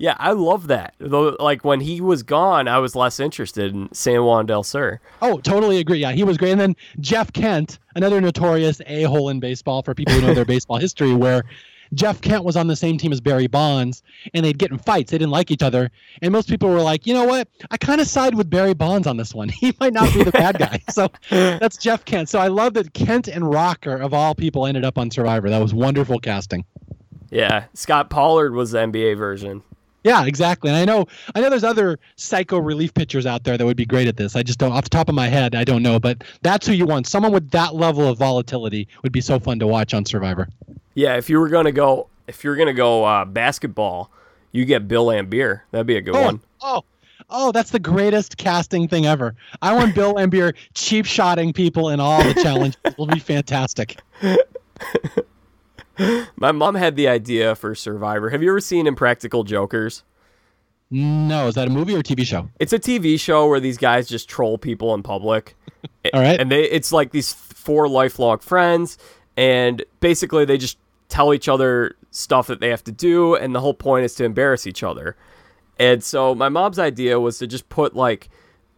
[0.00, 0.94] Yeah, I love that.
[1.00, 5.00] Though, like when he was gone, I was less interested in San Juan del Sur.
[5.20, 5.98] Oh, totally agree.
[5.98, 6.52] Yeah, he was great.
[6.52, 10.76] And then Jeff Kent, another notorious a-hole in baseball for people who know their baseball
[10.76, 11.42] history, where
[11.94, 14.02] Jeff Kent was on the same team as Barry Bonds,
[14.34, 15.10] and they'd get in fights.
[15.10, 15.90] They didn't like each other,
[16.22, 17.48] and most people were like, you know what?
[17.70, 19.48] I kind of side with Barry Bonds on this one.
[19.58, 20.80] He might not be the bad guy.
[20.90, 22.28] So that's Jeff Kent.
[22.28, 25.50] So I love that Kent and Rocker, of all people, ended up on Survivor.
[25.50, 26.64] That was wonderful casting.
[27.30, 29.62] Yeah, Scott Pollard was the NBA version.
[30.04, 30.70] Yeah, exactly.
[30.70, 33.84] And I know I know there's other psycho relief pitchers out there that would be
[33.84, 34.36] great at this.
[34.36, 36.72] I just don't off the top of my head, I don't know, but that's who
[36.72, 37.06] you want.
[37.06, 40.48] Someone with that level of volatility would be so fun to watch on Survivor.
[40.98, 44.10] Yeah, if you were gonna go, if you're gonna go uh, basketball,
[44.50, 45.60] you get Bill Laimbeer.
[45.70, 46.40] That'd be a good oh, one.
[46.60, 46.82] Oh,
[47.30, 49.36] oh, that's the greatest casting thing ever.
[49.62, 52.80] I want Bill Laimbeer cheap shotting people in all the challenges.
[52.84, 54.00] It will be fantastic.
[56.36, 58.30] My mom had the idea for Survivor.
[58.30, 60.02] Have you ever seen Impractical Jokers?
[60.90, 62.48] No, is that a movie or a TV show?
[62.58, 65.54] It's a TV show where these guys just troll people in public.
[66.12, 66.40] All right.
[66.40, 68.98] And they it's like these four lifelong friends
[69.36, 70.76] and basically they just
[71.08, 74.24] tell each other stuff that they have to do and the whole point is to
[74.24, 75.16] embarrass each other.
[75.78, 78.28] And so my mom's idea was to just put like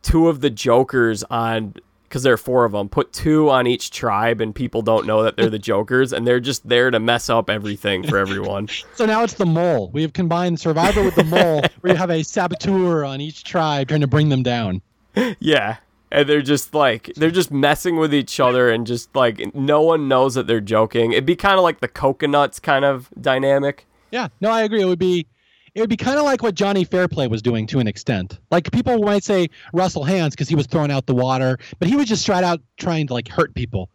[0.03, 1.75] two of the jokers on
[2.11, 2.89] because there are four of them.
[2.89, 6.41] Put two on each tribe, and people don't know that they're the Jokers, and they're
[6.41, 8.69] just there to mess up everything for everyone.
[8.97, 9.91] So now it's the mole.
[9.93, 13.89] We have combined Survivor with the mole, where you have a saboteur on each tribe
[13.89, 14.83] trying to bring them down.
[15.39, 15.77] Yeah.
[16.13, 20.09] And they're just like they're just messing with each other and just like no one
[20.09, 21.13] knows that they're joking.
[21.13, 23.87] It'd be kind of like the coconuts kind of dynamic.
[24.11, 24.83] Yeah, no, I agree.
[24.83, 25.27] It would be
[25.75, 28.39] it would be kind of like what Johnny Fairplay was doing to an extent.
[28.51, 31.97] Like people might say Russell Hantz because he was throwing out the water, but he
[31.97, 33.89] was just straight out trying to like hurt people.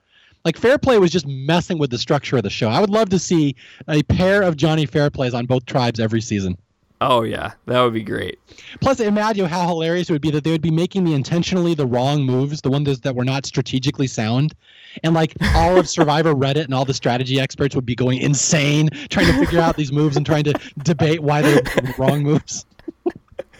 [0.45, 2.69] Like Fairplay was just messing with the structure of the show.
[2.69, 3.55] I would love to see
[3.89, 6.55] a pair of Johnny Fairplays on both tribes every season.
[7.01, 8.39] Oh yeah, that would be great.
[8.79, 11.85] Plus, imagine how hilarious it would be that they would be making the intentionally the
[11.85, 14.55] wrong moves, the ones that were not strategically sound,
[15.03, 18.89] and like all of Survivor Reddit and all the strategy experts would be going insane
[19.09, 20.53] trying to figure out these moves and trying to
[20.83, 21.61] debate why they're
[21.97, 22.65] wrong moves.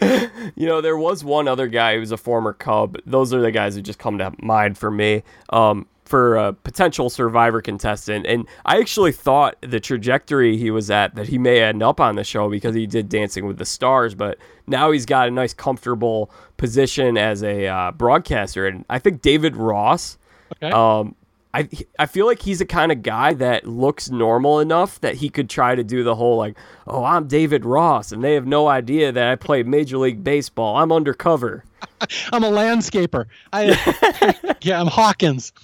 [0.00, 2.98] you know, there was one other guy who was a former Cub.
[3.06, 5.22] Those are the guys who just come to mind for me.
[5.50, 8.26] Um, for a potential survivor contestant.
[8.26, 12.16] And I actually thought the trajectory he was at that he may end up on
[12.16, 15.52] the show because he did Dancing with the Stars, but now he's got a nice,
[15.52, 18.66] comfortable position as a uh, broadcaster.
[18.66, 20.16] And I think David Ross.
[20.62, 20.70] Okay.
[20.70, 21.16] Um,
[21.56, 21.68] I,
[21.98, 25.48] I feel like he's the kind of guy that looks normal enough that he could
[25.48, 26.54] try to do the whole like,
[26.86, 30.76] oh, I'm David Ross, and they have no idea that I play Major League Baseball.
[30.76, 31.64] I'm undercover.
[32.30, 33.24] I'm a landscaper.
[33.54, 35.54] I yeah, I'm Hawkins.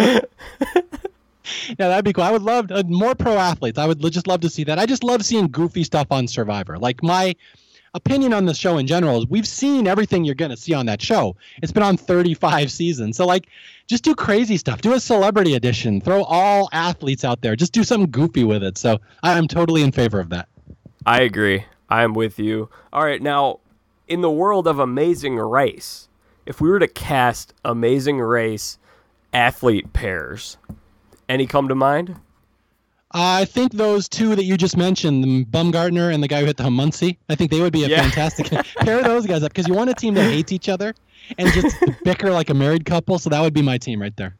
[0.00, 0.20] Yeah,
[1.76, 2.24] that'd be cool.
[2.24, 3.78] I would love uh, more pro athletes.
[3.78, 4.78] I would just love to see that.
[4.78, 6.78] I just love seeing goofy stuff on Survivor.
[6.78, 7.34] Like my
[7.94, 10.86] opinion on the show in general is we've seen everything you're going to see on
[10.86, 11.36] that show.
[11.62, 13.16] It's been on 35 seasons.
[13.16, 13.48] So like
[13.86, 14.80] just do crazy stuff.
[14.80, 16.00] Do a celebrity edition.
[16.00, 17.56] Throw all athletes out there.
[17.56, 18.78] Just do something goofy with it.
[18.78, 20.48] So I'm totally in favor of that.
[21.06, 21.64] I agree.
[21.88, 22.68] I'm with you.
[22.92, 23.60] All right, now
[24.06, 26.08] in the world of Amazing Race,
[26.46, 28.78] if we were to cast Amazing Race
[29.32, 30.56] athlete pairs,
[31.28, 32.16] any come to mind?
[33.12, 36.56] I think those two that you just mentioned, the Bumgarner and the guy who hit
[36.56, 38.02] the Muncy, I think they would be a yeah.
[38.02, 40.94] fantastic pair those guys up because you want a team that hates each other
[41.36, 43.18] and just bicker like a married couple.
[43.18, 44.36] So that would be my team right there.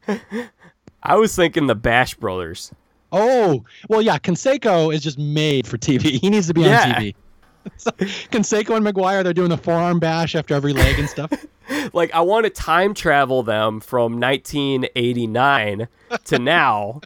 [1.03, 2.71] I was thinking the Bash Brothers.
[3.11, 4.17] Oh, well, yeah.
[4.17, 6.21] Canseco is just made for TV.
[6.21, 6.83] He needs to be yeah.
[6.83, 7.15] on TV.
[7.77, 11.31] so, Canseco and McGwire, they're doing the forearm bash after every leg and stuff.
[11.93, 15.87] like, I want to time travel them from 1989
[16.25, 17.01] to now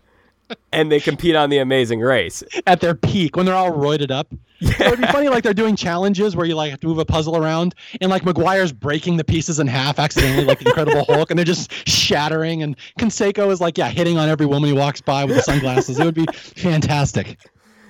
[0.71, 4.27] and they compete on the Amazing Race at their peak when they're all roided up.
[4.59, 4.77] Yeah.
[4.77, 7.05] So it'd be funny, like they're doing challenges where you like have to move a
[7.05, 11.29] puzzle around, and like McGwire's breaking the pieces in half accidentally, like the Incredible Hulk,
[11.29, 12.63] and they're just shattering.
[12.63, 15.99] And Canseco is like, yeah, hitting on every woman he walks by with the sunglasses.
[15.99, 17.37] it would be fantastic.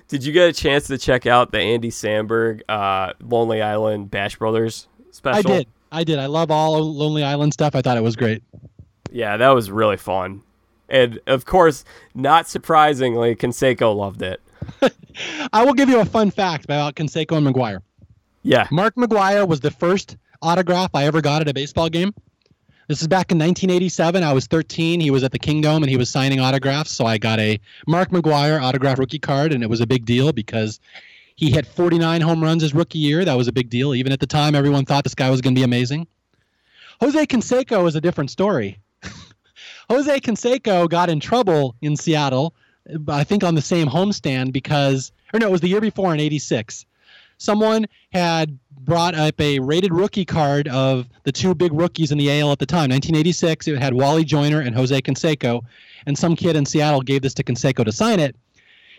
[0.07, 4.38] Did you get a chance to check out the Andy Samberg uh, Lonely Island Bash
[4.38, 5.52] Brothers special?
[5.52, 5.68] I did.
[5.91, 6.19] I did.
[6.19, 7.76] I love all Lonely Island stuff.
[7.76, 8.44] I thought it was great.
[9.11, 10.44] Yeah, that was really fun.
[10.90, 14.41] And of course, not surprisingly, Canseco loved it.
[15.53, 17.80] I will give you a fun fact about Canseco and McGwire.
[18.44, 18.68] Yeah.
[18.72, 22.14] Mark McGwire was the first autograph I ever got at a baseball game.
[22.88, 24.22] This is back in 1987.
[24.24, 24.99] I was 13.
[24.99, 26.91] He was at the Kingdome and he was signing autographs.
[26.91, 30.32] So I got a Mark McGwire autograph rookie card, and it was a big deal
[30.32, 30.80] because
[31.36, 33.26] he hit 49 home runs his rookie year.
[33.26, 33.95] That was a big deal.
[33.95, 36.06] Even at the time, everyone thought this guy was going to be amazing.
[37.02, 38.78] Jose Canseco is a different story.
[39.90, 42.53] Jose Canseco got in trouble in Seattle,
[43.07, 46.20] I think on the same homestand because, or no, it was the year before in
[46.20, 46.86] '86.
[47.38, 52.40] Someone had brought up a rated rookie card of the two big rookies in the
[52.40, 52.90] AL at the time.
[52.90, 55.62] 1986, it had Wally Joyner and Jose Canseco,
[56.06, 58.36] and some kid in Seattle gave this to Canseco to sign it.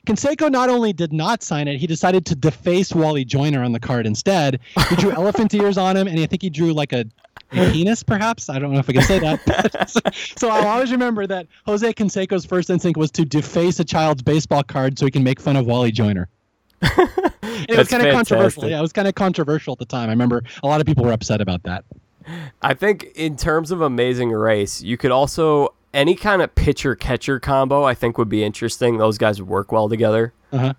[0.06, 3.80] Canseco not only did not sign it, he decided to deface Wally Joyner on the
[3.80, 4.60] card instead.
[4.88, 7.06] He drew elephant ears on him, and I think he drew like a
[7.52, 8.48] a penis, perhaps.
[8.48, 9.88] I don't know if I can say that.
[9.88, 10.00] so,
[10.36, 14.62] so, I'll always remember that Jose Canseco's first instinct was to deface a child's baseball
[14.62, 16.28] card so he can make fun of Wally Joyner.
[16.82, 18.68] it was kind of controversial.
[18.68, 20.08] Yeah, it was kind of controversial at the time.
[20.08, 21.84] I remember a lot of people were upset about that.
[22.62, 27.40] I think in terms of Amazing Race, you could also any kind of pitcher catcher
[27.40, 27.84] combo.
[27.84, 28.98] I think would be interesting.
[28.98, 30.32] Those guys would work well together.
[30.52, 30.74] Uh-huh.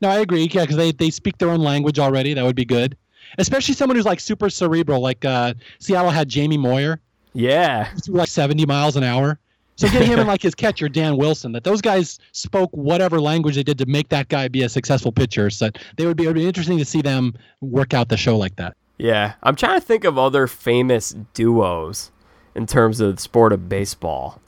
[0.00, 0.48] No, I agree.
[0.50, 2.34] Yeah, because they, they speak their own language already.
[2.34, 2.96] That would be good.
[3.38, 7.00] Especially someone who's like super cerebral, like uh, Seattle had Jamie Moyer,
[7.34, 9.38] Yeah, like 70 miles an hour.
[9.78, 13.54] So get him and like his catcher, Dan Wilson, that those guys spoke whatever language
[13.54, 15.48] they did to make that guy be a successful pitcher.
[15.50, 17.32] So they would be, it would be interesting to see them
[17.62, 18.76] work out the show like that.
[18.98, 19.34] yeah.
[19.44, 22.10] I'm trying to think of other famous duos
[22.56, 24.40] in terms of the sport of baseball.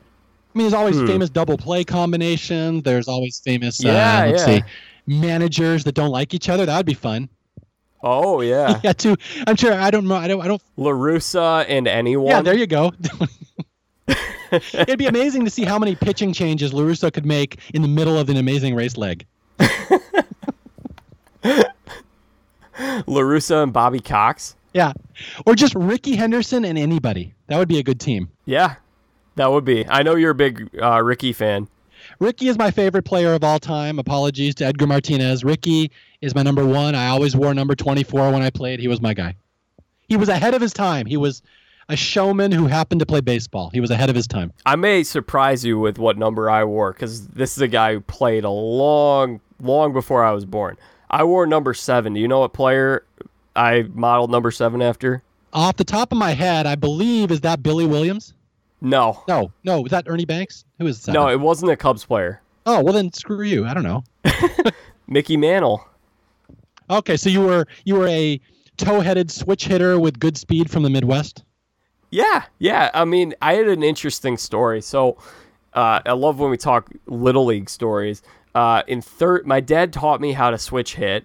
[0.52, 1.06] I mean, there's always Hmm.
[1.06, 2.82] famous double play combinations.
[2.82, 4.56] There's always famous, Yeah, uh, let's yeah.
[4.58, 4.62] see,
[5.06, 6.66] managers that don't like each other.
[6.66, 7.28] That would be fun.
[8.02, 9.14] Oh yeah, Yeah, too.
[9.46, 9.74] I'm sure.
[9.74, 10.16] I don't know.
[10.16, 10.40] I don't.
[10.40, 10.62] I don't.
[10.76, 12.26] La Russa and anyone.
[12.28, 12.92] Yeah, there you go.
[14.52, 17.88] It'd be amazing to see how many pitching changes La Russa could make in the
[17.88, 19.26] middle of an amazing race leg.
[23.06, 24.56] La Russa and Bobby Cox.
[24.72, 24.92] Yeah,
[25.46, 27.34] or just Rickey Henderson and anybody.
[27.48, 28.28] That would be a good team.
[28.44, 28.76] Yeah,
[29.36, 29.86] that would be.
[29.88, 31.68] I know you're a big uh, Rickey fan.
[32.18, 33.98] Rickey is my favorite player of all time.
[33.98, 35.44] Apologies to Edgar Martinez.
[35.44, 36.94] Rickey is my number one.
[36.94, 38.80] I always wore number 24 when I played.
[38.80, 39.36] He was my guy.
[40.08, 41.06] He was ahead of his time.
[41.06, 41.42] He was
[41.90, 43.70] a showman who happened to play baseball.
[43.72, 44.52] He was ahead of his time.
[44.64, 48.00] I may surprise you with what number I wore because this is a guy who
[48.00, 50.76] played a long, long before I was born.
[51.10, 52.14] I wore number seven.
[52.14, 53.04] Do you know what player
[53.56, 55.22] I modeled number seven after?
[55.52, 58.34] Off the top of my head, I believe is that Billy Williams.
[58.80, 60.64] No, No, no, was that Ernie Banks?
[60.78, 61.12] Who is that?
[61.12, 62.40] no, it wasn't a Cubs player.
[62.64, 63.66] Oh well, then screw you.
[63.66, 64.04] I don't know.
[65.08, 65.84] Mickey Mantle.
[66.88, 68.40] Okay, so you were you were a
[68.76, 71.42] toe-headed switch hitter with good speed from the Midwest.
[72.10, 72.90] Yeah, yeah.
[72.92, 74.80] I mean, I had an interesting story.
[74.80, 75.16] So,
[75.74, 78.22] uh, I love when we talk little league stories.
[78.54, 81.24] Uh, in third, my dad taught me how to switch hit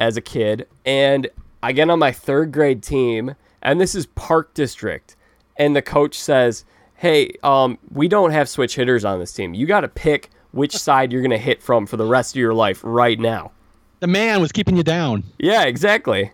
[0.00, 1.28] as a kid, and
[1.62, 5.14] I get on my third grade team, and this is Park District,
[5.56, 6.64] and the coach says,
[6.96, 9.54] "Hey, um, we don't have switch hitters on this team.
[9.54, 12.54] You got to pick which side you're gonna hit from for the rest of your
[12.54, 13.52] life right now."
[14.00, 15.22] The man was keeping you down.
[15.38, 16.32] Yeah, exactly.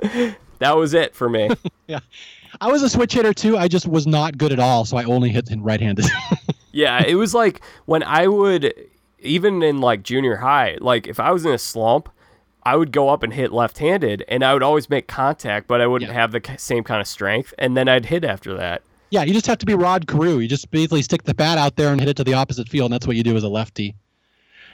[0.58, 1.50] that was it for me.
[1.88, 2.00] Yeah,
[2.60, 3.56] I was a switch hitter too.
[3.58, 6.06] I just was not good at all, so I only hit right-handed.
[6.72, 8.74] Yeah, it was like when I would,
[9.20, 12.10] even in like junior high, like if I was in a slump,
[12.64, 15.80] I would go up and hit left handed and I would always make contact, but
[15.80, 16.18] I wouldn't Yeah.
[16.20, 17.54] have the same kind of strength.
[17.56, 18.82] And then I'd hit after that.
[19.10, 20.36] yeah, you just have to be Rod Carew.
[20.36, 22.86] You just basically stick the bat out there and hit it to the opposite field,
[22.90, 23.94] and that's what you do as a lefty.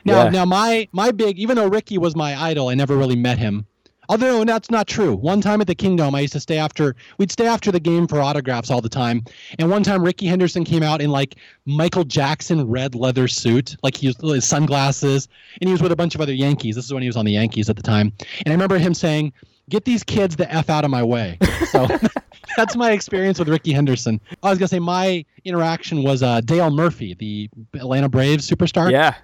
[0.04, 0.30] Now, Yeah.
[0.30, 3.66] now my my big, even though Rickey was my idol, I never really met him.
[4.08, 5.14] Although that's not true.
[5.14, 6.96] One time at the Kingdome, I used to stay after.
[7.18, 9.24] We'd stay after the game for autographs all the time.
[9.58, 13.96] And one time, Rickey Henderson came out in like Michael Jackson red leather suit, like
[13.96, 15.28] he was his sunglasses,
[15.60, 16.74] and he was with a bunch of other Yankees.
[16.76, 18.12] This is when he was on the Yankees at the time.
[18.44, 19.32] And I remember him saying,
[19.70, 21.38] "Get these kids the f out of my way."
[21.70, 21.86] So
[22.56, 24.20] that's my experience with Rickey Henderson.
[24.42, 27.48] I was gonna say my interaction was uh, Dale Murphy, the
[27.78, 29.14] Atlanta Braves superstar Yeah.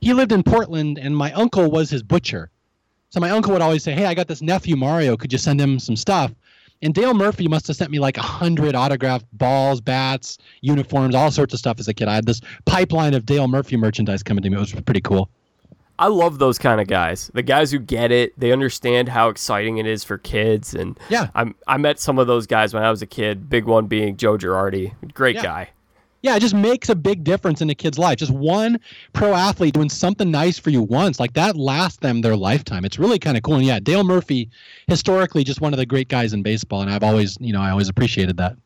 [0.00, 2.50] he lived in Portland, and my uncle was his butcher.
[3.10, 5.16] So my uncle would always say, "Hey, I got this nephew Mario.
[5.16, 6.32] Could you send him some stuff?"
[6.82, 11.30] And Dale Murphy must have sent me like a hundred autographed balls, bats, uniforms, all
[11.30, 12.06] sorts of stuff as a kid.
[12.06, 14.56] I had this pipeline of Dale Murphy merchandise coming to me.
[14.56, 15.28] It was pretty cool.
[16.00, 17.28] I love those kind of guys.
[17.34, 20.72] The guys who get it, they understand how exciting it is for kids.
[20.72, 21.26] And Yeah.
[21.34, 24.16] I'm, I met some of those guys when I was a kid, big one being
[24.16, 24.92] Joe Girardi.
[25.12, 25.42] Great Yeah.
[25.42, 25.70] guy.
[26.22, 28.18] Yeah, it just makes a big difference in a kid's life.
[28.18, 28.80] Just one
[29.12, 32.84] pro athlete doing something nice for you once, like that lasts them their lifetime.
[32.84, 33.54] It's really kind of cool.
[33.54, 34.50] And yeah, Dale Murphy,
[34.88, 37.70] historically, just one of the great guys in baseball, and I've always, you know, I
[37.70, 38.56] always appreciated that.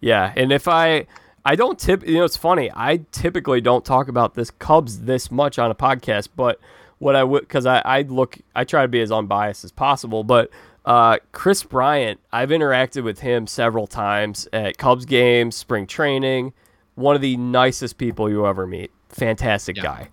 [0.00, 1.06] Yeah, and if I
[1.44, 5.30] I don't tip you know it's funny, I typically don't talk about this Cubs this
[5.30, 6.58] much on a podcast, but
[6.98, 10.24] what I would cuz I I look I try to be as unbiased as possible,
[10.24, 10.50] but
[10.84, 16.54] uh, Kris Bryant, I've interacted with him several times at Cubs games, spring training.
[16.98, 18.90] One of the nicest people you ever meet.
[19.08, 19.82] Fantastic Yeah.
[19.82, 20.08] guy.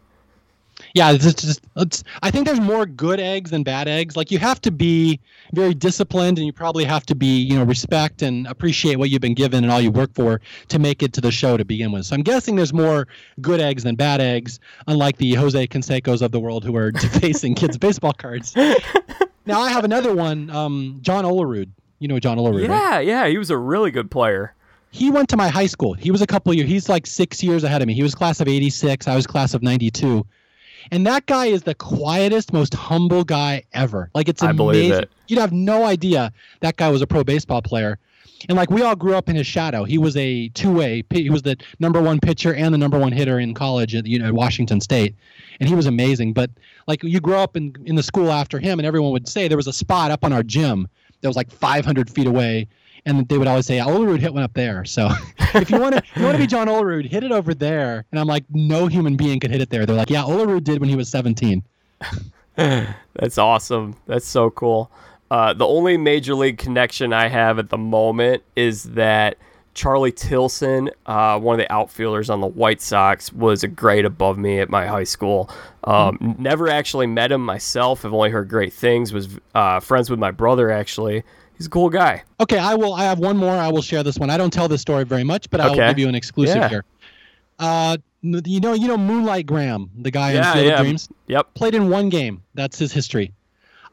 [0.93, 4.15] Yeah, it's just, it's, I think there's more good eggs than bad eggs.
[4.17, 5.19] Like you have to be
[5.53, 9.21] very disciplined, and you probably have to be, you know, respect and appreciate what you've
[9.21, 11.91] been given and all you work for to make it to the show to begin
[11.93, 12.05] with.
[12.05, 13.07] So I'm guessing there's more
[13.41, 17.55] good eggs than bad eggs, unlike the Jose Cansecos of the world who are defacing
[17.55, 18.53] kids' baseball cards.
[19.45, 21.69] now I have another one, um, John Olerud.
[21.99, 23.03] You know John Olerud, right?
[23.05, 24.53] Yeah, yeah, he was a really good player.
[24.95, 25.93] He went to my high school.
[25.93, 26.69] He was a couple years.
[26.69, 27.93] He's like six years ahead of me.
[27.93, 29.09] He was class of '86.
[29.09, 30.25] I was class of '92.
[30.89, 34.09] And that guy is the quietest, most humble guy ever.
[34.13, 34.57] Like it's I amazing.
[34.57, 35.09] believe it.
[35.27, 36.31] You'd have no idea
[36.61, 37.99] that guy was a pro baseball player.
[38.47, 39.83] And like we all grew up in his shadow.
[39.83, 41.03] He was a two-way.
[41.09, 44.17] He was the number one pitcher and the number one hitter in college at you
[44.19, 45.13] know Washington State,
[45.59, 46.31] and he was amazing.
[46.31, 46.51] But
[46.87, 49.57] like you grow up in in the school after him, and everyone would say there
[49.57, 50.87] was a spot up on our gym
[51.21, 52.67] that was like 500 feet away,
[53.05, 54.83] and they would always say Olerud hit one up there.
[54.85, 55.09] So
[55.39, 58.05] if you want to you want to be John Olerud, hit it over there.
[58.11, 59.85] And I'm like, no human being could hit it there.
[59.85, 61.63] They're like, yeah, Olerud did when he was 17.
[62.55, 63.95] That's awesome.
[64.07, 64.91] That's so cool.
[65.31, 69.37] Uh, the only major league connection I have at the moment is that
[69.73, 74.37] Charlie Tilson, uh, one of the outfielders on the White Sox, was a grade above
[74.37, 75.49] me at my high school.
[75.83, 76.41] Um, mm-hmm.
[76.41, 78.05] Never actually met him myself.
[78.05, 79.11] I've only heard great things.
[79.11, 81.23] Was uh, friends with my brother actually.
[81.57, 82.23] He's a cool guy.
[82.39, 82.93] Okay, I will.
[82.93, 83.53] I have one more.
[83.53, 84.29] I will share this one.
[84.29, 86.69] I don't tell this story very much, but I will give you an exclusive yeah.
[86.69, 86.85] here.
[87.59, 90.73] Uh, you know, you know, Moonlight Graham, the guy yeah, in Field yeah.
[90.73, 91.09] of Dreams.
[91.27, 91.53] Yep.
[91.53, 92.43] Played in one game.
[92.53, 93.31] That's his history.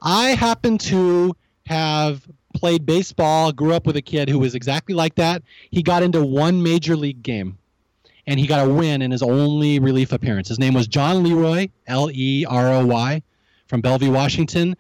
[0.01, 1.37] I happen to
[1.67, 5.43] have played baseball, grew up with a kid who was exactly like that.
[5.71, 7.59] He got into one major league game
[8.27, 10.49] and he got a win in his only relief appearance.
[10.49, 13.23] His name was John Leroy, L E R O Y,
[13.67, 14.77] from Bellevue, Washington.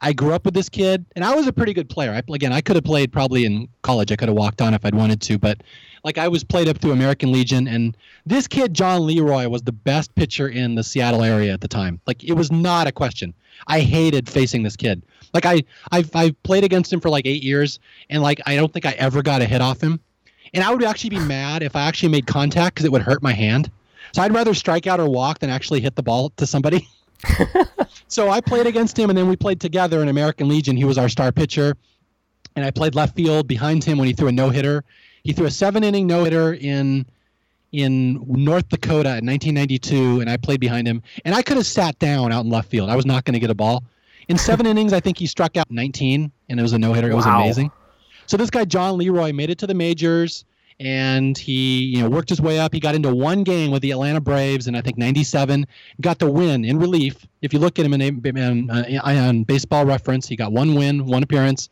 [0.00, 2.12] I grew up with this kid, and I was a pretty good player.
[2.12, 4.12] I, again, I could have played probably in college.
[4.12, 5.62] I could have walked on if I'd wanted to, but
[6.04, 7.96] like I was played up through American Legion, and
[8.26, 12.00] this kid John Leroy was the best pitcher in the Seattle area at the time.
[12.06, 13.34] Like it was not a question.
[13.66, 15.02] I hated facing this kid.
[15.32, 18.72] Like I I've I played against him for like eight years, and like I don't
[18.72, 19.98] think I ever got a hit off him.
[20.54, 23.22] And I would actually be mad if I actually made contact because it would hurt
[23.22, 23.70] my hand.
[24.12, 26.86] So I'd rather strike out or walk than actually hit the ball to somebody.
[28.08, 30.76] so I played against him, and then we played together in American Legion.
[30.76, 31.76] He was our star pitcher,
[32.54, 34.84] and I played left field behind him when he threw a no hitter.
[35.24, 37.06] He threw a seven inning no hitter in
[37.72, 41.02] in North Dakota in 1992, and I played behind him.
[41.24, 42.88] And I could have sat down out in left field.
[42.88, 43.84] I was not going to get a ball.
[44.28, 47.10] In seven innings, I think he struck out 19, and it was a no hitter.
[47.10, 47.70] It was amazing.
[48.26, 50.44] So this guy John Leroy made it to the majors
[50.78, 52.72] and he you know worked his way up.
[52.72, 55.66] He got into one game with the Atlanta Braves in I think '97,
[56.00, 57.26] got the win in relief.
[57.42, 61.06] If you look at him in, in uh, on Baseball Reference, he got one win,
[61.06, 61.68] one appearance.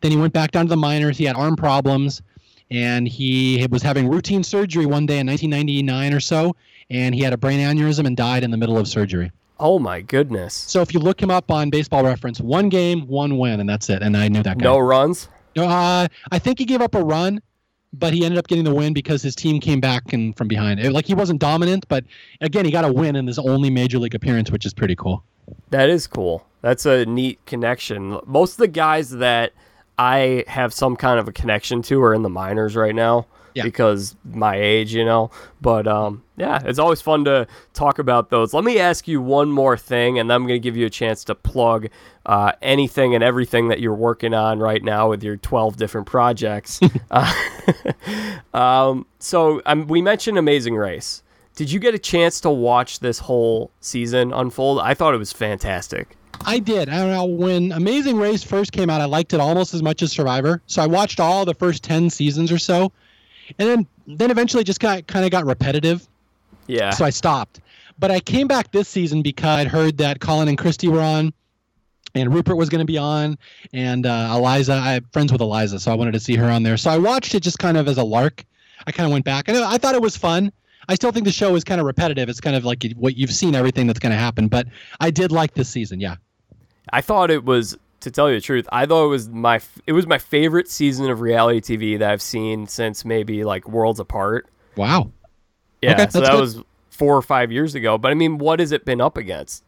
[0.00, 1.18] Then he went back down to the minors.
[1.18, 2.22] He had arm problems,
[2.70, 6.56] and he was having routine surgery one day in 1999 or so,
[6.88, 9.30] and he had a brain aneurysm and died in the middle of surgery.
[9.58, 10.54] Oh my goodness!
[10.54, 13.90] So if you look him up on Baseball Reference, one game, one win, and that's
[13.90, 14.02] it.
[14.02, 14.64] And I knew that guy.
[14.64, 15.28] No runs.
[15.56, 17.42] Uh, I think he gave up a run
[17.92, 20.80] but he ended up getting the win because his team came back and from behind.
[20.80, 22.04] It, like he wasn't dominant, but
[22.40, 25.24] again, he got a win in his only major league appearance, which is pretty cool.
[25.70, 26.46] That is cool.
[26.62, 28.20] That's a neat connection.
[28.26, 29.52] Most of the guys that
[29.98, 33.62] I have some kind of a connection to are in the minors right now yeah.
[33.62, 35.30] because my age, you know.
[35.60, 38.54] But um, yeah, it's always fun to talk about those.
[38.54, 41.22] Let me ask you one more thing, and I'm going to give you a chance
[41.24, 41.88] to plug
[42.24, 46.80] uh, anything and everything that you're working on right now with your 12 different projects.
[47.10, 47.32] uh,
[48.54, 51.22] um, so um, we mentioned Amazing Race.
[51.56, 54.80] Did you get a chance to watch this whole season unfold?
[54.80, 56.16] I thought it was fantastic.
[56.46, 56.88] I did.
[56.88, 60.00] I don't know when Amazing Race first came out, I liked it almost as much
[60.00, 60.62] as Survivor.
[60.66, 62.92] So I watched all the first 10 seasons or so
[63.58, 66.06] and then then eventually just got kind of got repetitive.
[66.70, 66.90] Yeah.
[66.90, 67.60] So I stopped.
[67.98, 71.34] But I came back this season because I'd heard that Colin and Christie were on,
[72.14, 73.36] and Rupert was going to be on,
[73.72, 74.72] and uh, Eliza.
[74.72, 76.76] I have friends with Eliza, so I wanted to see her on there.
[76.76, 78.44] So I watched it just kind of as a lark.
[78.86, 80.50] I kind of went back, and I thought it was fun.
[80.88, 82.28] I still think the show is kind of repetitive.
[82.28, 84.66] It's kind of like what you've seen everything that's going to happen, but
[84.98, 86.00] I did like this season.
[86.00, 86.16] Yeah.
[86.92, 89.92] I thought it was to tell you the truth, I thought it was my it
[89.92, 94.48] was my favorite season of reality TV that I've seen since maybe like Worlds Apart.
[94.76, 95.12] Wow.
[95.82, 96.40] Yeah, okay, so that good.
[96.40, 97.98] was four or five years ago.
[97.98, 99.64] But I mean, what has it been up against?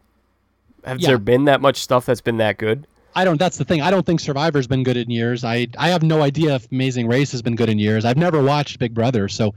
[0.85, 1.09] Have yeah.
[1.09, 2.87] there been that much stuff that's been that good?
[3.15, 3.39] I don't.
[3.39, 3.83] That's the thing.
[3.83, 5.45] I don't think Survivor's been good in years.
[5.45, 8.05] I I have no idea if Amazing Race has been good in years.
[8.05, 9.55] I've never watched Big Brother, so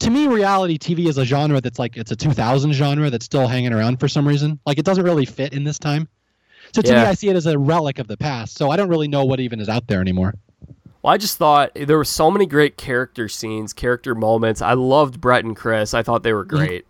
[0.00, 3.46] to me, reality TV is a genre that's like it's a 2000 genre that's still
[3.46, 4.58] hanging around for some reason.
[4.66, 6.08] Like it doesn't really fit in this time.
[6.74, 7.04] So to yeah.
[7.04, 8.56] me, I see it as a relic of the past.
[8.56, 10.34] So I don't really know what even is out there anymore.
[11.06, 14.60] Well, I just thought there were so many great character scenes, character moments.
[14.60, 15.94] I loved Brett and Chris.
[15.94, 16.56] I thought they were mm-hmm.
[16.56, 16.86] great.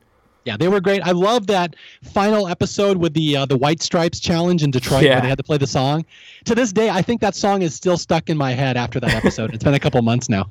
[0.47, 1.02] Yeah, they were great.
[1.02, 5.16] I love that final episode with the uh, the White Stripes challenge in Detroit yeah.
[5.16, 6.06] where they had to play the song.
[6.47, 9.12] To this day, I think that song is still stuck in my head after that
[9.14, 9.52] episode.
[9.52, 10.51] it's been a couple months now.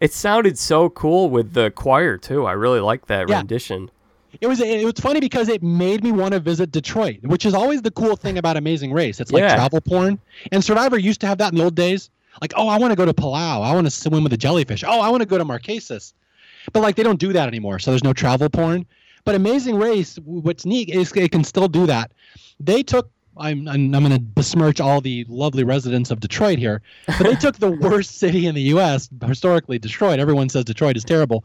[0.00, 2.46] It sounded so cool with the choir too.
[2.46, 3.36] I really liked that yeah.
[3.36, 3.92] rendition
[4.40, 7.54] it was it was funny because it made me want to visit Detroit, which is
[7.54, 9.20] always the cool thing about Amazing Race.
[9.20, 9.54] It's like yeah.
[9.54, 10.18] travel porn,
[10.50, 12.10] and Survivor used to have that in the old days.
[12.40, 13.62] Like, oh, I want to go to Palau.
[13.62, 14.84] I want to swim with the jellyfish.
[14.86, 16.12] Oh, I want to go to Marquesas.
[16.72, 17.78] But like, they don't do that anymore.
[17.78, 18.86] So there's no travel porn.
[19.24, 22.12] But Amazing Race, what's neat is it can still do that.
[22.60, 26.82] They took I'm I'm, I'm going to besmirch all the lovely residents of Detroit here,
[27.06, 29.08] but they took the worst city in the U.S.
[29.26, 30.20] historically, Detroit.
[30.20, 31.44] Everyone says Detroit is terrible,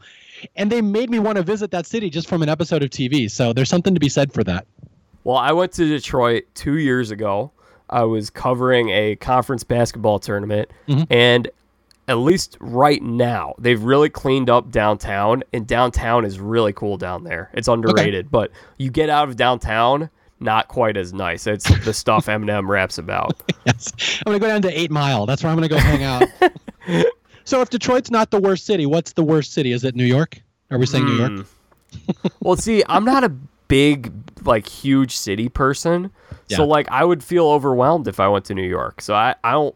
[0.56, 3.30] and they made me want to visit that city just from an episode of TV.
[3.30, 4.66] So there's something to be said for that.
[5.24, 7.50] Well, I went to Detroit two years ago.
[7.90, 11.06] I was covering a conference basketball tournament, Mhm.
[11.10, 11.48] and
[12.08, 17.22] at least right now, they've really cleaned up downtown, and downtown is really cool down
[17.24, 17.50] there.
[17.52, 20.10] It's underrated, but you get out of downtown,
[20.40, 21.46] not quite as nice.
[21.46, 23.40] It's the stuff Eminem raps about.
[23.66, 23.92] Yes,
[24.26, 25.26] I'm going to go down to Eight Mile.
[25.26, 27.04] That's where I'm going to go hang out.
[27.44, 29.70] so if Detroit's not the worst city, what's the worst city?
[29.72, 30.40] Is it New York?
[30.70, 31.32] Are we saying New York?
[31.32, 32.28] Hmm.
[32.40, 33.32] well, see, I'm not a
[33.70, 34.12] big,
[34.44, 36.10] like, huge city person.
[36.48, 39.00] So, like, I would feel overwhelmed if I went to New York.
[39.00, 39.74] So, I, I don't.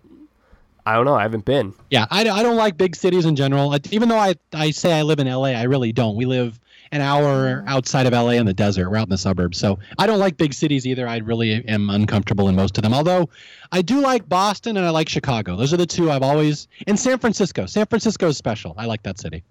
[0.86, 1.14] I don't know.
[1.14, 1.72] I haven't been.
[1.88, 3.74] Yeah, I, I don't like big cities in general.
[3.90, 6.14] Even though I, I say I live in LA, I really don't.
[6.14, 6.60] We live
[6.92, 8.90] an hour outside of LA in the desert.
[8.90, 9.58] We're out in the suburbs.
[9.58, 11.08] So I don't like big cities either.
[11.08, 12.92] I really am uncomfortable in most of them.
[12.92, 13.30] Although
[13.72, 15.56] I do like Boston and I like Chicago.
[15.56, 16.68] Those are the two I've always.
[16.86, 17.66] And San Francisco.
[17.66, 18.74] San Francisco is special.
[18.76, 19.42] I like that city.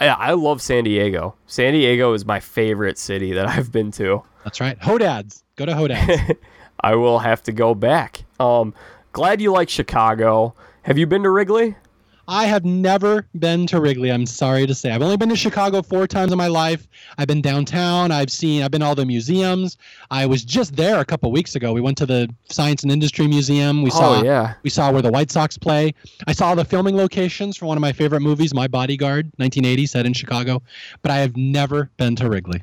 [0.00, 1.34] Yeah, I love San Diego.
[1.46, 4.22] San Diego is my favorite city that I've been to.
[4.42, 4.78] That's right.
[4.78, 5.42] Hodads.
[5.56, 6.36] Go to Hodads.
[6.80, 8.24] I will have to go back.
[8.38, 8.74] Um,
[9.12, 10.54] glad you like Chicago.
[10.82, 11.76] Have you been to Wrigley?
[12.26, 14.10] I have never been to Wrigley.
[14.10, 14.90] I'm sorry to say.
[14.90, 16.86] I've only been to Chicago four times in my life.
[17.18, 18.10] I've been downtown.
[18.10, 18.62] I've seen.
[18.62, 19.76] I've been to all the museums.
[20.10, 21.72] I was just there a couple weeks ago.
[21.72, 23.82] We went to the Science and Industry Museum.
[23.82, 24.20] We oh, saw.
[24.20, 24.54] oh yeah.
[24.62, 25.94] We saw where the White Sox play.
[26.26, 30.06] I saw the filming locations for one of my favorite movies, My Bodyguard, 1980, set
[30.06, 30.62] in Chicago.
[31.02, 32.62] But I have never been to Wrigley.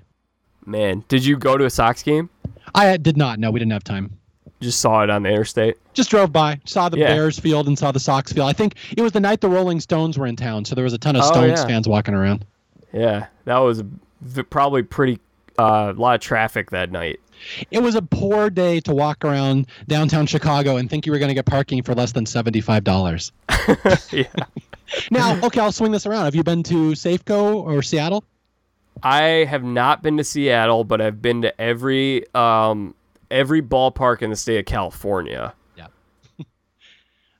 [0.65, 2.29] Man, did you go to a Sox game?
[2.75, 3.39] I did not.
[3.39, 4.17] No, we didn't have time.
[4.61, 5.75] Just saw it on the interstate.
[5.93, 7.07] Just drove by, saw the Yeah.
[7.07, 8.47] Bears field and saw the Sox field.
[8.47, 10.93] I think it was the night the Rolling Stones were in town, so there was
[10.93, 11.65] a ton of Oh, Stones yeah.
[11.67, 12.45] fans walking around.
[12.93, 13.83] Yeah, that was
[14.49, 15.19] probably pretty
[15.59, 17.19] uh, a lot of traffic that night.
[17.71, 21.29] It was a poor day to walk around downtown Chicago and think you were going
[21.29, 23.31] to get parking for less than $75.
[24.11, 24.23] yeah.
[25.09, 26.25] Now, okay, I'll swing this around.
[26.25, 28.23] Have you been to Safeco or Seattle?
[29.03, 32.93] I have not been to Seattle, but I've been to every um,
[33.31, 35.53] every ballpark in the state of California.
[35.77, 35.87] Yeah.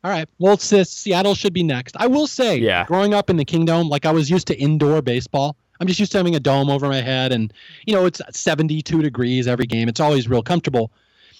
[0.03, 0.27] All right.
[0.39, 1.95] Well, it's, uh, Seattle should be next.
[1.99, 2.85] I will say, Yeah.
[2.85, 5.55] growing up in the Kingdome, like I was used to indoor baseball.
[5.79, 7.51] I'm just used to having a dome over my head, and
[7.87, 9.89] you know it's 72 degrees every game.
[9.89, 10.91] It's always real comfortable.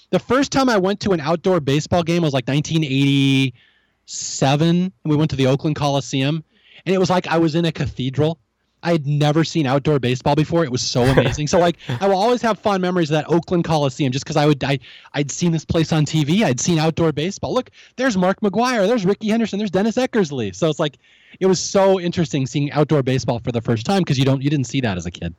[0.10, 5.16] The first time I went to an outdoor baseball game was like 1987, and we
[5.16, 6.44] went to the Oakland Coliseum,
[6.86, 8.40] and it was like I was in a cathedral.
[8.84, 10.64] I had never seen outdoor baseball before.
[10.64, 11.48] It was so amazing.
[11.48, 14.46] so like I will always have fond memories of that Oakland Coliseum just because I
[14.46, 14.80] would I
[15.14, 16.44] I'd seen this place on TV.
[16.44, 17.54] I'd seen outdoor baseball.
[17.54, 20.56] Look, there's Mark McGwire, there's Rickey Henderson, there's Dennis Eckersley.
[20.56, 20.98] So it's like
[21.40, 24.50] it was so interesting seeing outdoor baseball for the first time because you don't you
[24.50, 25.34] didn't see that as a kid.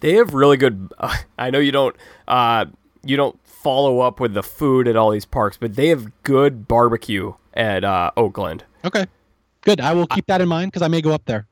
[0.00, 0.92] They have really good.
[1.38, 1.96] I know you don't
[2.28, 2.66] uh,
[3.04, 6.66] you don't follow up with the food at all these parks, but they have good
[6.66, 8.64] barbecue at uh, Oakland.
[8.84, 9.06] Okay.
[9.62, 9.80] Good.
[9.80, 11.46] I will keep that in mind because I may go up there.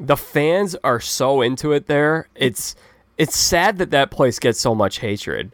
[0.00, 2.26] The fans are so into it there.
[2.34, 2.74] It's
[3.18, 5.52] it's sad that that place gets so much hatred.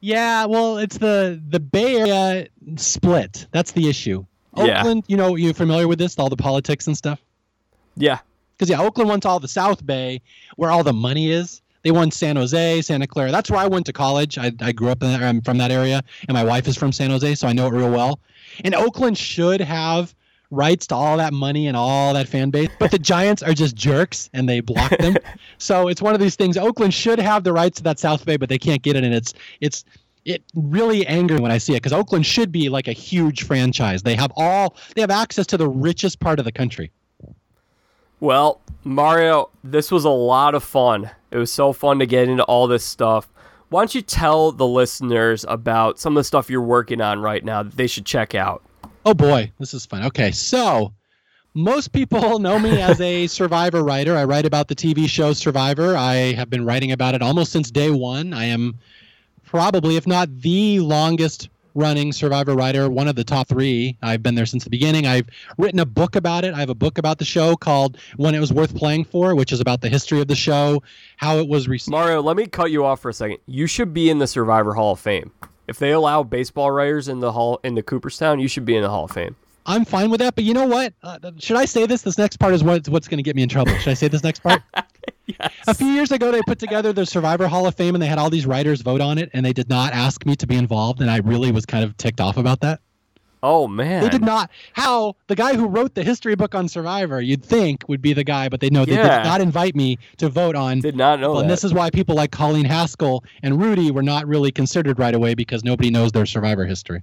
[0.00, 3.46] Yeah, well, it's the the Bay Area split.
[3.52, 4.24] That's the issue.
[4.56, 4.80] Yeah.
[4.80, 7.20] Oakland, you know, you're familiar with this, all the politics and stuff?
[7.96, 8.18] Yeah,
[8.56, 10.20] Because yeah, Oakland wants all the South Bay,
[10.56, 11.62] where all the money is.
[11.82, 13.30] They want San Jose, Santa Clara.
[13.30, 14.36] That's where I went to college.
[14.36, 16.90] I, I grew up in that, I'm from that area, and my wife is from
[16.90, 18.18] San Jose, so I know it real well.
[18.64, 20.12] And Oakland should have
[20.50, 23.76] rights to all that money and all that fan base, but the Giants are just
[23.76, 25.16] jerks and they block them.
[25.58, 26.56] so it's one of these things.
[26.56, 29.14] Oakland should have the rights to that South Bay, but they can't get it, and
[29.14, 29.84] it's it's
[30.24, 33.44] it really angers me when I see it because Oakland should be like a huge
[33.44, 34.02] franchise.
[34.02, 36.90] They have all they have access to the richest part of the country.
[38.20, 41.10] Well, Mario, this was a lot of fun.
[41.30, 43.28] It was so fun to get into all this stuff.
[43.68, 47.44] Why don't you tell the listeners about some of the stuff you're working on right
[47.44, 48.62] now that they should check out?
[49.08, 50.04] Oh boy, this is fun.
[50.04, 50.92] Okay, so
[51.54, 54.14] most people know me as a Survivor writer.
[54.14, 55.96] I write about the TV show Survivor.
[55.96, 58.34] I have been writing about it almost since day one.
[58.34, 58.78] I am
[59.46, 63.96] probably, if not the longest running Survivor writer, one of the top three.
[64.02, 65.06] I've been there since the beginning.
[65.06, 66.52] I've written a book about it.
[66.52, 69.52] I have a book about the show called When It Was Worth Playing For, which
[69.52, 70.82] is about the history of the show,
[71.16, 71.92] how it was received.
[71.92, 73.38] Mario, let me cut you off for a second.
[73.46, 75.32] You should be in the Survivor Hall of Fame.
[75.68, 78.82] If they allow baseball writers in the hall in the Cooperstown, you should be in
[78.82, 79.36] the Hall of Fame.
[79.66, 80.94] I'm fine with that, but you know what?
[81.02, 82.00] Uh, should I say this?
[82.00, 83.76] This next part is what, what's going to get me in trouble.
[83.76, 84.62] Should I say this next part?
[85.38, 85.52] Yes.
[85.66, 88.16] A few years ago, they put together the Survivor Hall of Fame, and they had
[88.16, 91.02] all these writers vote on it, and they did not ask me to be involved,
[91.02, 92.80] and I really was kind of ticked off about that.
[93.42, 94.02] Oh man.
[94.02, 94.50] They did not.
[94.72, 98.24] How the guy who wrote the history book on Survivor, you'd think would be the
[98.24, 99.18] guy, but they know they Yeah.
[99.22, 100.80] did not invite me to vote on.
[100.80, 101.42] Did not know Well, that.
[101.42, 105.14] and this is why people like Colleen Haskell and Rudy were not really considered right
[105.14, 107.02] away because nobody knows their Survivor history.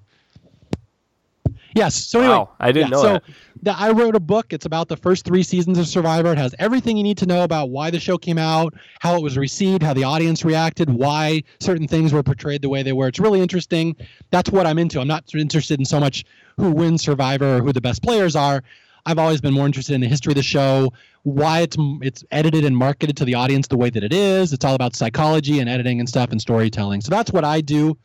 [1.76, 1.93] Yes.
[1.93, 3.23] So anyway, wow, I didn't yeah, know so that.
[3.64, 4.53] the, I wrote a book.
[4.53, 6.31] It's about the first three seasons of Survivor.
[6.31, 9.22] It has everything you need to know about why the show came out, how it
[9.22, 13.10] was received, how the audience reacted, why certain things were portrayed the way they were.
[13.10, 13.93] It's really interesting.
[14.31, 15.02] That's what I'm into.
[15.02, 16.23] I'm not interested in so much
[16.56, 18.64] who wins Survivor or who the best players are.
[19.06, 20.93] I've always been more interested in the history of the show,
[21.23, 24.53] why it's it's edited and marketed to the audience the way that it is.
[24.53, 27.02] It's all about psychology and editing and stuff and storytelling.
[27.02, 27.97] So that's what I do.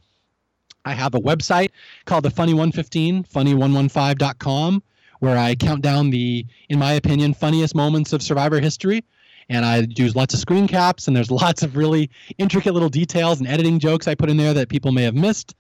[0.84, 1.70] I have a website
[2.06, 4.82] called the Funny 115, funny115.com,
[5.20, 9.04] where I count down the, in my opinion, funniest moments of Survivor history.
[9.48, 13.40] And I use lots of screen caps, and there's lots of really intricate little details
[13.40, 15.54] and editing jokes I put in there that people may have missed.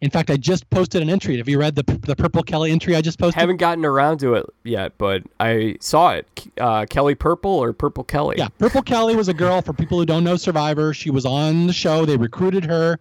[0.00, 1.38] In fact, I just posted an entry.
[1.38, 3.40] Have you read the the Purple Kelly entry I just posted?
[3.40, 6.46] Haven't gotten around to it yet, but I saw it.
[6.56, 8.36] Uh, Kelly Purple or Purple Kelly?
[8.38, 9.60] Yeah, Purple Kelly was a girl.
[9.60, 12.04] For people who don't know Survivor, she was on the show.
[12.06, 13.00] They recruited her.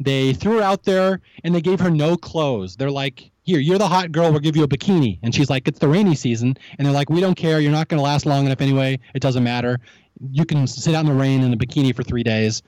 [0.00, 2.76] They threw her out there, and they gave her no clothes.
[2.76, 4.30] They're like, "Here, you're the hot girl.
[4.30, 7.10] We'll give you a bikini." And she's like, "It's the rainy season," and they're like,
[7.10, 7.60] "We don't care.
[7.60, 9.00] You're not going to last long enough anyway.
[9.14, 9.80] It doesn't matter.
[10.32, 12.62] You can sit out in the rain in a bikini for three days."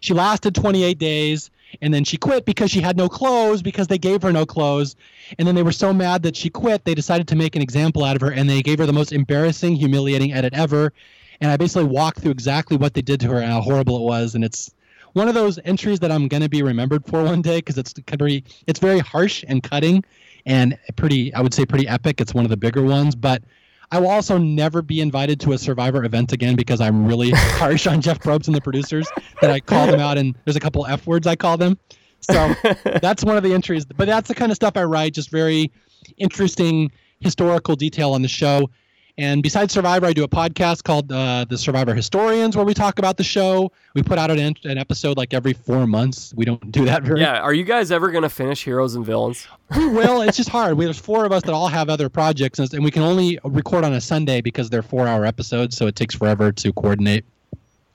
[0.00, 1.50] She lasted 28 days,
[1.82, 4.96] and then she quit because she had no clothes because they gave her no clothes.
[5.38, 8.04] And then they were so mad that she quit, they decided to make an example
[8.04, 10.92] out of her, and they gave her the most embarrassing, humiliating edit ever.
[11.40, 14.02] And I basically walked through exactly what they did to her and how horrible it
[14.02, 14.34] was.
[14.34, 14.72] And it's
[15.12, 17.94] one of those entries that I'm going to be remembered for one day because it's
[18.16, 20.04] very, it's very harsh and cutting,
[20.46, 22.20] and pretty, I would say, pretty epic.
[22.20, 23.42] It's one of the bigger ones, but.
[23.90, 27.86] I will also never be invited to a Survivor event again because I'm really harsh
[27.86, 29.08] on Jeff Probst and the producers
[29.40, 31.78] that I call them out and there's a couple F words I call them.
[32.20, 32.54] So
[33.00, 33.84] that's one of the entries.
[33.84, 35.72] But that's the kind of stuff I write, just very
[36.16, 36.90] interesting
[37.20, 38.70] historical detail on the show.
[39.18, 43.00] And besides Survivor, I do a podcast called uh, The Survivor Historians where we talk
[43.00, 43.72] about the show.
[43.94, 46.32] We put out an, an episode like every four months.
[46.36, 47.40] We don't do that very Yeah.
[47.40, 49.48] Are you guys ever gonna finish Heroes and Villains?
[49.76, 50.22] we will.
[50.22, 50.76] It's just hard.
[50.78, 53.82] We, there's four of us that all have other projects, and, we can only record
[53.84, 57.24] on a Sunday because they're four-hour episodes, so it takes forever to coordinate.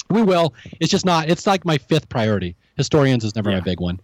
[0.10, 0.54] We will.
[0.82, 1.30] It's just not.
[1.30, 2.58] It's like my fifth priority.
[2.76, 3.58] Historians is never Yeah.
[3.60, 4.02] my big one.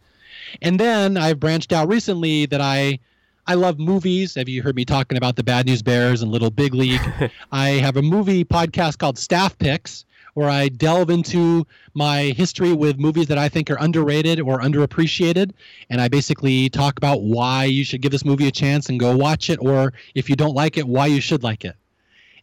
[0.62, 3.00] And then I've branched out recently that I.
[3.48, 4.36] I love movies.
[4.36, 7.02] Have you heard me talking about the Bad News Bears and Little Big League?
[7.52, 10.06] I have a movie podcast called Staff Picks,
[10.36, 15.52] where I delve into my history with movies that I think are underrated or underappreciated.
[15.90, 19.18] And I basically talk about why you should give this movie a chance and go
[19.18, 21.76] watch it, or if you don't like it, why you should like it.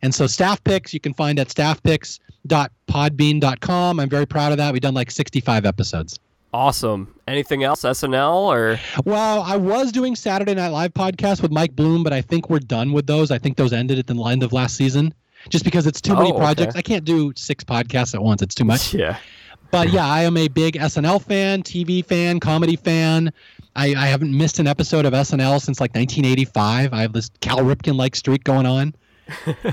[0.03, 4.01] And so Staff Picks you can find at staffpicks.podbean.com.
[4.01, 4.73] I'm very proud of that.
[4.73, 6.19] We've done like 65 episodes.
[6.57, 7.15] Awesome.
[7.29, 7.83] Anything else?
[7.83, 12.23] SNL or Well, I was doing Saturday Night Live podcast with Mike Bloom, but I
[12.23, 13.31] think we're done with those.
[13.31, 15.13] I think those ended at the end of last season.
[15.51, 16.39] Just because it's too many Oh, okay.
[16.41, 16.75] projects.
[16.75, 18.41] I can't do six podcasts at once.
[18.41, 18.95] It's too much.
[18.95, 19.19] yeah?
[19.71, 23.35] But yeah, I am a big SNL fan, TV fan, comedy fan.
[23.75, 26.95] I, I haven't missed an episode of SNL since like 1985.
[26.95, 28.95] I have this Cal Ripken like streak going on.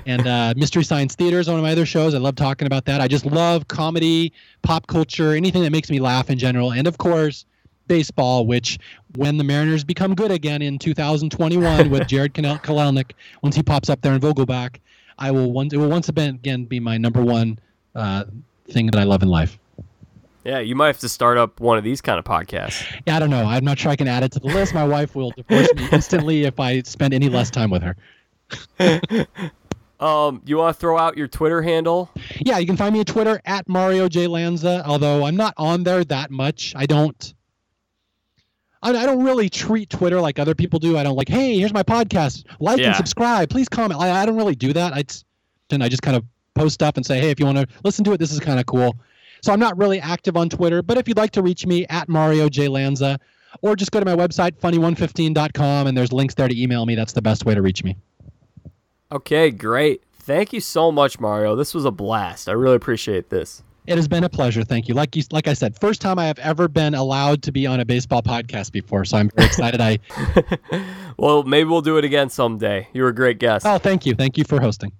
[0.05, 2.13] And uh, Mystery Science Theater is one of my other shows.
[2.13, 3.01] I love talking about that.
[3.01, 6.71] I just love comedy, pop culture, anything that makes me laugh in general.
[6.73, 7.45] And of course,
[7.87, 8.79] baseball, which
[9.15, 13.11] when the Mariners become good again in 2021 with Jarred Kal- Kelenic,
[13.41, 14.77] once he pops up there in Vogelbach,
[15.19, 17.59] I will once it will once again be my number one
[17.95, 18.25] uh,
[18.69, 19.59] thing that I love in life.
[20.43, 20.59] Yeah.
[20.59, 22.83] You might have to start up one of these kind of podcasts.
[23.05, 23.45] Yeah, I don't know.
[23.45, 24.73] I'm not sure I can add it to the list.
[24.73, 27.95] My wife will divorce me instantly if I spend any less time with her.
[29.99, 32.09] Um, you want to throw out your Twitter handle?
[32.41, 34.83] Yeah, you can find me at Twitter at Mario J Lanza.
[34.85, 36.73] Although I'm not on there that much.
[36.75, 37.33] I don't.
[38.81, 40.97] I, I don't really treat Twitter like other people do.
[40.97, 42.43] I don't like, hey, here's my podcast.
[42.59, 42.87] Like Yeah.
[42.87, 43.49] and subscribe.
[43.49, 43.97] Please comment.
[44.01, 44.91] I, I don't really do that.
[44.91, 45.05] I
[45.69, 48.03] and I just kind of post stuff and say, hey, if you want to listen
[48.03, 48.97] to it, this is kind of cool.
[49.41, 50.81] So I'm not really active on Twitter.
[50.81, 53.19] But if you'd like to reach me at Mario J Lanza,
[53.61, 56.95] or just go to my website funny115.com and there's links there to email me.
[56.95, 57.95] That's the best way to reach me.
[59.13, 60.01] Okay, great.
[60.11, 61.55] Thank you so much, Mario.
[61.55, 62.49] This was a blast.
[62.49, 63.61] I really appreciate this.
[63.85, 64.63] It has been a pleasure.
[64.63, 64.95] Thank you.
[64.95, 67.79] Like you, like I said, first time I have ever been allowed to be on
[67.79, 69.81] a baseball podcast before, so I'm very excited.
[69.81, 69.99] I
[71.17, 72.87] Well, maybe we'll do it again someday.
[72.93, 73.67] You were a great guest.
[73.67, 74.93] oh, thank you, thank you for hosting.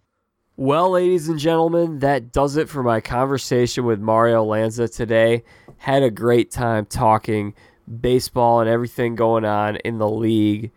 [0.58, 5.44] Well, ladies and gentlemen, that does it for my conversation with Mario Lanza today.
[5.78, 7.56] Had a great time talking
[8.02, 10.72] baseball and everything going on in the league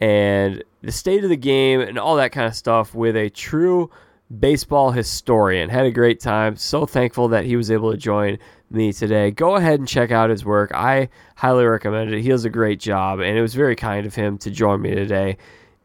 [0.00, 3.90] and the state of the game and all that kind of stuff with a true
[4.38, 5.68] baseball historian.
[5.68, 6.56] Had a great time.
[6.56, 8.38] So thankful that he was able to join
[8.70, 9.30] me today.
[9.30, 10.72] Go ahead and check out his work.
[10.74, 12.22] I highly recommend it.
[12.22, 14.94] He does a great job, and it was very kind of him to join me
[14.94, 15.36] today.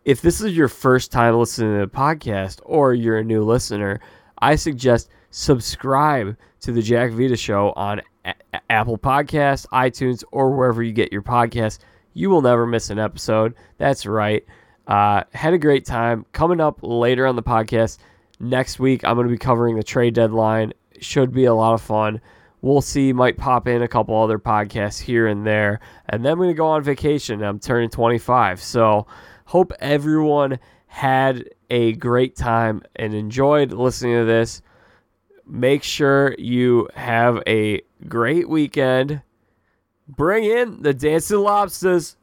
[0.05, 3.99] If this is your first time listening to the podcast or you're a new listener,
[4.39, 8.33] I suggest subscribe to the Jack Vita Show on a-
[8.69, 11.79] Apple Podcasts, iTunes, or wherever you get your podcasts.
[12.13, 13.53] You will never miss an episode.
[13.77, 14.45] That's right.
[14.87, 16.25] Uh, had a great time.
[16.31, 17.97] Coming up later on the podcast
[18.39, 20.73] next week, I'm going to be covering the trade deadline.
[20.99, 22.21] Should be a lot of fun.
[22.61, 23.13] We'll see.
[23.13, 25.79] Might pop in a couple other podcasts here and there.
[26.09, 27.43] And then I'm going to go on vacation.
[27.43, 28.61] I'm turning 25.
[28.61, 29.05] So,
[29.45, 34.61] hope everyone had a great time and enjoyed listening to this.
[35.45, 39.21] Make sure you have a great weekend.
[40.07, 42.15] Bring in the dancing lobsters.